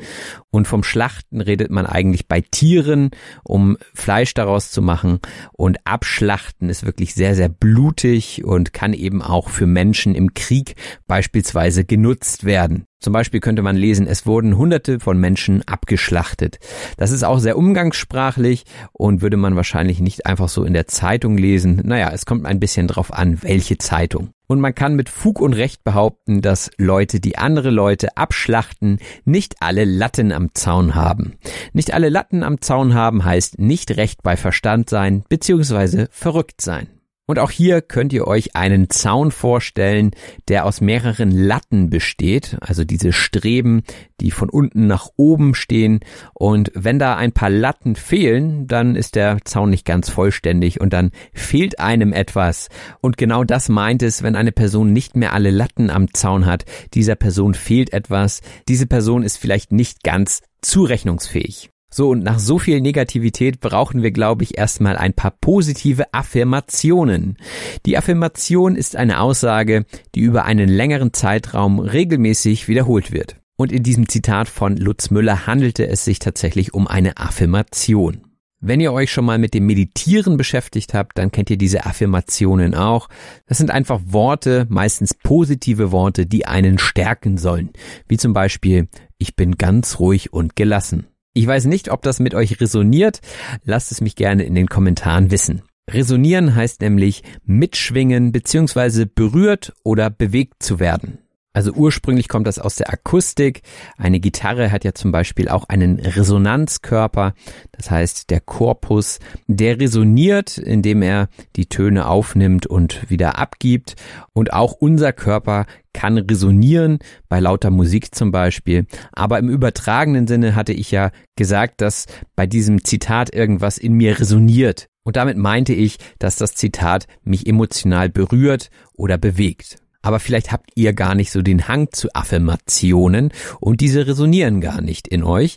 Und 0.50 0.66
vom 0.66 0.82
Schlachten 0.82 1.42
redet 1.42 1.70
man 1.70 1.84
eigentlich 1.84 2.26
bei 2.26 2.40
Tieren, 2.40 3.10
um 3.44 3.76
Fleisch 3.92 4.32
daraus 4.32 4.70
zu 4.70 4.80
machen. 4.80 5.20
Und 5.52 5.78
abschlachten 5.84 6.70
ist 6.70 6.86
wirklich 6.86 7.12
sehr, 7.14 7.34
sehr 7.34 7.50
blutig 7.50 8.42
und 8.42 8.72
kann 8.72 8.94
eben 8.94 9.20
auch 9.20 9.50
für 9.50 9.66
Menschen 9.66 10.14
im 10.14 10.32
Krieg 10.32 10.74
beispielsweise 11.06 11.84
genutzt 11.84 12.44
werden. 12.44 12.86
Zum 13.00 13.14
Beispiel 13.14 13.40
könnte 13.40 13.62
man 13.62 13.76
lesen, 13.76 14.06
es 14.06 14.26
wurden 14.26 14.58
hunderte 14.58 15.00
von 15.00 15.18
Menschen 15.18 15.66
abgeschlachtet. 15.66 16.58
Das 16.98 17.12
ist 17.12 17.24
auch 17.24 17.38
sehr 17.38 17.56
umgangssprachlich 17.56 18.64
und 18.92 19.22
würde 19.22 19.38
man 19.38 19.56
wahrscheinlich 19.56 20.00
nicht 20.00 20.26
einfach 20.26 20.50
so 20.50 20.64
in 20.64 20.74
der 20.74 20.86
Zeitung 20.86 21.38
lesen. 21.38 21.80
Naja, 21.82 22.10
es 22.12 22.26
kommt 22.26 22.44
ein 22.44 22.60
bisschen 22.60 22.88
drauf 22.88 23.12
an, 23.12 23.42
welche 23.42 23.78
Zeitung. 23.78 24.30
Und 24.48 24.60
man 24.60 24.74
kann 24.74 24.96
mit 24.96 25.08
Fug 25.08 25.40
und 25.40 25.54
Recht 25.54 25.82
behaupten, 25.82 26.42
dass 26.42 26.70
Leute, 26.76 27.20
die 27.20 27.38
andere 27.38 27.70
Leute 27.70 28.16
abschlachten, 28.16 28.98
nicht 29.24 29.54
alle 29.60 29.84
Latten 29.84 30.30
am 30.32 30.54
Zaun 30.54 30.94
haben. 30.94 31.38
Nicht 31.72 31.94
alle 31.94 32.10
Latten 32.10 32.42
am 32.42 32.60
Zaun 32.60 32.92
haben 32.92 33.24
heißt 33.24 33.58
nicht 33.58 33.96
recht 33.96 34.22
bei 34.22 34.36
Verstand 34.36 34.90
sein, 34.90 35.24
beziehungsweise 35.28 36.08
verrückt 36.10 36.60
sein. 36.60 36.88
Und 37.30 37.38
auch 37.38 37.52
hier 37.52 37.80
könnt 37.80 38.12
ihr 38.12 38.26
euch 38.26 38.56
einen 38.56 38.90
Zaun 38.90 39.30
vorstellen, 39.30 40.10
der 40.48 40.66
aus 40.66 40.80
mehreren 40.80 41.30
Latten 41.30 41.88
besteht, 41.88 42.56
also 42.60 42.82
diese 42.82 43.12
Streben, 43.12 43.84
die 44.20 44.32
von 44.32 44.50
unten 44.50 44.88
nach 44.88 45.10
oben 45.14 45.54
stehen. 45.54 46.00
Und 46.34 46.72
wenn 46.74 46.98
da 46.98 47.14
ein 47.14 47.30
paar 47.30 47.48
Latten 47.48 47.94
fehlen, 47.94 48.66
dann 48.66 48.96
ist 48.96 49.14
der 49.14 49.38
Zaun 49.44 49.70
nicht 49.70 49.84
ganz 49.84 50.10
vollständig 50.10 50.80
und 50.80 50.92
dann 50.92 51.12
fehlt 51.32 51.78
einem 51.78 52.12
etwas. 52.12 52.68
Und 53.00 53.16
genau 53.16 53.44
das 53.44 53.68
meint 53.68 54.02
es, 54.02 54.24
wenn 54.24 54.34
eine 54.34 54.50
Person 54.50 54.92
nicht 54.92 55.14
mehr 55.14 55.32
alle 55.32 55.50
Latten 55.50 55.88
am 55.88 56.12
Zaun 56.12 56.46
hat. 56.46 56.64
Dieser 56.94 57.14
Person 57.14 57.54
fehlt 57.54 57.92
etwas. 57.92 58.40
Diese 58.66 58.88
Person 58.88 59.22
ist 59.22 59.36
vielleicht 59.36 59.70
nicht 59.70 60.02
ganz 60.02 60.42
zurechnungsfähig. 60.62 61.70
So, 61.92 62.10
und 62.10 62.22
nach 62.22 62.38
so 62.38 62.58
viel 62.58 62.80
Negativität 62.80 63.58
brauchen 63.58 64.02
wir, 64.02 64.12
glaube 64.12 64.44
ich, 64.44 64.56
erstmal 64.56 64.96
ein 64.96 65.12
paar 65.12 65.32
positive 65.32 66.14
Affirmationen. 66.14 67.36
Die 67.84 67.98
Affirmation 67.98 68.76
ist 68.76 68.94
eine 68.94 69.20
Aussage, 69.20 69.84
die 70.14 70.20
über 70.20 70.44
einen 70.44 70.68
längeren 70.68 71.12
Zeitraum 71.12 71.80
regelmäßig 71.80 72.68
wiederholt 72.68 73.10
wird. 73.10 73.36
Und 73.56 73.72
in 73.72 73.82
diesem 73.82 74.08
Zitat 74.08 74.48
von 74.48 74.76
Lutz 74.76 75.10
Müller 75.10 75.46
handelte 75.46 75.86
es 75.86 76.04
sich 76.04 76.20
tatsächlich 76.20 76.72
um 76.72 76.86
eine 76.86 77.16
Affirmation. 77.18 78.22
Wenn 78.62 78.80
ihr 78.80 78.92
euch 78.92 79.10
schon 79.10 79.24
mal 79.24 79.38
mit 79.38 79.54
dem 79.54 79.66
Meditieren 79.66 80.36
beschäftigt 80.36 80.92
habt, 80.92 81.16
dann 81.16 81.32
kennt 81.32 81.50
ihr 81.50 81.56
diese 81.56 81.86
Affirmationen 81.86 82.74
auch. 82.74 83.08
Das 83.46 83.58
sind 83.58 83.70
einfach 83.70 84.00
Worte, 84.04 84.66
meistens 84.68 85.14
positive 85.14 85.92
Worte, 85.92 86.26
die 86.26 86.46
einen 86.46 86.78
stärken 86.78 87.38
sollen. 87.38 87.70
Wie 88.06 88.18
zum 88.18 88.34
Beispiel, 88.34 88.88
ich 89.16 89.34
bin 89.34 89.56
ganz 89.56 89.98
ruhig 89.98 90.32
und 90.32 90.56
gelassen. 90.56 91.06
Ich 91.32 91.46
weiß 91.46 91.66
nicht, 91.66 91.90
ob 91.90 92.02
das 92.02 92.18
mit 92.18 92.34
euch 92.34 92.60
resoniert. 92.60 93.20
Lasst 93.64 93.92
es 93.92 94.00
mich 94.00 94.16
gerne 94.16 94.42
in 94.42 94.54
den 94.54 94.68
Kommentaren 94.68 95.30
wissen. 95.30 95.62
Resonieren 95.88 96.54
heißt 96.54 96.80
nämlich 96.80 97.22
mitschwingen 97.44 98.32
bzw. 98.32 99.06
berührt 99.06 99.72
oder 99.84 100.10
bewegt 100.10 100.62
zu 100.62 100.80
werden. 100.80 101.18
Also 101.52 101.72
ursprünglich 101.72 102.28
kommt 102.28 102.46
das 102.46 102.60
aus 102.60 102.76
der 102.76 102.92
Akustik. 102.92 103.62
Eine 103.98 104.20
Gitarre 104.20 104.70
hat 104.70 104.84
ja 104.84 104.92
zum 104.94 105.10
Beispiel 105.10 105.48
auch 105.48 105.64
einen 105.68 105.98
Resonanzkörper. 105.98 107.34
Das 107.72 107.90
heißt, 107.90 108.30
der 108.30 108.40
Korpus, 108.40 109.18
der 109.48 109.80
resoniert, 109.80 110.58
indem 110.58 111.02
er 111.02 111.28
die 111.56 111.66
Töne 111.66 112.06
aufnimmt 112.06 112.68
und 112.68 113.10
wieder 113.10 113.36
abgibt. 113.36 113.96
Und 114.32 114.52
auch 114.52 114.74
unser 114.74 115.12
Körper 115.12 115.66
kann 115.92 116.18
resonieren, 116.18 117.00
bei 117.28 117.40
lauter 117.40 117.70
Musik 117.70 118.14
zum 118.14 118.30
Beispiel. 118.30 118.86
Aber 119.10 119.40
im 119.40 119.48
übertragenen 119.48 120.28
Sinne 120.28 120.54
hatte 120.54 120.72
ich 120.72 120.92
ja 120.92 121.10
gesagt, 121.34 121.80
dass 121.80 122.06
bei 122.36 122.46
diesem 122.46 122.84
Zitat 122.84 123.34
irgendwas 123.34 123.76
in 123.76 123.94
mir 123.94 124.20
resoniert. 124.20 124.86
Und 125.02 125.16
damit 125.16 125.36
meinte 125.36 125.72
ich, 125.72 125.98
dass 126.20 126.36
das 126.36 126.54
Zitat 126.54 127.08
mich 127.24 127.48
emotional 127.48 128.08
berührt 128.08 128.70
oder 128.94 129.18
bewegt 129.18 129.78
aber 130.02 130.20
vielleicht 130.20 130.52
habt 130.52 130.70
ihr 130.74 130.92
gar 130.92 131.14
nicht 131.14 131.30
so 131.30 131.42
den 131.42 131.68
Hang 131.68 131.88
zu 131.92 132.08
Affirmationen 132.14 133.32
und 133.60 133.80
diese 133.80 134.06
resonieren 134.06 134.60
gar 134.60 134.80
nicht 134.80 135.08
in 135.08 135.22
euch. 135.22 135.56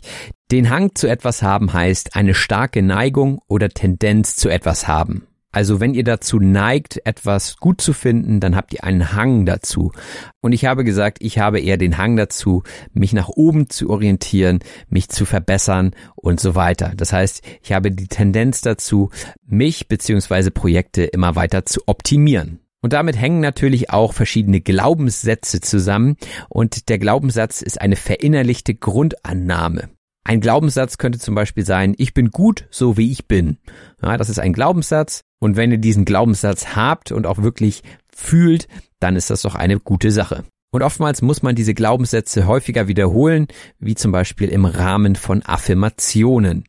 Den 0.50 0.70
Hang 0.70 0.94
zu 0.94 1.06
etwas 1.08 1.42
haben 1.42 1.72
heißt 1.72 2.16
eine 2.16 2.34
starke 2.34 2.82
Neigung 2.82 3.40
oder 3.48 3.68
Tendenz 3.68 4.36
zu 4.36 4.48
etwas 4.48 4.86
haben. 4.86 5.26
Also 5.54 5.78
wenn 5.78 5.94
ihr 5.94 6.02
dazu 6.02 6.40
neigt, 6.40 7.00
etwas 7.06 7.58
gut 7.58 7.80
zu 7.80 7.92
finden, 7.92 8.40
dann 8.40 8.56
habt 8.56 8.74
ihr 8.74 8.82
einen 8.82 9.12
Hang 9.12 9.46
dazu. 9.46 9.92
Und 10.40 10.50
ich 10.50 10.64
habe 10.64 10.82
gesagt, 10.82 11.18
ich 11.20 11.38
habe 11.38 11.60
eher 11.60 11.76
den 11.76 11.96
Hang 11.96 12.16
dazu, 12.16 12.64
mich 12.92 13.12
nach 13.12 13.28
oben 13.28 13.70
zu 13.70 13.88
orientieren, 13.88 14.58
mich 14.88 15.08
zu 15.10 15.24
verbessern 15.24 15.92
und 16.16 16.40
so 16.40 16.56
weiter. 16.56 16.92
Das 16.96 17.12
heißt, 17.12 17.42
ich 17.62 17.72
habe 17.72 17.92
die 17.92 18.08
Tendenz 18.08 18.62
dazu, 18.62 19.10
mich 19.46 19.86
beziehungsweise 19.86 20.50
Projekte 20.50 21.04
immer 21.04 21.36
weiter 21.36 21.64
zu 21.64 21.82
optimieren. 21.86 22.63
Und 22.84 22.92
damit 22.92 23.18
hängen 23.18 23.40
natürlich 23.40 23.88
auch 23.88 24.12
verschiedene 24.12 24.60
Glaubenssätze 24.60 25.62
zusammen 25.62 26.18
und 26.50 26.90
der 26.90 26.98
Glaubenssatz 26.98 27.62
ist 27.62 27.80
eine 27.80 27.96
verinnerlichte 27.96 28.74
Grundannahme. 28.74 29.88
Ein 30.22 30.42
Glaubenssatz 30.42 30.98
könnte 30.98 31.18
zum 31.18 31.34
Beispiel 31.34 31.64
sein, 31.64 31.94
ich 31.96 32.12
bin 32.12 32.30
gut, 32.30 32.66
so 32.70 32.98
wie 32.98 33.10
ich 33.10 33.26
bin. 33.26 33.56
Ja, 34.02 34.18
das 34.18 34.28
ist 34.28 34.38
ein 34.38 34.52
Glaubenssatz 34.52 35.22
und 35.40 35.56
wenn 35.56 35.70
ihr 35.72 35.78
diesen 35.78 36.04
Glaubenssatz 36.04 36.76
habt 36.76 37.10
und 37.10 37.26
auch 37.26 37.38
wirklich 37.38 37.82
fühlt, 38.14 38.68
dann 39.00 39.16
ist 39.16 39.30
das 39.30 39.40
doch 39.40 39.54
eine 39.54 39.80
gute 39.80 40.10
Sache. 40.10 40.44
Und 40.70 40.82
oftmals 40.82 41.22
muss 41.22 41.42
man 41.42 41.54
diese 41.54 41.72
Glaubenssätze 41.72 42.46
häufiger 42.46 42.86
wiederholen, 42.86 43.46
wie 43.78 43.94
zum 43.94 44.12
Beispiel 44.12 44.50
im 44.50 44.66
Rahmen 44.66 45.16
von 45.16 45.40
Affirmationen. 45.40 46.64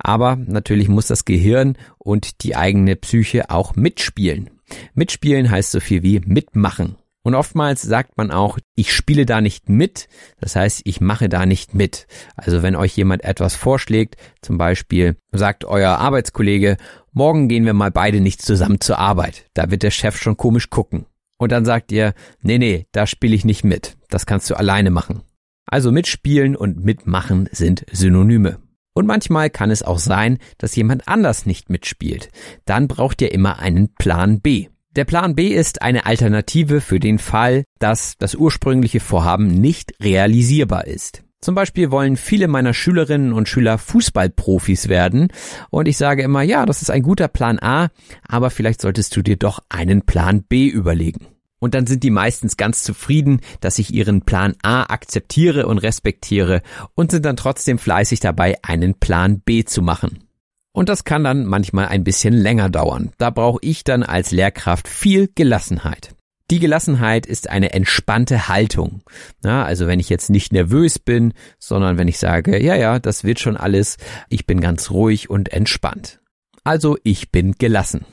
Aber 0.00 0.34
natürlich 0.34 0.88
muss 0.88 1.06
das 1.06 1.24
Gehirn 1.24 1.78
und 1.98 2.42
die 2.42 2.56
eigene 2.56 2.96
Psyche 2.96 3.50
auch 3.50 3.76
mitspielen. 3.76 4.50
Mitspielen 4.94 5.50
heißt 5.50 5.70
so 5.70 5.80
viel 5.80 6.02
wie 6.02 6.20
mitmachen. 6.20 6.96
Und 7.22 7.34
oftmals 7.34 7.82
sagt 7.82 8.16
man 8.16 8.30
auch, 8.30 8.58
ich 8.74 8.94
spiele 8.94 9.26
da 9.26 9.40
nicht 9.42 9.68
mit, 9.68 10.08
das 10.40 10.56
heißt, 10.56 10.82
ich 10.84 11.02
mache 11.02 11.28
da 11.28 11.44
nicht 11.44 11.74
mit. 11.74 12.06
Also 12.34 12.62
wenn 12.62 12.76
euch 12.76 12.96
jemand 12.96 13.24
etwas 13.24 13.56
vorschlägt, 13.56 14.16
zum 14.40 14.56
Beispiel 14.56 15.16
sagt 15.30 15.66
euer 15.66 15.98
Arbeitskollege, 15.98 16.78
morgen 17.12 17.48
gehen 17.48 17.66
wir 17.66 17.74
mal 17.74 17.90
beide 17.90 18.20
nicht 18.20 18.40
zusammen 18.40 18.80
zur 18.80 18.98
Arbeit, 18.98 19.44
da 19.52 19.70
wird 19.70 19.82
der 19.82 19.90
Chef 19.90 20.16
schon 20.16 20.38
komisch 20.38 20.70
gucken. 20.70 21.04
Und 21.36 21.52
dann 21.52 21.64
sagt 21.64 21.92
ihr, 21.92 22.14
nee, 22.42 22.58
nee, 22.58 22.86
da 22.92 23.06
spiele 23.06 23.34
ich 23.34 23.44
nicht 23.44 23.64
mit, 23.64 23.96
das 24.08 24.24
kannst 24.24 24.48
du 24.48 24.54
alleine 24.54 24.90
machen. 24.90 25.22
Also 25.66 25.92
mitspielen 25.92 26.56
und 26.56 26.82
mitmachen 26.84 27.48
sind 27.52 27.84
Synonyme. 27.92 28.58
Und 28.94 29.06
manchmal 29.06 29.50
kann 29.50 29.70
es 29.70 29.82
auch 29.82 29.98
sein, 29.98 30.38
dass 30.58 30.76
jemand 30.76 31.08
anders 31.08 31.46
nicht 31.46 31.70
mitspielt. 31.70 32.30
Dann 32.64 32.88
braucht 32.88 33.22
ihr 33.22 33.32
immer 33.32 33.58
einen 33.58 33.94
Plan 33.94 34.40
B. 34.40 34.68
Der 34.96 35.04
Plan 35.04 35.36
B 35.36 35.48
ist 35.48 35.82
eine 35.82 36.06
Alternative 36.06 36.80
für 36.80 36.98
den 36.98 37.18
Fall, 37.18 37.64
dass 37.78 38.18
das 38.18 38.34
ursprüngliche 38.34 38.98
Vorhaben 38.98 39.46
nicht 39.46 39.94
realisierbar 40.02 40.86
ist. 40.86 41.22
Zum 41.40 41.54
Beispiel 41.54 41.90
wollen 41.90 42.16
viele 42.16 42.48
meiner 42.48 42.74
Schülerinnen 42.74 43.32
und 43.32 43.48
Schüler 43.48 43.78
Fußballprofis 43.78 44.88
werden 44.88 45.28
und 45.70 45.88
ich 45.88 45.96
sage 45.96 46.22
immer, 46.22 46.42
ja, 46.42 46.66
das 46.66 46.82
ist 46.82 46.90
ein 46.90 47.02
guter 47.02 47.28
Plan 47.28 47.58
A, 47.60 47.88
aber 48.28 48.50
vielleicht 48.50 48.82
solltest 48.82 49.16
du 49.16 49.22
dir 49.22 49.36
doch 49.36 49.60
einen 49.70 50.02
Plan 50.02 50.42
B 50.42 50.68
überlegen. 50.68 51.28
Und 51.60 51.74
dann 51.74 51.86
sind 51.86 52.02
die 52.02 52.10
meistens 52.10 52.56
ganz 52.56 52.82
zufrieden, 52.82 53.40
dass 53.60 53.78
ich 53.78 53.94
ihren 53.94 54.22
Plan 54.22 54.54
A 54.62 54.82
akzeptiere 54.92 55.66
und 55.66 55.78
respektiere 55.78 56.62
und 56.94 57.12
sind 57.12 57.24
dann 57.24 57.36
trotzdem 57.36 57.78
fleißig 57.78 58.18
dabei, 58.18 58.56
einen 58.62 58.94
Plan 58.94 59.40
B 59.40 59.64
zu 59.64 59.82
machen. 59.82 60.24
Und 60.72 60.88
das 60.88 61.04
kann 61.04 61.22
dann 61.22 61.46
manchmal 61.46 61.88
ein 61.88 62.04
bisschen 62.04 62.32
länger 62.32 62.70
dauern. 62.70 63.12
Da 63.18 63.30
brauche 63.30 63.58
ich 63.62 63.84
dann 63.84 64.02
als 64.02 64.30
Lehrkraft 64.30 64.88
viel 64.88 65.28
Gelassenheit. 65.34 66.14
Die 66.50 66.58
Gelassenheit 66.58 67.26
ist 67.26 67.48
eine 67.48 67.72
entspannte 67.72 68.48
Haltung. 68.48 69.02
Ja, 69.44 69.64
also 69.64 69.86
wenn 69.86 70.00
ich 70.00 70.08
jetzt 70.08 70.30
nicht 70.30 70.52
nervös 70.52 70.98
bin, 70.98 71.32
sondern 71.60 71.96
wenn 71.96 72.08
ich 72.08 72.18
sage, 72.18 72.60
ja, 72.60 72.74
ja, 72.74 72.98
das 72.98 73.22
wird 73.22 73.38
schon 73.38 73.56
alles, 73.56 73.98
ich 74.28 74.46
bin 74.46 74.60
ganz 74.60 74.90
ruhig 74.90 75.30
und 75.30 75.52
entspannt. 75.52 76.20
Also 76.64 76.98
ich 77.04 77.30
bin 77.30 77.52
gelassen. 77.52 78.04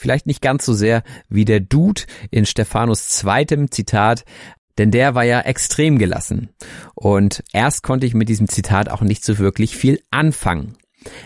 Vielleicht 0.00 0.24
nicht 0.24 0.40
ganz 0.40 0.64
so 0.64 0.72
sehr 0.72 1.02
wie 1.28 1.44
der 1.44 1.60
Dude 1.60 2.04
in 2.30 2.46
Stephanus 2.46 3.08
zweitem 3.08 3.70
Zitat, 3.70 4.24
denn 4.78 4.90
der 4.90 5.14
war 5.14 5.24
ja 5.24 5.42
extrem 5.42 5.98
gelassen. 5.98 6.48
Und 6.94 7.44
erst 7.52 7.82
konnte 7.82 8.06
ich 8.06 8.14
mit 8.14 8.30
diesem 8.30 8.48
Zitat 8.48 8.88
auch 8.88 9.02
nicht 9.02 9.22
so 9.22 9.36
wirklich 9.36 9.76
viel 9.76 10.00
anfangen. 10.10 10.78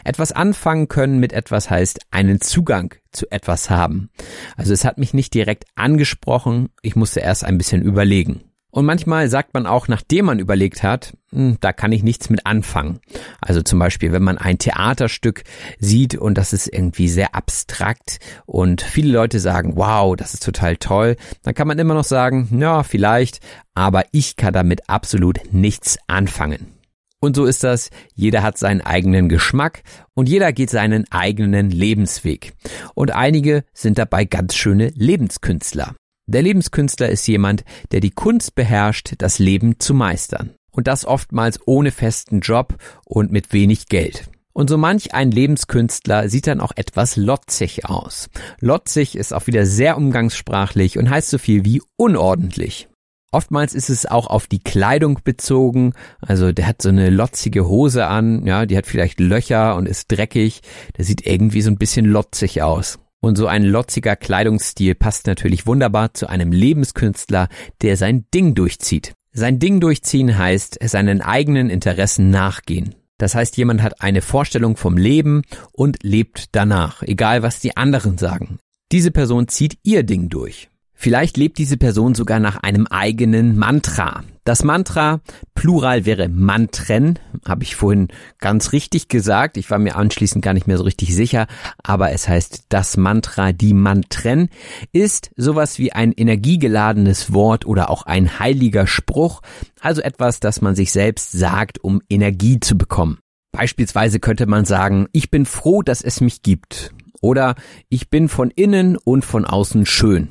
Etwas 0.03 0.33
anfangen 0.33 0.89
können 0.89 1.21
mit 1.21 1.33
etwas 1.33 1.71
heißt 1.71 2.01
einen 2.11 2.41
Zugang 2.41 2.97
zu 3.13 3.31
etwas 3.31 3.71
haben. 3.71 4.11
Also 4.57 4.73
es 4.73 4.85
hat 4.85 4.99
mich 4.99 5.15
nicht 5.15 5.35
direkt 5.35 5.67
angesprochen, 5.77 6.71
ich 6.83 6.97
musste 6.97 7.21
erst 7.21 7.45
ein 7.45 7.59
bisschen 7.59 7.81
überlegen. 7.81 8.43
Und 8.75 8.87
manchmal 8.87 9.29
sagt 9.29 9.55
man 9.55 9.67
auch, 9.67 9.87
nachdem 9.87 10.25
man 10.25 10.41
überlegt 10.41 10.83
hat, 10.83 11.17
hm, 11.31 11.59
da 11.61 11.73
kann 11.73 11.93
ich 11.93 12.03
nichts 12.03 12.29
mit 12.29 12.45
anfangen. 12.45 12.99
Also 13.41 13.63
zum 13.63 13.79
Beispiel, 13.79 14.11
wenn 14.11 14.25
man 14.25 14.37
ein 14.37 14.59
Theaterstück 14.59 15.45
sieht 15.79 16.17
und 16.17 16.37
das 16.37 16.53
ist 16.53 16.67
irgendwie 16.67 17.09
sehr 17.09 17.37
abstrakt 17.37 18.19
und 18.47 18.83
viele 18.83 19.13
Leute 19.13 19.39
sagen, 19.39 19.77
wow, 19.77 20.17
das 20.17 20.35
ist 20.35 20.43
total 20.43 20.77
toll, 20.77 21.15
dann 21.45 21.55
kann 21.55 21.69
man 21.69 21.79
immer 21.79 21.95
noch 21.95 22.03
sagen, 22.03 22.49
ja, 22.59 22.83
vielleicht, 22.83 23.39
aber 23.75 24.07
ich 24.11 24.35
kann 24.35 24.53
damit 24.53 24.91
absolut 24.91 25.39
nichts 25.53 25.97
anfangen. 26.09 26.75
Und 27.21 27.37
so 27.37 27.45
ist 27.45 27.63
das, 27.63 27.91
jeder 28.17 28.43
hat 28.43 28.59
seinen 28.59 28.81
eigenen 28.81 29.29
Geschmack 29.29 29.83
und 30.15 30.29
jeder 30.29 30.53
geht 30.53 30.71
seinen 30.71 31.05
eigenen 31.13 31.71
Lebensweg. 31.71 32.55
Und 32.95 33.13
einige 33.13 33.63
sind 33.73 33.99
dabei 33.99 34.25
ganz 34.25 34.57
schöne 34.57 34.89
Lebenskünstler. 34.97 35.95
Der 36.27 36.43
Lebenskünstler 36.43 37.09
ist 37.11 37.27
jemand, 37.27 37.65
der 37.93 38.01
die 38.01 38.11
Kunst 38.11 38.55
beherrscht, 38.55 39.15
das 39.19 39.39
Leben 39.39 39.79
zu 39.79 39.93
meistern. 39.95 40.55
Und 40.71 40.89
das 40.89 41.05
oftmals 41.05 41.61
ohne 41.67 41.91
festen 41.91 42.41
Job 42.41 42.77
und 43.05 43.31
mit 43.31 43.53
wenig 43.53 43.87
Geld. 43.87 44.31
Und 44.53 44.71
so 44.71 44.79
manch 44.79 45.15
ein 45.15 45.31
Lebenskünstler 45.31 46.29
sieht 46.29 46.47
dann 46.47 46.61
auch 46.61 46.73
etwas 46.77 47.17
lotzig 47.17 47.87
aus. 47.87 48.31
Lotzig 48.61 49.17
ist 49.17 49.35
auch 49.35 49.47
wieder 49.47 49.67
sehr 49.67 49.97
umgangssprachlich 49.97 50.97
und 50.97 51.11
heißt 51.11 51.29
so 51.29 51.39
viel 51.39 51.65
wie 51.65 51.83
unordentlich. 51.97 52.89
Oftmals 53.33 53.75
ist 53.75 53.91
es 53.91 54.07
auch 54.07 54.29
auf 54.29 54.47
die 54.47 54.61
Kleidung 54.61 55.19
bezogen. 55.25 55.93
Also 56.21 56.53
der 56.53 56.69
hat 56.69 56.83
so 56.83 56.89
eine 56.89 57.11
lotzige 57.11 57.67
Hose 57.67 58.07
an, 58.07 58.47
ja, 58.47 58.65
die 58.65 58.77
hat 58.77 58.87
vielleicht 58.87 59.19
Löcher 59.19 59.75
und 59.75 59.87
ist 59.87 60.07
dreckig. 60.07 60.61
Der 60.97 61.05
sieht 61.05 61.27
irgendwie 61.27 61.61
so 61.61 61.71
ein 61.71 61.77
bisschen 61.77 62.07
lotzig 62.07 62.63
aus. 62.63 63.01
Und 63.25 63.37
so 63.37 63.47
ein 63.47 63.63
lotziger 63.63 64.17
Kleidungsstil 64.17 64.95
passt 64.95 65.27
natürlich 65.27 65.67
wunderbar 65.67 66.13
zu 66.13 66.29
einem 66.29 66.53
Lebenskünstler, 66.53 67.49
der 67.81 67.97
sein 67.97 68.27
Ding 68.35 68.55
durchzieht. 68.55 69.15
Sein 69.33 69.59
Ding 69.59 69.81
durchziehen 69.81 70.37
heißt, 70.37 70.79
seinen 70.85 71.23
eigenen 71.23 71.71
Interessen 71.71 72.29
nachgehen. 72.29 72.97
Das 73.17 73.35
heißt, 73.35 73.57
jemand 73.57 73.81
hat 73.81 74.03
eine 74.03 74.21
Vorstellung 74.21 74.77
vom 74.77 74.99
Leben 74.99 75.41
und 75.73 76.03
lebt 76.03 76.55
danach, 76.55 77.03
egal 77.03 77.43
was 77.43 77.61
die 77.61 77.79
anderen 77.79 78.19
sagen. 78.19 78.59
Diese 78.93 79.11
Person 79.11 79.49
zieht 79.49 79.79
ihr 79.85 80.03
Ding 80.03 80.29
durch. 80.29 80.69
Vielleicht 80.93 81.39
lebt 81.39 81.57
diese 81.57 81.79
Person 81.79 82.15
sogar 82.15 82.41
nach 82.41 82.59
einem 82.59 82.87
eigenen 82.87 83.57
Mantra. 83.57 84.23
Das 84.45 84.63
Mantra, 84.63 85.23
Plural 85.55 86.05
wäre 86.05 86.29
Mantren, 86.29 87.19
habe 87.49 87.63
ich 87.63 87.77
vorhin 87.77 88.09
ganz 88.41 88.73
richtig 88.73 89.09
gesagt. 89.09 89.57
Ich 89.57 89.71
war 89.71 89.79
mir 89.79 89.97
anschließend 89.97 90.45
gar 90.45 90.53
nicht 90.53 90.67
mehr 90.67 90.77
so 90.77 90.85
richtig 90.85 91.15
sicher, 91.15 91.47
aber 91.83 92.13
es 92.13 92.29
heißt 92.29 92.67
das 92.69 92.99
Mantra, 92.99 93.53
die 93.53 93.73
Mantren, 93.73 94.51
ist 94.93 95.31
sowas 95.37 95.79
wie 95.79 95.93
ein 95.93 96.13
energiegeladenes 96.13 97.33
Wort 97.33 97.65
oder 97.65 97.89
auch 97.89 98.03
ein 98.03 98.39
heiliger 98.39 98.87
Spruch, 98.87 99.41
also 99.81 100.03
etwas, 100.03 100.41
das 100.41 100.61
man 100.61 100.75
sich 100.75 100.93
selbst 100.93 101.33
sagt, 101.33 101.83
um 101.83 102.03
Energie 102.11 102.61
zu 102.61 102.77
bekommen. 102.77 103.21
Beispielsweise 103.51 104.21
könnte 104.21 104.45
man 104.45 104.67
sagen, 104.67 105.07
ich 105.13 105.31
bin 105.31 105.47
froh, 105.47 105.81
dass 105.81 106.03
es 106.03 106.21
mich 106.21 106.43
gibt. 106.43 106.93
Oder 107.23 107.55
ich 107.89 108.11
bin 108.11 108.29
von 108.29 108.51
innen 108.51 108.99
und 108.99 109.25
von 109.25 109.47
außen 109.47 109.87
schön. 109.87 110.29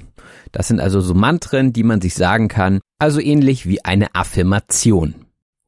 Das 0.51 0.67
sind 0.67 0.79
also 0.79 1.01
so 1.01 1.15
Mantren, 1.15 1.73
die 1.73 1.83
man 1.83 1.99
sich 1.99 2.13
sagen 2.13 2.47
kann, 2.47 2.79
also 3.03 3.19
ähnlich 3.19 3.67
wie 3.67 3.83
eine 3.83 4.15
Affirmation. 4.15 5.15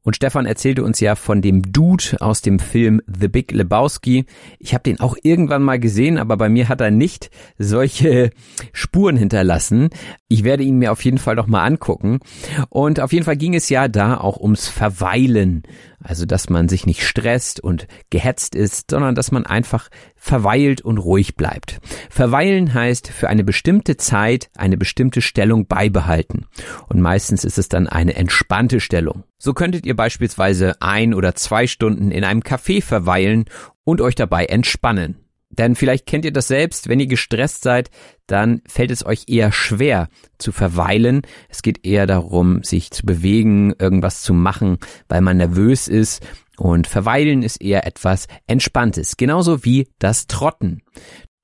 Und 0.03 0.15
Stefan 0.15 0.45
erzählte 0.45 0.85
uns 0.85 1.01
ja 1.01 1.15
von 1.15 1.41
dem 1.41 1.73
Dude 1.73 2.15
aus 2.21 2.41
dem 2.41 2.59
Film 2.59 3.01
The 3.07 3.27
Big 3.27 3.51
Lebowski. 3.51 4.25
Ich 4.57 4.73
habe 4.73 4.83
den 4.83 5.01
auch 5.01 5.17
irgendwann 5.21 5.61
mal 5.61 5.77
gesehen, 5.77 6.17
aber 6.17 6.37
bei 6.37 6.47
mir 6.47 6.69
hat 6.69 6.79
er 6.79 6.91
nicht 6.91 7.29
solche 7.57 8.29
Spuren 8.71 9.17
hinterlassen. 9.17 9.89
Ich 10.29 10.45
werde 10.45 10.63
ihn 10.63 10.77
mir 10.77 10.93
auf 10.93 11.03
jeden 11.03 11.17
Fall 11.17 11.35
noch 11.35 11.47
mal 11.47 11.65
angucken. 11.65 12.19
Und 12.69 13.01
auf 13.01 13.11
jeden 13.11 13.25
Fall 13.25 13.35
ging 13.35 13.53
es 13.53 13.67
ja 13.67 13.89
da 13.89 14.15
auch 14.15 14.37
ums 14.37 14.69
Verweilen. 14.69 15.63
Also, 16.07 16.27
dass 16.27 16.51
man 16.51 16.69
sich 16.69 16.85
nicht 16.85 17.03
stresst 17.03 17.59
und 17.59 17.87
gehetzt 18.11 18.53
ist, 18.53 18.91
sondern 18.91 19.15
dass 19.15 19.31
man 19.31 19.47
einfach 19.47 19.89
verweilt 20.15 20.81
und 20.81 20.99
ruhig 20.99 21.35
bleibt. 21.35 21.79
Verweilen 22.11 22.75
heißt 22.75 23.07
für 23.07 23.27
eine 23.27 23.43
bestimmte 23.43 23.97
Zeit 23.97 24.51
eine 24.55 24.77
bestimmte 24.77 25.23
Stellung 25.23 25.65
beibehalten. 25.65 26.45
Und 26.87 27.01
meistens 27.01 27.43
ist 27.43 27.57
es 27.57 27.69
dann 27.69 27.87
eine 27.87 28.15
entspannte 28.15 28.79
Stellung. 28.79 29.23
So 29.39 29.53
könntet 29.53 29.87
ihr 29.87 29.95
beispielsweise 29.95 30.79
ein 30.79 31.15
oder 31.15 31.33
zwei 31.33 31.65
Stunden 31.65 32.11
in 32.11 32.23
einem 32.23 32.41
Café 32.41 32.83
verweilen 32.83 33.45
und 33.83 33.99
euch 33.99 34.13
dabei 34.13 34.45
entspannen. 34.45 35.24
Denn 35.49 35.75
vielleicht 35.75 36.05
kennt 36.05 36.25
ihr 36.25 36.33
das 36.33 36.47
selbst, 36.47 36.89
wenn 36.89 36.99
ihr 36.99 37.07
gestresst 37.07 37.63
seid, 37.63 37.89
dann 38.27 38.61
fällt 38.67 38.91
es 38.91 39.05
euch 39.05 39.25
eher 39.27 39.51
schwer 39.51 40.09
zu 40.37 40.51
verweilen. 40.51 41.21
Es 41.49 41.61
geht 41.61 41.85
eher 41.85 42.07
darum, 42.07 42.63
sich 42.63 42.91
zu 42.91 43.05
bewegen, 43.05 43.73
irgendwas 43.79 44.21
zu 44.21 44.33
machen, 44.33 44.79
weil 45.07 45.21
man 45.21 45.37
nervös 45.37 45.87
ist. 45.87 46.25
Und 46.57 46.87
verweilen 46.87 47.43
ist 47.43 47.61
eher 47.61 47.85
etwas 47.85 48.27
Entspanntes, 48.47 49.17
genauso 49.17 49.65
wie 49.65 49.89
das 49.99 50.27
Trotten. 50.27 50.81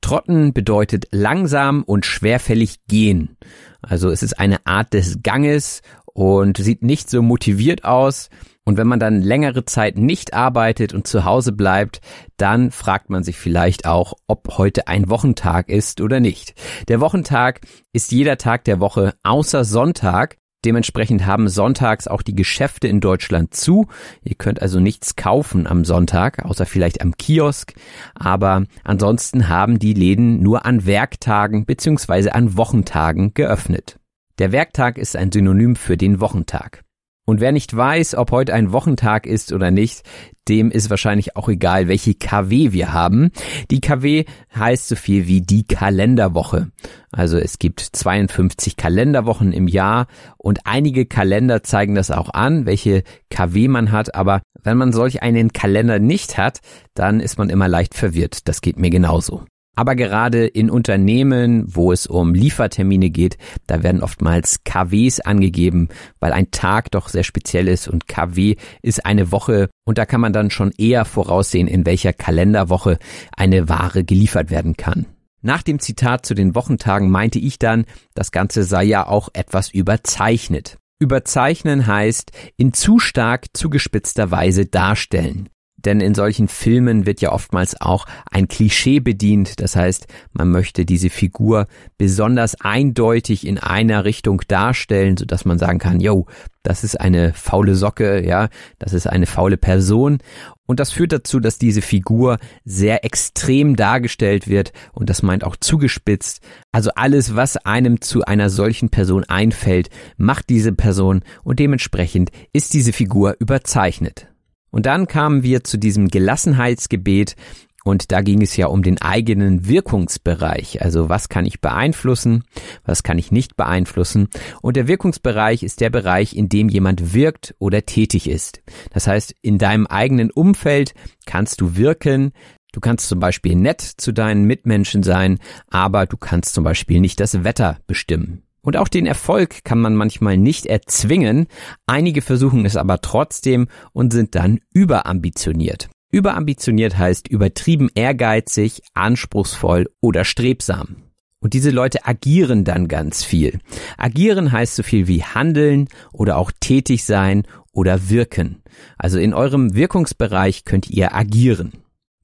Trotten 0.01 0.51
bedeutet 0.51 1.05
langsam 1.11 1.83
und 1.83 2.05
schwerfällig 2.05 2.77
gehen. 2.87 3.37
Also 3.81 4.09
es 4.09 4.23
ist 4.23 4.39
eine 4.39 4.65
Art 4.65 4.93
des 4.93 5.21
Ganges 5.21 5.81
und 6.13 6.57
sieht 6.57 6.83
nicht 6.83 7.09
so 7.09 7.21
motiviert 7.21 7.83
aus. 7.83 8.29
Und 8.63 8.77
wenn 8.77 8.87
man 8.87 8.99
dann 8.99 9.21
längere 9.21 9.65
Zeit 9.65 9.97
nicht 9.97 10.33
arbeitet 10.33 10.93
und 10.93 11.07
zu 11.07 11.25
Hause 11.25 11.51
bleibt, 11.51 11.99
dann 12.37 12.69
fragt 12.69 13.09
man 13.09 13.23
sich 13.23 13.37
vielleicht 13.37 13.85
auch, 13.85 14.13
ob 14.27 14.57
heute 14.57 14.87
ein 14.87 15.09
Wochentag 15.09 15.69
ist 15.69 15.99
oder 15.99 16.19
nicht. 16.19 16.53
Der 16.87 17.01
Wochentag 17.01 17.61
ist 17.91 18.11
jeder 18.11 18.37
Tag 18.37 18.63
der 18.65 18.79
Woche 18.79 19.15
außer 19.23 19.63
Sonntag. 19.65 20.37
Dementsprechend 20.63 21.25
haben 21.25 21.49
sonntags 21.49 22.07
auch 22.07 22.21
die 22.21 22.35
Geschäfte 22.35 22.87
in 22.87 22.99
Deutschland 22.99 23.55
zu. 23.55 23.87
Ihr 24.23 24.35
könnt 24.35 24.61
also 24.61 24.79
nichts 24.79 25.15
kaufen 25.15 25.65
am 25.65 25.83
Sonntag, 25.83 26.45
außer 26.45 26.67
vielleicht 26.67 27.01
am 27.01 27.17
Kiosk. 27.17 27.73
Aber 28.13 28.65
ansonsten 28.83 29.49
haben 29.49 29.79
die 29.79 29.95
Läden 29.95 30.43
nur 30.43 30.67
an 30.67 30.85
Werktagen 30.85 31.65
beziehungsweise 31.65 32.35
an 32.35 32.57
Wochentagen 32.57 33.33
geöffnet. 33.33 34.00
Der 34.39 34.51
Werktag 34.51 34.97
ist 34.97 35.15
ein 35.15 35.31
Synonym 35.31 35.75
für 35.75 35.97
den 35.97 36.19
Wochentag. 36.19 36.83
Und 37.25 37.39
wer 37.39 37.51
nicht 37.51 37.75
weiß, 37.75 38.15
ob 38.15 38.31
heute 38.31 38.53
ein 38.53 38.71
Wochentag 38.71 39.27
ist 39.27 39.53
oder 39.53 39.69
nicht, 39.69 40.01
dem 40.49 40.71
ist 40.71 40.89
wahrscheinlich 40.89 41.37
auch 41.37 41.49
egal, 41.49 41.87
welche 41.87 42.15
KW 42.15 42.71
wir 42.71 42.93
haben. 42.93 43.31
Die 43.69 43.79
KW 43.79 44.25
heißt 44.55 44.87
so 44.87 44.95
viel 44.95 45.27
wie 45.27 45.41
die 45.41 45.63
Kalenderwoche. 45.63 46.71
Also 47.11 47.37
es 47.37 47.59
gibt 47.59 47.79
52 47.79 48.75
Kalenderwochen 48.75 49.53
im 49.53 49.67
Jahr 49.67 50.07
und 50.37 50.65
einige 50.65 51.05
Kalender 51.05 51.61
zeigen 51.61 51.93
das 51.93 52.09
auch 52.09 52.33
an, 52.33 52.65
welche 52.65 53.03
KW 53.29 53.67
man 53.67 53.91
hat. 53.91 54.15
Aber 54.15 54.41
wenn 54.63 54.77
man 54.77 54.91
solch 54.91 55.21
einen 55.21 55.53
Kalender 55.53 55.99
nicht 55.99 56.37
hat, 56.37 56.59
dann 56.95 57.19
ist 57.19 57.37
man 57.37 57.49
immer 57.49 57.67
leicht 57.67 57.93
verwirrt. 57.93 58.47
Das 58.47 58.61
geht 58.61 58.79
mir 58.79 58.89
genauso. 58.89 59.45
Aber 59.75 59.95
gerade 59.95 60.45
in 60.45 60.69
Unternehmen, 60.69 61.63
wo 61.67 61.91
es 61.91 62.05
um 62.05 62.33
Liefertermine 62.33 63.09
geht, 63.09 63.37
da 63.67 63.83
werden 63.83 64.03
oftmals 64.03 64.63
KWs 64.65 65.21
angegeben, 65.21 65.87
weil 66.19 66.33
ein 66.33 66.51
Tag 66.51 66.91
doch 66.91 67.07
sehr 67.07 67.23
speziell 67.23 67.67
ist 67.69 67.87
und 67.87 68.07
KW 68.07 68.57
ist 68.81 69.05
eine 69.05 69.31
Woche 69.31 69.69
und 69.85 69.97
da 69.97 70.05
kann 70.05 70.21
man 70.21 70.33
dann 70.33 70.51
schon 70.51 70.71
eher 70.77 71.05
voraussehen, 71.05 71.67
in 71.67 71.85
welcher 71.85 72.11
Kalenderwoche 72.11 72.99
eine 73.35 73.69
Ware 73.69 74.03
geliefert 74.03 74.51
werden 74.51 74.75
kann. 74.75 75.05
Nach 75.41 75.63
dem 75.63 75.79
Zitat 75.79 76.25
zu 76.25 76.35
den 76.35 76.53
Wochentagen 76.53 77.09
meinte 77.09 77.39
ich 77.39 77.57
dann, 77.57 77.85
das 78.13 78.31
Ganze 78.31 78.63
sei 78.63 78.83
ja 78.83 79.07
auch 79.07 79.29
etwas 79.33 79.71
überzeichnet. 79.71 80.77
Überzeichnen 80.99 81.87
heißt 81.87 82.31
in 82.57 82.73
zu 82.73 82.99
stark 82.99 83.47
zugespitzter 83.53 84.29
Weise 84.29 84.67
darstellen. 84.67 85.49
Denn 85.85 85.99
in 86.01 86.15
solchen 86.15 86.47
Filmen 86.47 87.05
wird 87.05 87.21
ja 87.21 87.31
oftmals 87.31 87.79
auch 87.79 88.05
ein 88.29 88.47
Klischee 88.47 88.99
bedient. 88.99 89.59
Das 89.61 89.75
heißt, 89.75 90.07
man 90.33 90.49
möchte 90.49 90.85
diese 90.85 91.09
Figur 91.09 91.67
besonders 91.97 92.59
eindeutig 92.61 93.45
in 93.45 93.57
einer 93.57 94.05
Richtung 94.05 94.41
darstellen, 94.47 95.17
so 95.17 95.25
dass 95.25 95.45
man 95.45 95.59
sagen 95.59 95.79
kann, 95.79 95.99
yo, 95.99 96.27
das 96.63 96.83
ist 96.83 96.99
eine 96.99 97.33
faule 97.33 97.75
Socke, 97.75 98.25
ja, 98.25 98.49
das 98.77 98.93
ist 98.93 99.07
eine 99.07 99.25
faule 99.25 99.57
Person. 99.57 100.19
Und 100.67 100.79
das 100.79 100.91
führt 100.91 101.11
dazu, 101.11 101.39
dass 101.39 101.57
diese 101.57 101.81
Figur 101.81 102.37
sehr 102.63 103.03
extrem 103.03 103.75
dargestellt 103.75 104.47
wird 104.47 104.71
und 104.93 105.09
das 105.09 105.21
meint 105.21 105.43
auch 105.43 105.57
zugespitzt. 105.57 106.41
Also 106.71 106.91
alles, 106.95 107.35
was 107.35 107.57
einem 107.57 107.99
zu 107.99 108.23
einer 108.23 108.49
solchen 108.49 108.89
Person 108.89 109.25
einfällt, 109.25 109.89
macht 110.17 110.49
diese 110.49 110.71
Person 110.71 111.23
und 111.43 111.59
dementsprechend 111.59 112.31
ist 112.53 112.73
diese 112.73 112.93
Figur 112.93 113.35
überzeichnet. 113.39 114.30
Und 114.71 114.85
dann 114.85 115.07
kamen 115.07 115.43
wir 115.43 115.63
zu 115.63 115.77
diesem 115.77 116.07
Gelassenheitsgebet 116.07 117.35
und 117.83 118.11
da 118.11 118.21
ging 118.21 118.41
es 118.41 118.55
ja 118.57 118.67
um 118.67 118.83
den 118.83 119.01
eigenen 119.01 119.67
Wirkungsbereich. 119.67 120.81
Also 120.81 121.09
was 121.09 121.29
kann 121.29 121.45
ich 121.45 121.61
beeinflussen, 121.61 122.43
was 122.85 123.03
kann 123.03 123.17
ich 123.17 123.31
nicht 123.31 123.55
beeinflussen. 123.55 124.29
Und 124.61 124.75
der 124.77 124.87
Wirkungsbereich 124.87 125.63
ist 125.63 125.81
der 125.81 125.89
Bereich, 125.89 126.35
in 126.35 126.47
dem 126.47 126.69
jemand 126.69 127.13
wirkt 127.13 127.55
oder 127.57 127.85
tätig 127.85 128.29
ist. 128.29 128.61
Das 128.91 129.07
heißt, 129.07 129.35
in 129.41 129.57
deinem 129.57 129.87
eigenen 129.87 130.31
Umfeld 130.31 130.93
kannst 131.25 131.61
du 131.61 131.75
wirken. 131.75 132.33
Du 132.71 132.79
kannst 132.79 133.09
zum 133.09 133.19
Beispiel 133.19 133.55
nett 133.55 133.81
zu 133.81 134.11
deinen 134.11 134.45
Mitmenschen 134.45 135.03
sein, 135.03 135.39
aber 135.67 136.05
du 136.05 136.17
kannst 136.17 136.53
zum 136.53 136.63
Beispiel 136.63 137.01
nicht 137.01 137.19
das 137.19 137.43
Wetter 137.43 137.79
bestimmen. 137.87 138.43
Und 138.61 138.77
auch 138.77 138.87
den 138.87 139.05
Erfolg 139.05 139.63
kann 139.63 139.79
man 139.79 139.95
manchmal 139.95 140.37
nicht 140.37 140.67
erzwingen, 140.67 141.47
einige 141.87 142.21
versuchen 142.21 142.65
es 142.65 142.77
aber 142.77 143.01
trotzdem 143.01 143.67
und 143.91 144.13
sind 144.13 144.35
dann 144.35 144.59
überambitioniert. 144.73 145.89
Überambitioniert 146.11 146.97
heißt 146.97 147.27
übertrieben 147.27 147.89
ehrgeizig, 147.95 148.83
anspruchsvoll 148.93 149.89
oder 150.01 150.25
strebsam. 150.25 150.97
Und 151.39 151.53
diese 151.53 151.71
Leute 151.71 152.05
agieren 152.05 152.63
dann 152.65 152.87
ganz 152.87 153.23
viel. 153.23 153.59
Agieren 153.97 154.51
heißt 154.51 154.75
so 154.75 154.83
viel 154.83 155.07
wie 155.07 155.23
handeln 155.23 155.87
oder 156.11 156.37
auch 156.37 156.51
tätig 156.59 157.03
sein 157.03 157.47
oder 157.71 158.09
wirken. 158.09 158.61
Also 158.97 159.17
in 159.17 159.33
eurem 159.33 159.73
Wirkungsbereich 159.73 160.65
könnt 160.65 160.89
ihr 160.89 161.15
agieren. 161.15 161.71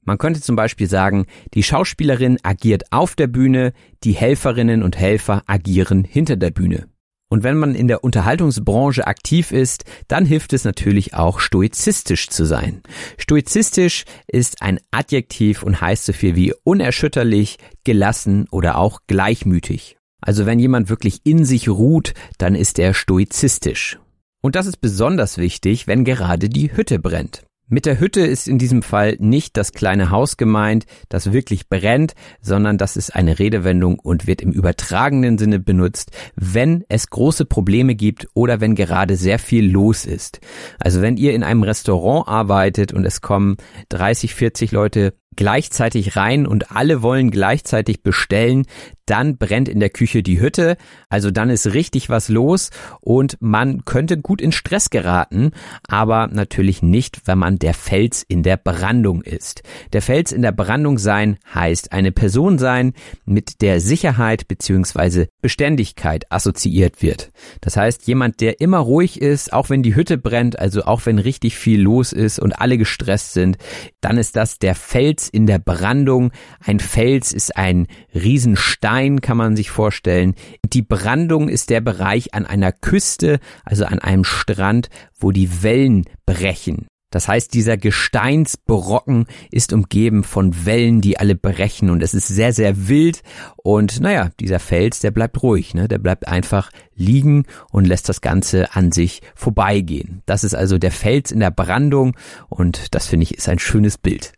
Man 0.08 0.16
könnte 0.16 0.40
zum 0.40 0.56
Beispiel 0.56 0.88
sagen, 0.88 1.26
die 1.52 1.62
Schauspielerin 1.62 2.38
agiert 2.42 2.84
auf 2.92 3.14
der 3.14 3.26
Bühne, 3.26 3.74
die 4.04 4.12
Helferinnen 4.12 4.82
und 4.82 4.96
Helfer 4.96 5.42
agieren 5.44 6.02
hinter 6.02 6.36
der 6.36 6.50
Bühne. 6.50 6.88
Und 7.28 7.42
wenn 7.42 7.58
man 7.58 7.74
in 7.74 7.88
der 7.88 8.02
Unterhaltungsbranche 8.02 9.06
aktiv 9.06 9.52
ist, 9.52 9.84
dann 10.06 10.24
hilft 10.24 10.54
es 10.54 10.64
natürlich 10.64 11.12
auch 11.12 11.40
stoizistisch 11.40 12.30
zu 12.30 12.46
sein. 12.46 12.80
Stoizistisch 13.18 14.06
ist 14.26 14.62
ein 14.62 14.80
Adjektiv 14.92 15.62
und 15.62 15.82
heißt 15.82 16.06
so 16.06 16.14
viel 16.14 16.34
wie 16.36 16.54
unerschütterlich, 16.64 17.58
gelassen 17.84 18.46
oder 18.50 18.78
auch 18.78 19.00
gleichmütig. 19.08 19.98
Also 20.22 20.46
wenn 20.46 20.58
jemand 20.58 20.88
wirklich 20.88 21.20
in 21.24 21.44
sich 21.44 21.68
ruht, 21.68 22.14
dann 22.38 22.54
ist 22.54 22.78
er 22.78 22.94
stoizistisch. 22.94 23.98
Und 24.40 24.56
das 24.56 24.64
ist 24.64 24.80
besonders 24.80 25.36
wichtig, 25.36 25.86
wenn 25.86 26.04
gerade 26.04 26.48
die 26.48 26.74
Hütte 26.74 26.98
brennt. 26.98 27.44
Mit 27.70 27.84
der 27.84 28.00
Hütte 28.00 28.22
ist 28.22 28.48
in 28.48 28.56
diesem 28.56 28.80
Fall 28.80 29.16
nicht 29.18 29.58
das 29.58 29.72
kleine 29.72 30.10
Haus 30.10 30.38
gemeint, 30.38 30.86
das 31.10 31.34
wirklich 31.34 31.68
brennt, 31.68 32.14
sondern 32.40 32.78
das 32.78 32.96
ist 32.96 33.14
eine 33.14 33.38
Redewendung 33.38 33.98
und 33.98 34.26
wird 34.26 34.40
im 34.40 34.52
übertragenen 34.52 35.36
Sinne 35.36 35.58
benutzt, 35.58 36.10
wenn 36.34 36.84
es 36.88 37.10
große 37.10 37.44
Probleme 37.44 37.94
gibt 37.94 38.26
oder 38.32 38.62
wenn 38.62 38.74
gerade 38.74 39.16
sehr 39.16 39.38
viel 39.38 39.70
los 39.70 40.06
ist. 40.06 40.40
Also 40.78 41.02
wenn 41.02 41.18
ihr 41.18 41.34
in 41.34 41.42
einem 41.42 41.62
Restaurant 41.62 42.26
arbeitet 42.26 42.94
und 42.94 43.04
es 43.04 43.20
kommen 43.20 43.58
30, 43.90 44.34
40 44.34 44.72
Leute 44.72 45.12
gleichzeitig 45.38 46.16
rein 46.16 46.48
und 46.48 46.72
alle 46.72 47.00
wollen 47.00 47.30
gleichzeitig 47.30 48.02
bestellen, 48.02 48.66
dann 49.06 49.38
brennt 49.38 49.68
in 49.68 49.78
der 49.78 49.88
Küche 49.88 50.22
die 50.22 50.40
Hütte, 50.40 50.76
also 51.08 51.30
dann 51.30 51.48
ist 51.48 51.72
richtig 51.72 52.10
was 52.10 52.28
los 52.28 52.70
und 53.00 53.36
man 53.40 53.84
könnte 53.84 54.18
gut 54.18 54.42
in 54.42 54.50
Stress 54.50 54.90
geraten, 54.90 55.52
aber 55.86 56.26
natürlich 56.26 56.82
nicht, 56.82 57.22
wenn 57.26 57.38
man 57.38 57.58
der 57.60 57.72
Fels 57.72 58.24
in 58.26 58.42
der 58.42 58.56
Brandung 58.56 59.22
ist. 59.22 59.62
Der 59.92 60.02
Fels 60.02 60.32
in 60.32 60.42
der 60.42 60.52
Brandung 60.52 60.98
sein 60.98 61.38
heißt 61.54 61.92
eine 61.92 62.10
Person 62.10 62.58
sein, 62.58 62.92
mit 63.24 63.62
der 63.62 63.80
Sicherheit 63.80 64.48
bzw. 64.48 65.26
Beständigkeit 65.40 66.30
assoziiert 66.30 67.00
wird. 67.00 67.30
Das 67.60 67.76
heißt, 67.76 68.08
jemand, 68.08 68.40
der 68.40 68.60
immer 68.60 68.78
ruhig 68.78 69.22
ist, 69.22 69.52
auch 69.52 69.70
wenn 69.70 69.84
die 69.84 69.94
Hütte 69.94 70.18
brennt, 70.18 70.58
also 70.58 70.82
auch 70.82 71.06
wenn 71.06 71.20
richtig 71.20 71.56
viel 71.56 71.80
los 71.80 72.12
ist 72.12 72.40
und 72.40 72.60
alle 72.60 72.76
gestresst 72.76 73.34
sind, 73.34 73.56
dann 74.00 74.18
ist 74.18 74.34
das 74.34 74.58
der 74.58 74.74
Fels 74.74 75.27
in 75.28 75.46
der 75.46 75.58
Brandung. 75.58 76.32
Ein 76.64 76.80
Fels 76.80 77.32
ist 77.32 77.56
ein 77.56 77.86
Riesenstein, 78.14 79.20
kann 79.20 79.36
man 79.36 79.56
sich 79.56 79.70
vorstellen. 79.70 80.34
Die 80.64 80.82
Brandung 80.82 81.48
ist 81.48 81.70
der 81.70 81.80
Bereich 81.80 82.34
an 82.34 82.46
einer 82.46 82.72
Küste, 82.72 83.40
also 83.64 83.84
an 83.84 83.98
einem 83.98 84.24
Strand, 84.24 84.88
wo 85.18 85.30
die 85.30 85.62
Wellen 85.62 86.04
brechen. 86.26 86.86
Das 87.10 87.26
heißt, 87.26 87.54
dieser 87.54 87.78
Gesteinsbrocken 87.78 89.26
ist 89.50 89.72
umgeben 89.72 90.24
von 90.24 90.66
Wellen, 90.66 91.00
die 91.00 91.18
alle 91.18 91.34
brechen 91.34 91.88
und 91.88 92.02
es 92.02 92.12
ist 92.12 92.28
sehr, 92.28 92.52
sehr 92.52 92.88
wild 92.88 93.22
und 93.56 94.00
naja, 94.00 94.30
dieser 94.38 94.58
Fels, 94.58 95.00
der 95.00 95.10
bleibt 95.10 95.42
ruhig, 95.42 95.72
ne? 95.72 95.88
der 95.88 95.98
bleibt 95.98 96.28
einfach 96.28 96.70
liegen 96.94 97.44
und 97.70 97.86
lässt 97.86 98.10
das 98.10 98.20
Ganze 98.20 98.74
an 98.74 98.92
sich 98.92 99.22
vorbeigehen. 99.34 100.22
Das 100.26 100.44
ist 100.44 100.54
also 100.54 100.76
der 100.76 100.92
Fels 100.92 101.32
in 101.32 101.40
der 101.40 101.50
Brandung 101.50 102.14
und 102.50 102.94
das 102.94 103.06
finde 103.06 103.24
ich 103.24 103.38
ist 103.38 103.48
ein 103.48 103.58
schönes 103.58 103.96
Bild. 103.96 104.34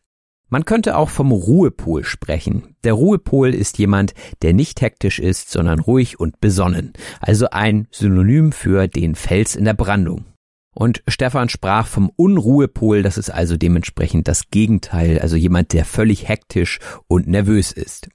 Man 0.50 0.64
könnte 0.64 0.96
auch 0.96 1.10
vom 1.10 1.30
Ruhepol 1.30 2.04
sprechen. 2.04 2.74
Der 2.82 2.92
Ruhepol 2.92 3.54
ist 3.54 3.78
jemand, 3.78 4.14
der 4.42 4.52
nicht 4.52 4.80
hektisch 4.80 5.20
ist, 5.20 5.50
sondern 5.50 5.78
ruhig 5.78 6.18
und 6.18 6.40
besonnen. 6.40 6.92
Also 7.20 7.50
ein 7.50 7.86
Synonym 7.92 8.50
für 8.50 8.88
den 8.88 9.14
Fels 9.14 9.54
in 9.54 9.64
der 9.64 9.74
Brandung. 9.74 10.24
Und 10.74 11.02
Stefan 11.08 11.48
sprach 11.48 11.86
vom 11.86 12.10
Unruhepol, 12.14 13.02
das 13.02 13.16
ist 13.16 13.30
also 13.30 13.56
dementsprechend 13.56 14.28
das 14.28 14.50
Gegenteil, 14.50 15.20
also 15.20 15.36
jemand, 15.36 15.72
der 15.72 15.84
völlig 15.84 16.28
hektisch 16.28 16.78
und 17.06 17.26
nervös 17.28 17.72
ist. 17.72 18.08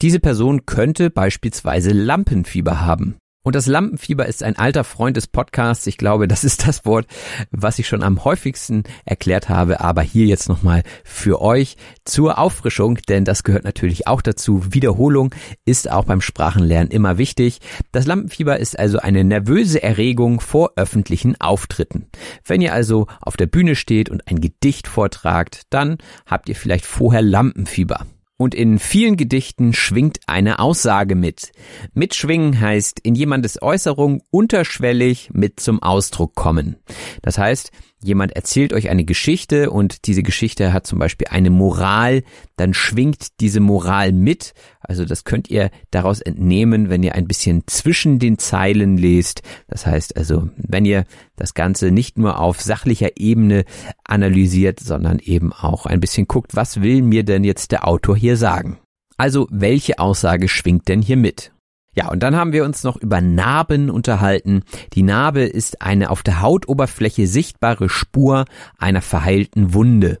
Diese 0.00 0.20
Person 0.20 0.64
könnte 0.64 1.10
beispielsweise 1.10 1.90
Lampenfieber 1.90 2.80
haben. 2.80 3.16
Und 3.44 3.56
das 3.56 3.66
Lampenfieber 3.66 4.26
ist 4.26 4.44
ein 4.44 4.56
alter 4.56 4.84
Freund 4.84 5.16
des 5.16 5.26
Podcasts. 5.26 5.88
Ich 5.88 5.98
glaube, 5.98 6.28
das 6.28 6.44
ist 6.44 6.66
das 6.68 6.84
Wort, 6.84 7.06
was 7.50 7.80
ich 7.80 7.88
schon 7.88 8.04
am 8.04 8.24
häufigsten 8.24 8.84
erklärt 9.04 9.48
habe. 9.48 9.80
Aber 9.80 10.02
hier 10.02 10.26
jetzt 10.26 10.48
nochmal 10.48 10.84
für 11.02 11.42
euch 11.42 11.76
zur 12.04 12.38
Auffrischung, 12.38 12.98
denn 13.08 13.24
das 13.24 13.42
gehört 13.42 13.64
natürlich 13.64 14.06
auch 14.06 14.22
dazu. 14.22 14.72
Wiederholung 14.72 15.34
ist 15.64 15.90
auch 15.90 16.04
beim 16.04 16.20
Sprachenlernen 16.20 16.92
immer 16.92 17.18
wichtig. 17.18 17.58
Das 17.90 18.06
Lampenfieber 18.06 18.60
ist 18.60 18.78
also 18.78 18.98
eine 18.98 19.24
nervöse 19.24 19.82
Erregung 19.82 20.40
vor 20.40 20.74
öffentlichen 20.76 21.40
Auftritten. 21.40 22.06
Wenn 22.44 22.60
ihr 22.60 22.72
also 22.72 23.08
auf 23.20 23.36
der 23.36 23.46
Bühne 23.46 23.74
steht 23.74 24.08
und 24.08 24.28
ein 24.28 24.40
Gedicht 24.40 24.86
vortragt, 24.86 25.62
dann 25.70 25.98
habt 26.26 26.48
ihr 26.48 26.54
vielleicht 26.54 26.86
vorher 26.86 27.22
Lampenfieber. 27.22 28.06
Und 28.42 28.56
in 28.56 28.80
vielen 28.80 29.16
Gedichten 29.16 29.72
schwingt 29.72 30.18
eine 30.26 30.58
Aussage 30.58 31.14
mit. 31.14 31.52
Mitschwingen 31.94 32.60
heißt 32.60 32.98
in 32.98 33.14
jemandes 33.14 33.62
Äußerung 33.62 34.20
unterschwellig 34.32 35.30
mit 35.32 35.60
zum 35.60 35.80
Ausdruck 35.80 36.34
kommen. 36.34 36.74
Das 37.22 37.38
heißt, 37.38 37.70
jemand 38.02 38.32
erzählt 38.32 38.72
euch 38.72 38.88
eine 38.88 39.04
Geschichte 39.04 39.70
und 39.70 40.06
diese 40.06 40.22
Geschichte 40.22 40.72
hat 40.72 40.86
zum 40.86 40.98
Beispiel 40.98 41.28
eine 41.30 41.50
Moral, 41.50 42.22
dann 42.56 42.74
schwingt 42.74 43.40
diese 43.40 43.60
Moral 43.60 44.12
mit. 44.12 44.54
Also 44.80 45.04
das 45.04 45.24
könnt 45.24 45.48
ihr 45.50 45.70
daraus 45.90 46.20
entnehmen, 46.20 46.90
wenn 46.90 47.02
ihr 47.02 47.14
ein 47.14 47.28
bisschen 47.28 47.62
zwischen 47.66 48.18
den 48.18 48.38
Zeilen 48.38 48.98
lest. 48.98 49.42
Das 49.68 49.86
heißt 49.86 50.16
also, 50.16 50.50
wenn 50.56 50.84
ihr 50.84 51.04
das 51.36 51.54
Ganze 51.54 51.90
nicht 51.90 52.18
nur 52.18 52.38
auf 52.38 52.60
sachlicher 52.60 53.16
Ebene 53.16 53.64
analysiert, 54.04 54.80
sondern 54.80 55.18
eben 55.18 55.52
auch 55.52 55.86
ein 55.86 56.00
bisschen 56.00 56.26
guckt, 56.26 56.56
was 56.56 56.82
will 56.82 57.02
mir 57.02 57.24
denn 57.24 57.44
jetzt 57.44 57.72
der 57.72 57.86
Autor 57.86 58.16
hier 58.16 58.36
sagen? 58.36 58.78
Also 59.16 59.46
welche 59.50 59.98
Aussage 59.98 60.48
schwingt 60.48 60.88
denn 60.88 61.02
hier 61.02 61.16
mit? 61.16 61.52
Ja, 61.94 62.08
und 62.10 62.22
dann 62.22 62.36
haben 62.36 62.52
wir 62.52 62.64
uns 62.64 62.84
noch 62.84 62.96
über 62.96 63.20
Narben 63.20 63.90
unterhalten. 63.90 64.62
Die 64.94 65.02
Narbe 65.02 65.42
ist 65.42 65.82
eine 65.82 66.10
auf 66.10 66.22
der 66.22 66.40
Hautoberfläche 66.40 67.26
sichtbare 67.26 67.88
Spur 67.88 68.46
einer 68.78 69.02
verheilten 69.02 69.74
Wunde. 69.74 70.18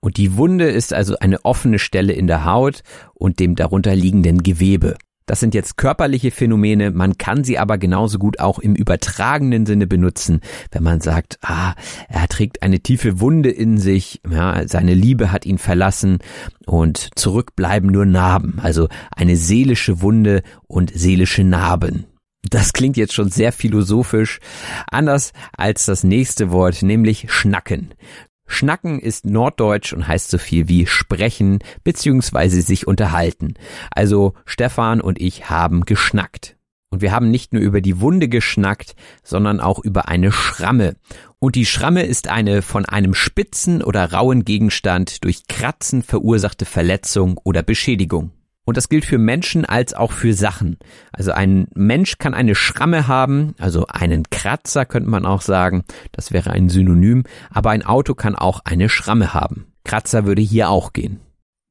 Und 0.00 0.18
die 0.18 0.36
Wunde 0.36 0.70
ist 0.70 0.92
also 0.92 1.18
eine 1.18 1.44
offene 1.44 1.78
Stelle 1.78 2.12
in 2.12 2.26
der 2.26 2.44
Haut 2.44 2.82
und 3.14 3.40
dem 3.40 3.56
darunter 3.56 3.96
liegenden 3.96 4.42
Gewebe. 4.42 4.96
Das 5.26 5.40
sind 5.40 5.54
jetzt 5.54 5.76
körperliche 5.76 6.30
Phänomene, 6.30 6.92
man 6.92 7.18
kann 7.18 7.42
sie 7.42 7.58
aber 7.58 7.78
genauso 7.78 8.18
gut 8.18 8.38
auch 8.38 8.60
im 8.60 8.76
übertragenen 8.76 9.66
Sinne 9.66 9.88
benutzen, 9.88 10.40
wenn 10.70 10.84
man 10.84 11.00
sagt, 11.00 11.38
ah, 11.42 11.74
er 12.08 12.28
trägt 12.28 12.62
eine 12.62 12.78
tiefe 12.78 13.20
Wunde 13.20 13.50
in 13.50 13.78
sich, 13.78 14.20
ja, 14.30 14.66
seine 14.68 14.94
Liebe 14.94 15.32
hat 15.32 15.44
ihn 15.44 15.58
verlassen 15.58 16.18
und 16.64 17.10
zurückbleiben 17.16 17.90
nur 17.90 18.06
Narben, 18.06 18.60
also 18.60 18.88
eine 19.14 19.36
seelische 19.36 20.00
Wunde 20.00 20.42
und 20.68 20.92
seelische 20.94 21.42
Narben. 21.42 22.06
Das 22.48 22.72
klingt 22.72 22.96
jetzt 22.96 23.12
schon 23.12 23.30
sehr 23.30 23.50
philosophisch, 23.50 24.38
anders 24.88 25.32
als 25.56 25.86
das 25.86 26.04
nächste 26.04 26.52
Wort, 26.52 26.82
nämlich 26.82 27.32
schnacken. 27.32 27.90
Schnacken 28.46 28.98
ist 28.98 29.26
norddeutsch 29.26 29.92
und 29.92 30.06
heißt 30.06 30.30
so 30.30 30.38
viel 30.38 30.68
wie 30.68 30.86
sprechen 30.86 31.58
bzw. 31.84 32.60
sich 32.60 32.86
unterhalten. 32.86 33.54
Also 33.90 34.34
Stefan 34.44 35.00
und 35.00 35.20
ich 35.20 35.50
haben 35.50 35.84
geschnackt. 35.84 36.56
Und 36.90 37.02
wir 37.02 37.12
haben 37.12 37.30
nicht 37.30 37.52
nur 37.52 37.62
über 37.62 37.80
die 37.80 38.00
Wunde 38.00 38.28
geschnackt, 38.28 38.94
sondern 39.22 39.60
auch 39.60 39.80
über 39.80 40.08
eine 40.08 40.30
Schramme. 40.30 40.94
Und 41.38 41.56
die 41.56 41.66
Schramme 41.66 42.04
ist 42.04 42.28
eine 42.28 42.62
von 42.62 42.86
einem 42.86 43.12
spitzen 43.12 43.82
oder 43.82 44.12
rauen 44.12 44.44
Gegenstand 44.44 45.24
durch 45.24 45.46
Kratzen 45.48 46.02
verursachte 46.02 46.64
Verletzung 46.64 47.38
oder 47.42 47.62
Beschädigung. 47.62 48.30
Und 48.66 48.76
das 48.76 48.88
gilt 48.88 49.04
für 49.04 49.16
Menschen 49.16 49.64
als 49.64 49.94
auch 49.94 50.10
für 50.10 50.34
Sachen. 50.34 50.76
Also 51.12 51.30
ein 51.30 51.68
Mensch 51.74 52.18
kann 52.18 52.34
eine 52.34 52.56
Schramme 52.56 53.06
haben, 53.06 53.54
also 53.58 53.86
einen 53.86 54.24
Kratzer 54.28 54.84
könnte 54.84 55.08
man 55.08 55.24
auch 55.24 55.40
sagen, 55.40 55.84
das 56.10 56.32
wäre 56.32 56.50
ein 56.50 56.68
Synonym, 56.68 57.22
aber 57.48 57.70
ein 57.70 57.86
Auto 57.86 58.14
kann 58.14 58.34
auch 58.34 58.60
eine 58.64 58.88
Schramme 58.88 59.32
haben. 59.32 59.72
Kratzer 59.84 60.26
würde 60.26 60.42
hier 60.42 60.68
auch 60.68 60.92
gehen. 60.92 61.20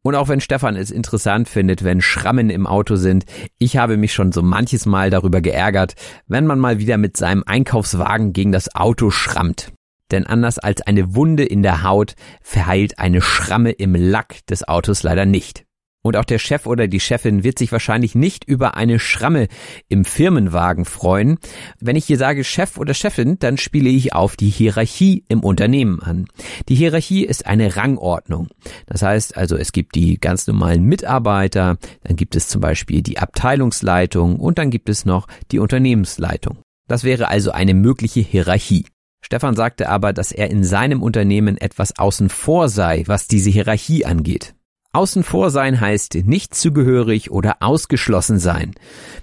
Und 0.06 0.16
auch 0.16 0.30
wenn 0.30 0.40
Stefan 0.40 0.78
es 0.78 0.90
interessant 0.90 1.50
findet, 1.50 1.84
wenn 1.84 2.00
Schrammen 2.00 2.50
im 2.50 2.66
Auto 2.66 2.96
sind, 2.96 3.26
ich 3.58 3.76
habe 3.76 3.98
mich 3.98 4.14
schon 4.14 4.32
so 4.32 4.42
manches 4.42 4.86
Mal 4.86 5.10
darüber 5.10 5.42
geärgert, 5.42 5.96
wenn 6.28 6.46
man 6.46 6.60
mal 6.60 6.80
wieder 6.80 6.98
mit 6.98 7.18
seinem 7.18 7.44
Einkaufswagen 7.46 8.32
gegen 8.32 8.52
das 8.54 8.74
Auto 8.74 9.10
schrammt. 9.10 9.74
Denn 10.12 10.28
anders 10.28 10.60
als 10.60 10.82
eine 10.84 11.16
Wunde 11.16 11.44
in 11.44 11.64
der 11.64 11.84
Haut 11.84 12.16
verheilt 12.42 13.00
eine 13.00 13.22
Schramme 13.22 13.72
im 13.72 13.96
Lack 13.96 14.46
des 14.46 14.68
Autos 14.68 15.04
leider 15.04 15.26
nicht. 15.26 15.66
Und 16.06 16.18
auch 16.18 16.24
der 16.24 16.38
Chef 16.38 16.68
oder 16.68 16.88
die 16.88 17.00
Chefin 17.00 17.44
wird 17.44 17.58
sich 17.58 17.72
wahrscheinlich 17.72 18.14
nicht 18.14 18.44
über 18.44 18.78
eine 18.78 19.00
Schramme 19.00 19.48
im 19.90 20.06
Firmenwagen 20.06 20.86
freuen. 20.86 21.40
Wenn 21.80 21.96
ich 21.96 22.06
hier 22.06 22.20
sage 22.20 22.44
Chef 22.44 22.78
oder 22.78 22.94
Chefin, 22.94 23.40
dann 23.40 23.58
spiele 23.58 23.90
ich 23.90 24.14
auf 24.14 24.36
die 24.36 24.50
Hierarchie 24.50 25.26
im 25.30 25.40
Unternehmen 25.40 26.00
an. 26.04 26.28
Die 26.70 26.76
Hierarchie 26.76 27.26
ist 27.26 27.48
eine 27.48 27.76
Rangordnung. 27.76 28.50
Das 28.86 29.02
heißt 29.02 29.36
also, 29.36 29.58
es 29.58 29.72
gibt 29.72 29.96
die 29.96 30.20
ganz 30.20 30.46
normalen 30.46 30.84
Mitarbeiter, 30.84 31.78
dann 32.04 32.16
gibt 32.16 32.36
es 32.36 32.50
zum 32.50 32.62
Beispiel 32.62 33.02
die 33.02 33.18
Abteilungsleitung 33.18 34.40
und 34.40 34.60
dann 34.60 34.70
gibt 34.70 34.90
es 34.90 35.06
noch 35.06 35.26
die 35.52 35.58
Unternehmensleitung. 35.58 36.60
Das 36.88 37.04
wäre 37.04 37.30
also 37.30 37.50
eine 37.50 37.74
mögliche 37.74 38.20
Hierarchie. 38.20 38.86
Stefan 39.22 39.56
sagte 39.56 39.90
aber, 39.90 40.14
dass 40.14 40.32
er 40.32 40.52
in 40.52 40.64
seinem 40.64 41.02
Unternehmen 41.02 41.58
etwas 41.58 41.98
außen 41.98 42.30
vor 42.30 42.70
sei, 42.70 43.02
was 43.08 43.28
diese 43.28 43.50
Hierarchie 43.50 44.06
angeht. 44.06 44.55
Außen 44.96 45.24
vor 45.24 45.50
sein 45.50 45.82
heißt 45.82 46.16
nicht 46.24 46.56
zugehörig 46.56 47.30
oder 47.30 47.58
ausgeschlossen 47.60 48.40
sein, 48.40 48.74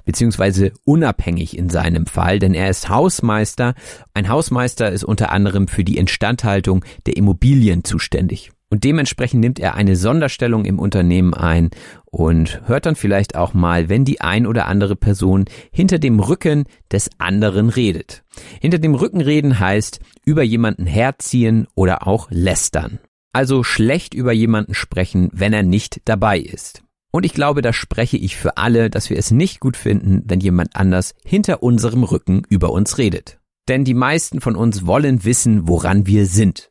beziehungsweise 0.04 0.72
unabhängig 0.84 1.56
in 1.56 1.70
seinem 1.70 2.04
Fall, 2.04 2.38
denn 2.38 2.52
er 2.52 2.68
ist 2.68 2.90
Hausmeister. 2.90 3.74
Ein 4.12 4.28
Hausmeister 4.28 4.90
ist 4.90 5.02
unter 5.02 5.32
anderem 5.32 5.68
für 5.68 5.82
die 5.82 5.96
Instandhaltung 5.96 6.84
der 7.06 7.16
Immobilien 7.16 7.84
zuständig. 7.84 8.50
Und 8.68 8.84
dementsprechend 8.84 9.40
nimmt 9.40 9.60
er 9.60 9.74
eine 9.74 9.96
Sonderstellung 9.96 10.64
im 10.66 10.78
Unternehmen 10.78 11.34
ein 11.34 11.70
und 12.04 12.60
hört 12.66 12.86
dann 12.86 12.96
vielleicht 12.96 13.34
auch 13.34 13.54
mal, 13.54 13.88
wenn 13.88 14.04
die 14.04 14.20
ein 14.20 14.46
oder 14.46 14.66
andere 14.66 14.96
Person 14.96 15.46
hinter 15.70 15.98
dem 15.98 16.20
Rücken 16.20 16.64
des 16.90 17.10
anderen 17.18 17.70
redet. 17.70 18.24
Hinter 18.60 18.78
dem 18.78 18.94
Rücken 18.94 19.20
reden 19.20 19.58
heißt 19.58 20.00
über 20.24 20.42
jemanden 20.42 20.86
herziehen 20.86 21.66
oder 21.74 22.06
auch 22.06 22.30
lästern. 22.30 22.98
Also 23.32 23.62
schlecht 23.62 24.14
über 24.14 24.32
jemanden 24.32 24.74
sprechen, 24.74 25.30
wenn 25.32 25.52
er 25.52 25.62
nicht 25.62 26.02
dabei 26.04 26.38
ist. 26.38 26.82
Und 27.10 27.26
ich 27.26 27.34
glaube, 27.34 27.62
da 27.62 27.72
spreche 27.72 28.16
ich 28.16 28.36
für 28.36 28.56
alle, 28.56 28.90
dass 28.90 29.10
wir 29.10 29.18
es 29.18 29.30
nicht 29.30 29.60
gut 29.60 29.76
finden, 29.76 30.22
wenn 30.26 30.40
jemand 30.40 30.76
anders 30.76 31.14
hinter 31.24 31.62
unserem 31.62 32.04
Rücken 32.04 32.42
über 32.48 32.70
uns 32.70 32.98
redet. 32.98 33.38
Denn 33.68 33.84
die 33.84 33.94
meisten 33.94 34.40
von 34.40 34.56
uns 34.56 34.86
wollen 34.86 35.24
wissen, 35.24 35.68
woran 35.68 36.06
wir 36.06 36.26
sind. 36.26 36.70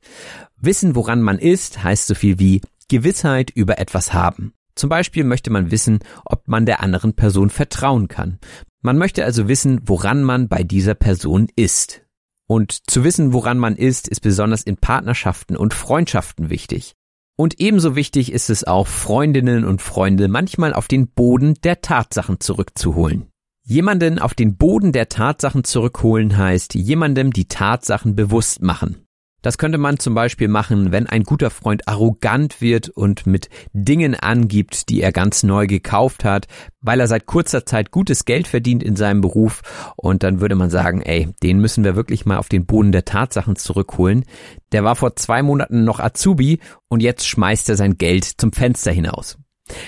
Wissen, 0.57 0.95
woran 0.95 1.21
man 1.21 1.39
ist, 1.39 1.83
heißt 1.83 2.07
so 2.07 2.15
viel 2.15 2.39
wie 2.39 2.61
Gewissheit 2.89 3.51
über 3.51 3.79
etwas 3.79 4.13
haben. 4.13 4.53
Zum 4.75 4.89
Beispiel 4.89 5.23
möchte 5.23 5.51
man 5.51 5.71
wissen, 5.71 5.99
ob 6.25 6.47
man 6.47 6.65
der 6.65 6.81
anderen 6.81 7.13
Person 7.13 7.49
vertrauen 7.49 8.07
kann. 8.07 8.39
Man 8.81 8.97
möchte 8.97 9.23
also 9.23 9.47
wissen, 9.47 9.81
woran 9.85 10.23
man 10.23 10.47
bei 10.47 10.63
dieser 10.63 10.95
Person 10.95 11.47
ist. 11.55 12.01
Und 12.51 12.89
zu 12.89 13.05
wissen, 13.05 13.31
woran 13.31 13.57
man 13.57 13.77
ist, 13.77 14.09
ist 14.09 14.19
besonders 14.19 14.63
in 14.63 14.75
Partnerschaften 14.75 15.55
und 15.55 15.73
Freundschaften 15.73 16.49
wichtig. 16.49 16.95
Und 17.37 17.61
ebenso 17.61 17.95
wichtig 17.95 18.29
ist 18.29 18.49
es 18.49 18.65
auch, 18.65 18.87
Freundinnen 18.87 19.63
und 19.63 19.81
Freunde 19.81 20.27
manchmal 20.27 20.73
auf 20.73 20.89
den 20.89 21.07
Boden 21.07 21.53
der 21.63 21.79
Tatsachen 21.79 22.41
zurückzuholen. 22.41 23.29
Jemanden 23.63 24.19
auf 24.19 24.33
den 24.33 24.57
Boden 24.57 24.91
der 24.91 25.07
Tatsachen 25.07 25.63
zurückholen 25.63 26.37
heißt, 26.37 26.75
jemandem 26.75 27.31
die 27.31 27.47
Tatsachen 27.47 28.17
bewusst 28.17 28.61
machen. 28.61 28.97
Das 29.41 29.57
könnte 29.57 29.79
man 29.79 29.97
zum 29.97 30.13
Beispiel 30.13 30.47
machen, 30.47 30.91
wenn 30.91 31.07
ein 31.07 31.23
guter 31.23 31.49
Freund 31.49 31.87
arrogant 31.87 32.61
wird 32.61 32.89
und 32.89 33.25
mit 33.25 33.49
Dingen 33.73 34.13
angibt, 34.13 34.89
die 34.89 35.01
er 35.01 35.11
ganz 35.11 35.41
neu 35.41 35.65
gekauft 35.65 36.23
hat, 36.23 36.47
weil 36.79 36.99
er 36.99 37.07
seit 37.07 37.25
kurzer 37.25 37.65
Zeit 37.65 37.89
gutes 37.89 38.25
Geld 38.25 38.47
verdient 38.47 38.83
in 38.83 38.95
seinem 38.95 39.21
Beruf 39.21 39.61
und 39.95 40.21
dann 40.21 40.41
würde 40.41 40.53
man 40.53 40.69
sagen, 40.69 41.01
ey, 41.01 41.29
den 41.41 41.59
müssen 41.59 41.83
wir 41.83 41.95
wirklich 41.95 42.25
mal 42.25 42.37
auf 42.37 42.49
den 42.49 42.67
Boden 42.67 42.91
der 42.91 43.05
Tatsachen 43.05 43.55
zurückholen. 43.55 44.25
Der 44.73 44.83
war 44.83 44.95
vor 44.95 45.15
zwei 45.15 45.41
Monaten 45.41 45.83
noch 45.85 45.99
Azubi 45.99 46.59
und 46.87 47.01
jetzt 47.01 47.27
schmeißt 47.27 47.67
er 47.69 47.75
sein 47.77 47.97
Geld 47.97 48.25
zum 48.25 48.53
Fenster 48.53 48.91
hinaus. 48.91 49.39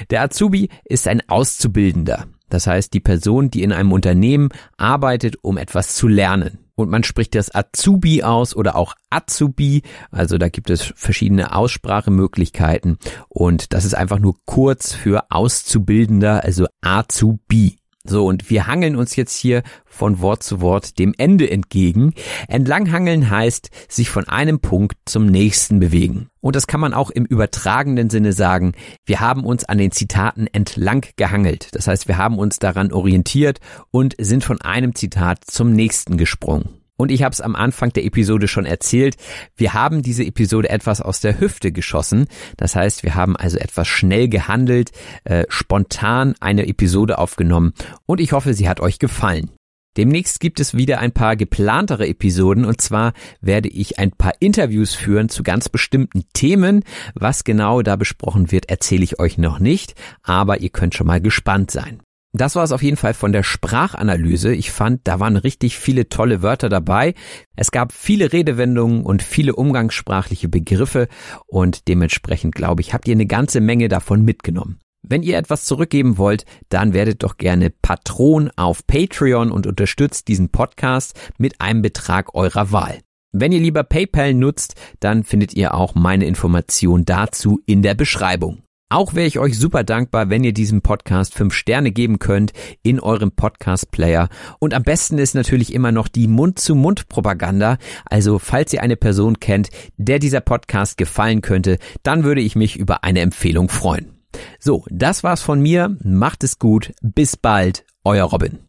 Der 0.09 0.23
Azubi 0.23 0.69
ist 0.83 1.07
ein 1.07 1.21
Auszubildender. 1.29 2.25
Das 2.49 2.65
heißt, 2.67 2.93
die 2.93 2.99
Person, 2.99 3.51
die 3.51 3.63
in 3.63 3.71
einem 3.71 3.91
Unternehmen 3.91 4.49
arbeitet, 4.77 5.37
um 5.41 5.57
etwas 5.57 5.95
zu 5.95 6.07
lernen 6.07 6.62
und 6.75 6.89
man 6.89 7.03
spricht 7.03 7.35
das 7.35 7.53
Azubi 7.53 8.23
aus 8.23 8.55
oder 8.55 8.75
auch 8.75 8.95
Azubi. 9.09 9.83
Also 10.11 10.37
da 10.37 10.49
gibt 10.49 10.69
es 10.69 10.81
verschiedene 10.95 11.55
Aussprachemöglichkeiten 11.55 12.97
und 13.29 13.73
das 13.73 13.85
ist 13.85 13.95
einfach 13.95 14.19
nur 14.19 14.35
kurz 14.45 14.93
für 14.93 15.25
Auszubildender, 15.29 16.43
also 16.43 16.67
Azubi. 16.81 17.77
So, 18.05 18.25
und 18.25 18.49
wir 18.49 18.67
hangeln 18.67 18.97
uns 18.97 19.15
jetzt 19.15 19.33
hier 19.37 19.63
von 19.85 20.19
Wort 20.19 20.43
zu 20.43 20.59
Wort 20.59 20.99
dem 20.99 21.13
Ende 21.17 21.49
entgegen. 21.49 22.13
Entlanghangeln 22.49 23.29
heißt, 23.29 23.69
sich 23.87 24.09
von 24.09 24.27
einem 24.27 24.59
Punkt 24.59 24.97
zum 25.05 25.25
nächsten 25.25 25.79
bewegen. 25.79 26.27
Und 26.41 26.57
das 26.57 26.67
kann 26.67 26.81
man 26.81 26.93
auch 26.93 27.11
im 27.11 27.25
übertragenen 27.25 28.09
Sinne 28.09 28.33
sagen. 28.33 28.73
Wir 29.05 29.21
haben 29.21 29.45
uns 29.45 29.63
an 29.63 29.77
den 29.77 29.91
Zitaten 29.91 30.47
entlang 30.47 31.05
gehangelt. 31.15 31.69
Das 31.71 31.87
heißt, 31.87 32.09
wir 32.09 32.17
haben 32.17 32.39
uns 32.39 32.59
daran 32.59 32.91
orientiert 32.91 33.61
und 33.89 34.15
sind 34.19 34.43
von 34.43 34.59
einem 34.59 34.95
Zitat 34.95 35.45
zum 35.45 35.71
nächsten 35.71 36.17
gesprungen. 36.17 36.82
Und 36.97 37.11
ich 37.11 37.23
habe 37.23 37.33
es 37.33 37.41
am 37.41 37.55
Anfang 37.55 37.91
der 37.91 38.05
Episode 38.05 38.47
schon 38.47 38.65
erzählt, 38.65 39.15
wir 39.55 39.73
haben 39.73 40.03
diese 40.03 40.23
Episode 40.23 40.69
etwas 40.69 41.01
aus 41.01 41.21
der 41.21 41.39
Hüfte 41.39 41.71
geschossen. 41.71 42.27
Das 42.57 42.75
heißt, 42.75 43.03
wir 43.03 43.15
haben 43.15 43.35
also 43.35 43.57
etwas 43.57 43.87
schnell 43.87 44.29
gehandelt, 44.29 44.91
äh, 45.23 45.45
spontan 45.49 46.35
eine 46.39 46.67
Episode 46.67 47.17
aufgenommen 47.17 47.73
und 48.05 48.21
ich 48.21 48.31
hoffe, 48.31 48.53
sie 48.53 48.69
hat 48.69 48.79
euch 48.79 48.99
gefallen. 48.99 49.51
Demnächst 49.95 50.39
gibt 50.39 50.59
es 50.59 50.75
wieder 50.75 50.99
ein 50.99 51.11
paar 51.11 51.35
geplantere 51.35 52.07
Episoden 52.07 52.65
und 52.65 52.81
zwar 52.81 53.13
werde 53.41 53.69
ich 53.69 53.99
ein 53.99 54.11
paar 54.11 54.33
Interviews 54.39 54.95
führen 54.95 55.29
zu 55.29 55.43
ganz 55.43 55.69
bestimmten 55.69 56.23
Themen. 56.33 56.83
Was 57.13 57.43
genau 57.43 57.83
da 57.83 57.95
besprochen 57.95 58.51
wird, 58.51 58.69
erzähle 58.69 59.03
ich 59.03 59.19
euch 59.19 59.37
noch 59.37 59.59
nicht, 59.59 59.93
aber 60.23 60.61
ihr 60.61 60.69
könnt 60.69 60.95
schon 60.95 61.07
mal 61.07 61.21
gespannt 61.21 61.69
sein. 61.69 62.01
Das 62.35 62.55
war 62.55 62.63
es 62.63 62.71
auf 62.71 62.81
jeden 62.81 62.97
Fall 62.97 63.13
von 63.13 63.31
der 63.31 63.43
Sprachanalyse. 63.43 64.55
Ich 64.55 64.71
fand, 64.71 65.01
da 65.03 65.19
waren 65.19 65.37
richtig 65.37 65.77
viele 65.77 66.09
tolle 66.09 66.41
Wörter 66.41 66.67
dabei. 66.67 67.13
Es 67.55 67.69
gab 67.69 67.91
viele 67.91 68.33
Redewendungen 68.33 69.03
und 69.03 69.21
viele 69.21 69.55
umgangssprachliche 69.55 70.49
Begriffe 70.49 71.07
und 71.45 71.87
dementsprechend 71.87 72.55
glaube 72.55 72.81
ich, 72.81 72.91
habt 72.93 73.07
ihr 73.07 73.13
eine 73.13 73.27
ganze 73.27 73.61
Menge 73.61 73.87
davon 73.87 74.23
mitgenommen. 74.23 74.79
Wenn 75.03 75.21
ihr 75.21 75.37
etwas 75.37 75.65
zurückgeben 75.65 76.17
wollt, 76.17 76.45
dann 76.69 76.93
werdet 76.93 77.21
doch 77.21 77.37
gerne 77.37 77.69
Patron 77.69 78.49
auf 78.55 78.87
Patreon 78.87 79.51
und 79.51 79.67
unterstützt 79.67 80.27
diesen 80.27 80.49
Podcast 80.49 81.19
mit 81.37 81.61
einem 81.61 81.83
Betrag 81.83 82.33
eurer 82.33 82.71
Wahl. 82.71 82.99
Wenn 83.31 83.51
ihr 83.51 83.59
lieber 83.59 83.83
PayPal 83.83 84.33
nutzt, 84.33 84.75
dann 84.99 85.23
findet 85.23 85.53
ihr 85.53 85.75
auch 85.75 85.93
meine 85.93 86.25
Information 86.25 87.05
dazu 87.05 87.61
in 87.65 87.83
der 87.83 87.93
Beschreibung. 87.95 88.63
Auch 88.89 89.15
wäre 89.15 89.25
ich 89.25 89.39
euch 89.39 89.57
super 89.57 89.83
dankbar, 89.83 90.29
wenn 90.29 90.43
ihr 90.43 90.53
diesem 90.53 90.81
Podcast 90.81 91.33
fünf 91.33 91.53
Sterne 91.53 91.91
geben 91.91 92.19
könnt 92.19 92.53
in 92.83 92.99
eurem 92.99 93.31
Podcast-Player. 93.31 94.29
Und 94.59 94.73
am 94.75 94.83
besten 94.83 95.17
ist 95.17 95.33
natürlich 95.33 95.73
immer 95.73 95.91
noch 95.91 96.07
die 96.07 96.27
Mund-zu-Mund-Propaganda. 96.27 97.77
Also 98.05 98.37
falls 98.37 98.71
ihr 98.71 98.83
eine 98.83 98.95
Person 98.95 99.39
kennt, 99.39 99.69
der 99.97 100.19
dieser 100.19 100.41
Podcast 100.41 100.97
gefallen 100.97 101.41
könnte, 101.41 101.79
dann 102.03 102.23
würde 102.23 102.41
ich 102.41 102.55
mich 102.55 102.77
über 102.77 103.03
eine 103.03 103.21
Empfehlung 103.21 103.69
freuen. 103.69 104.13
So, 104.59 104.85
das 104.89 105.23
war's 105.23 105.41
von 105.41 105.59
mir. 105.59 105.97
Macht 106.03 106.43
es 106.43 106.59
gut. 106.59 106.91
Bis 107.01 107.35
bald. 107.35 107.85
Euer 108.03 108.25
Robin. 108.25 108.59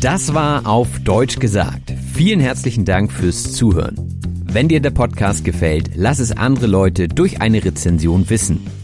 Das 0.00 0.34
war 0.34 0.66
auf 0.66 0.88
Deutsch 1.00 1.38
gesagt. 1.38 1.94
Vielen 2.12 2.40
herzlichen 2.40 2.84
Dank 2.84 3.10
fürs 3.10 3.54
Zuhören. 3.54 3.96
Wenn 4.44 4.68
dir 4.68 4.80
der 4.80 4.90
Podcast 4.90 5.44
gefällt, 5.44 5.90
lass 5.96 6.18
es 6.18 6.30
andere 6.30 6.66
Leute 6.66 7.08
durch 7.08 7.40
eine 7.40 7.64
Rezension 7.64 8.28
wissen. 8.30 8.83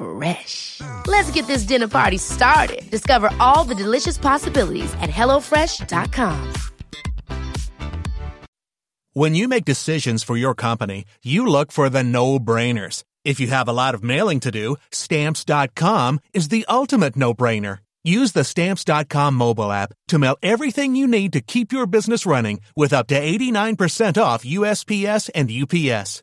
Fresh. 0.00 0.80
Let's 1.06 1.30
get 1.32 1.46
this 1.46 1.64
dinner 1.64 1.88
party 1.88 2.18
started. 2.18 2.90
Discover 2.90 3.30
all 3.38 3.64
the 3.64 3.74
delicious 3.74 4.16
possibilities 4.18 4.92
at 4.94 5.10
hellofresh.com. 5.10 6.52
When 9.12 9.34
you 9.34 9.48
make 9.48 9.64
decisions 9.64 10.22
for 10.22 10.36
your 10.36 10.54
company, 10.54 11.04
you 11.22 11.44
look 11.44 11.72
for 11.72 11.90
the 11.90 12.04
no-brainers. 12.04 13.02
If 13.24 13.40
you 13.40 13.48
have 13.48 13.68
a 13.68 13.72
lot 13.72 13.94
of 13.94 14.04
mailing 14.04 14.40
to 14.40 14.50
do, 14.50 14.76
stamps.com 14.92 16.20
is 16.32 16.48
the 16.48 16.64
ultimate 16.68 17.16
no-brainer. 17.16 17.78
Use 18.04 18.32
the 18.32 18.44
stamps.com 18.44 19.34
mobile 19.34 19.70
app 19.70 19.92
to 20.08 20.18
mail 20.18 20.36
everything 20.42 20.96
you 20.96 21.06
need 21.06 21.32
to 21.34 21.40
keep 21.40 21.72
your 21.72 21.86
business 21.86 22.24
running 22.24 22.60
with 22.76 22.92
up 22.92 23.08
to 23.08 23.20
89% 23.20 24.22
off 24.22 24.44
USPS 24.44 25.28
and 25.34 25.50
UPS. 25.50 26.22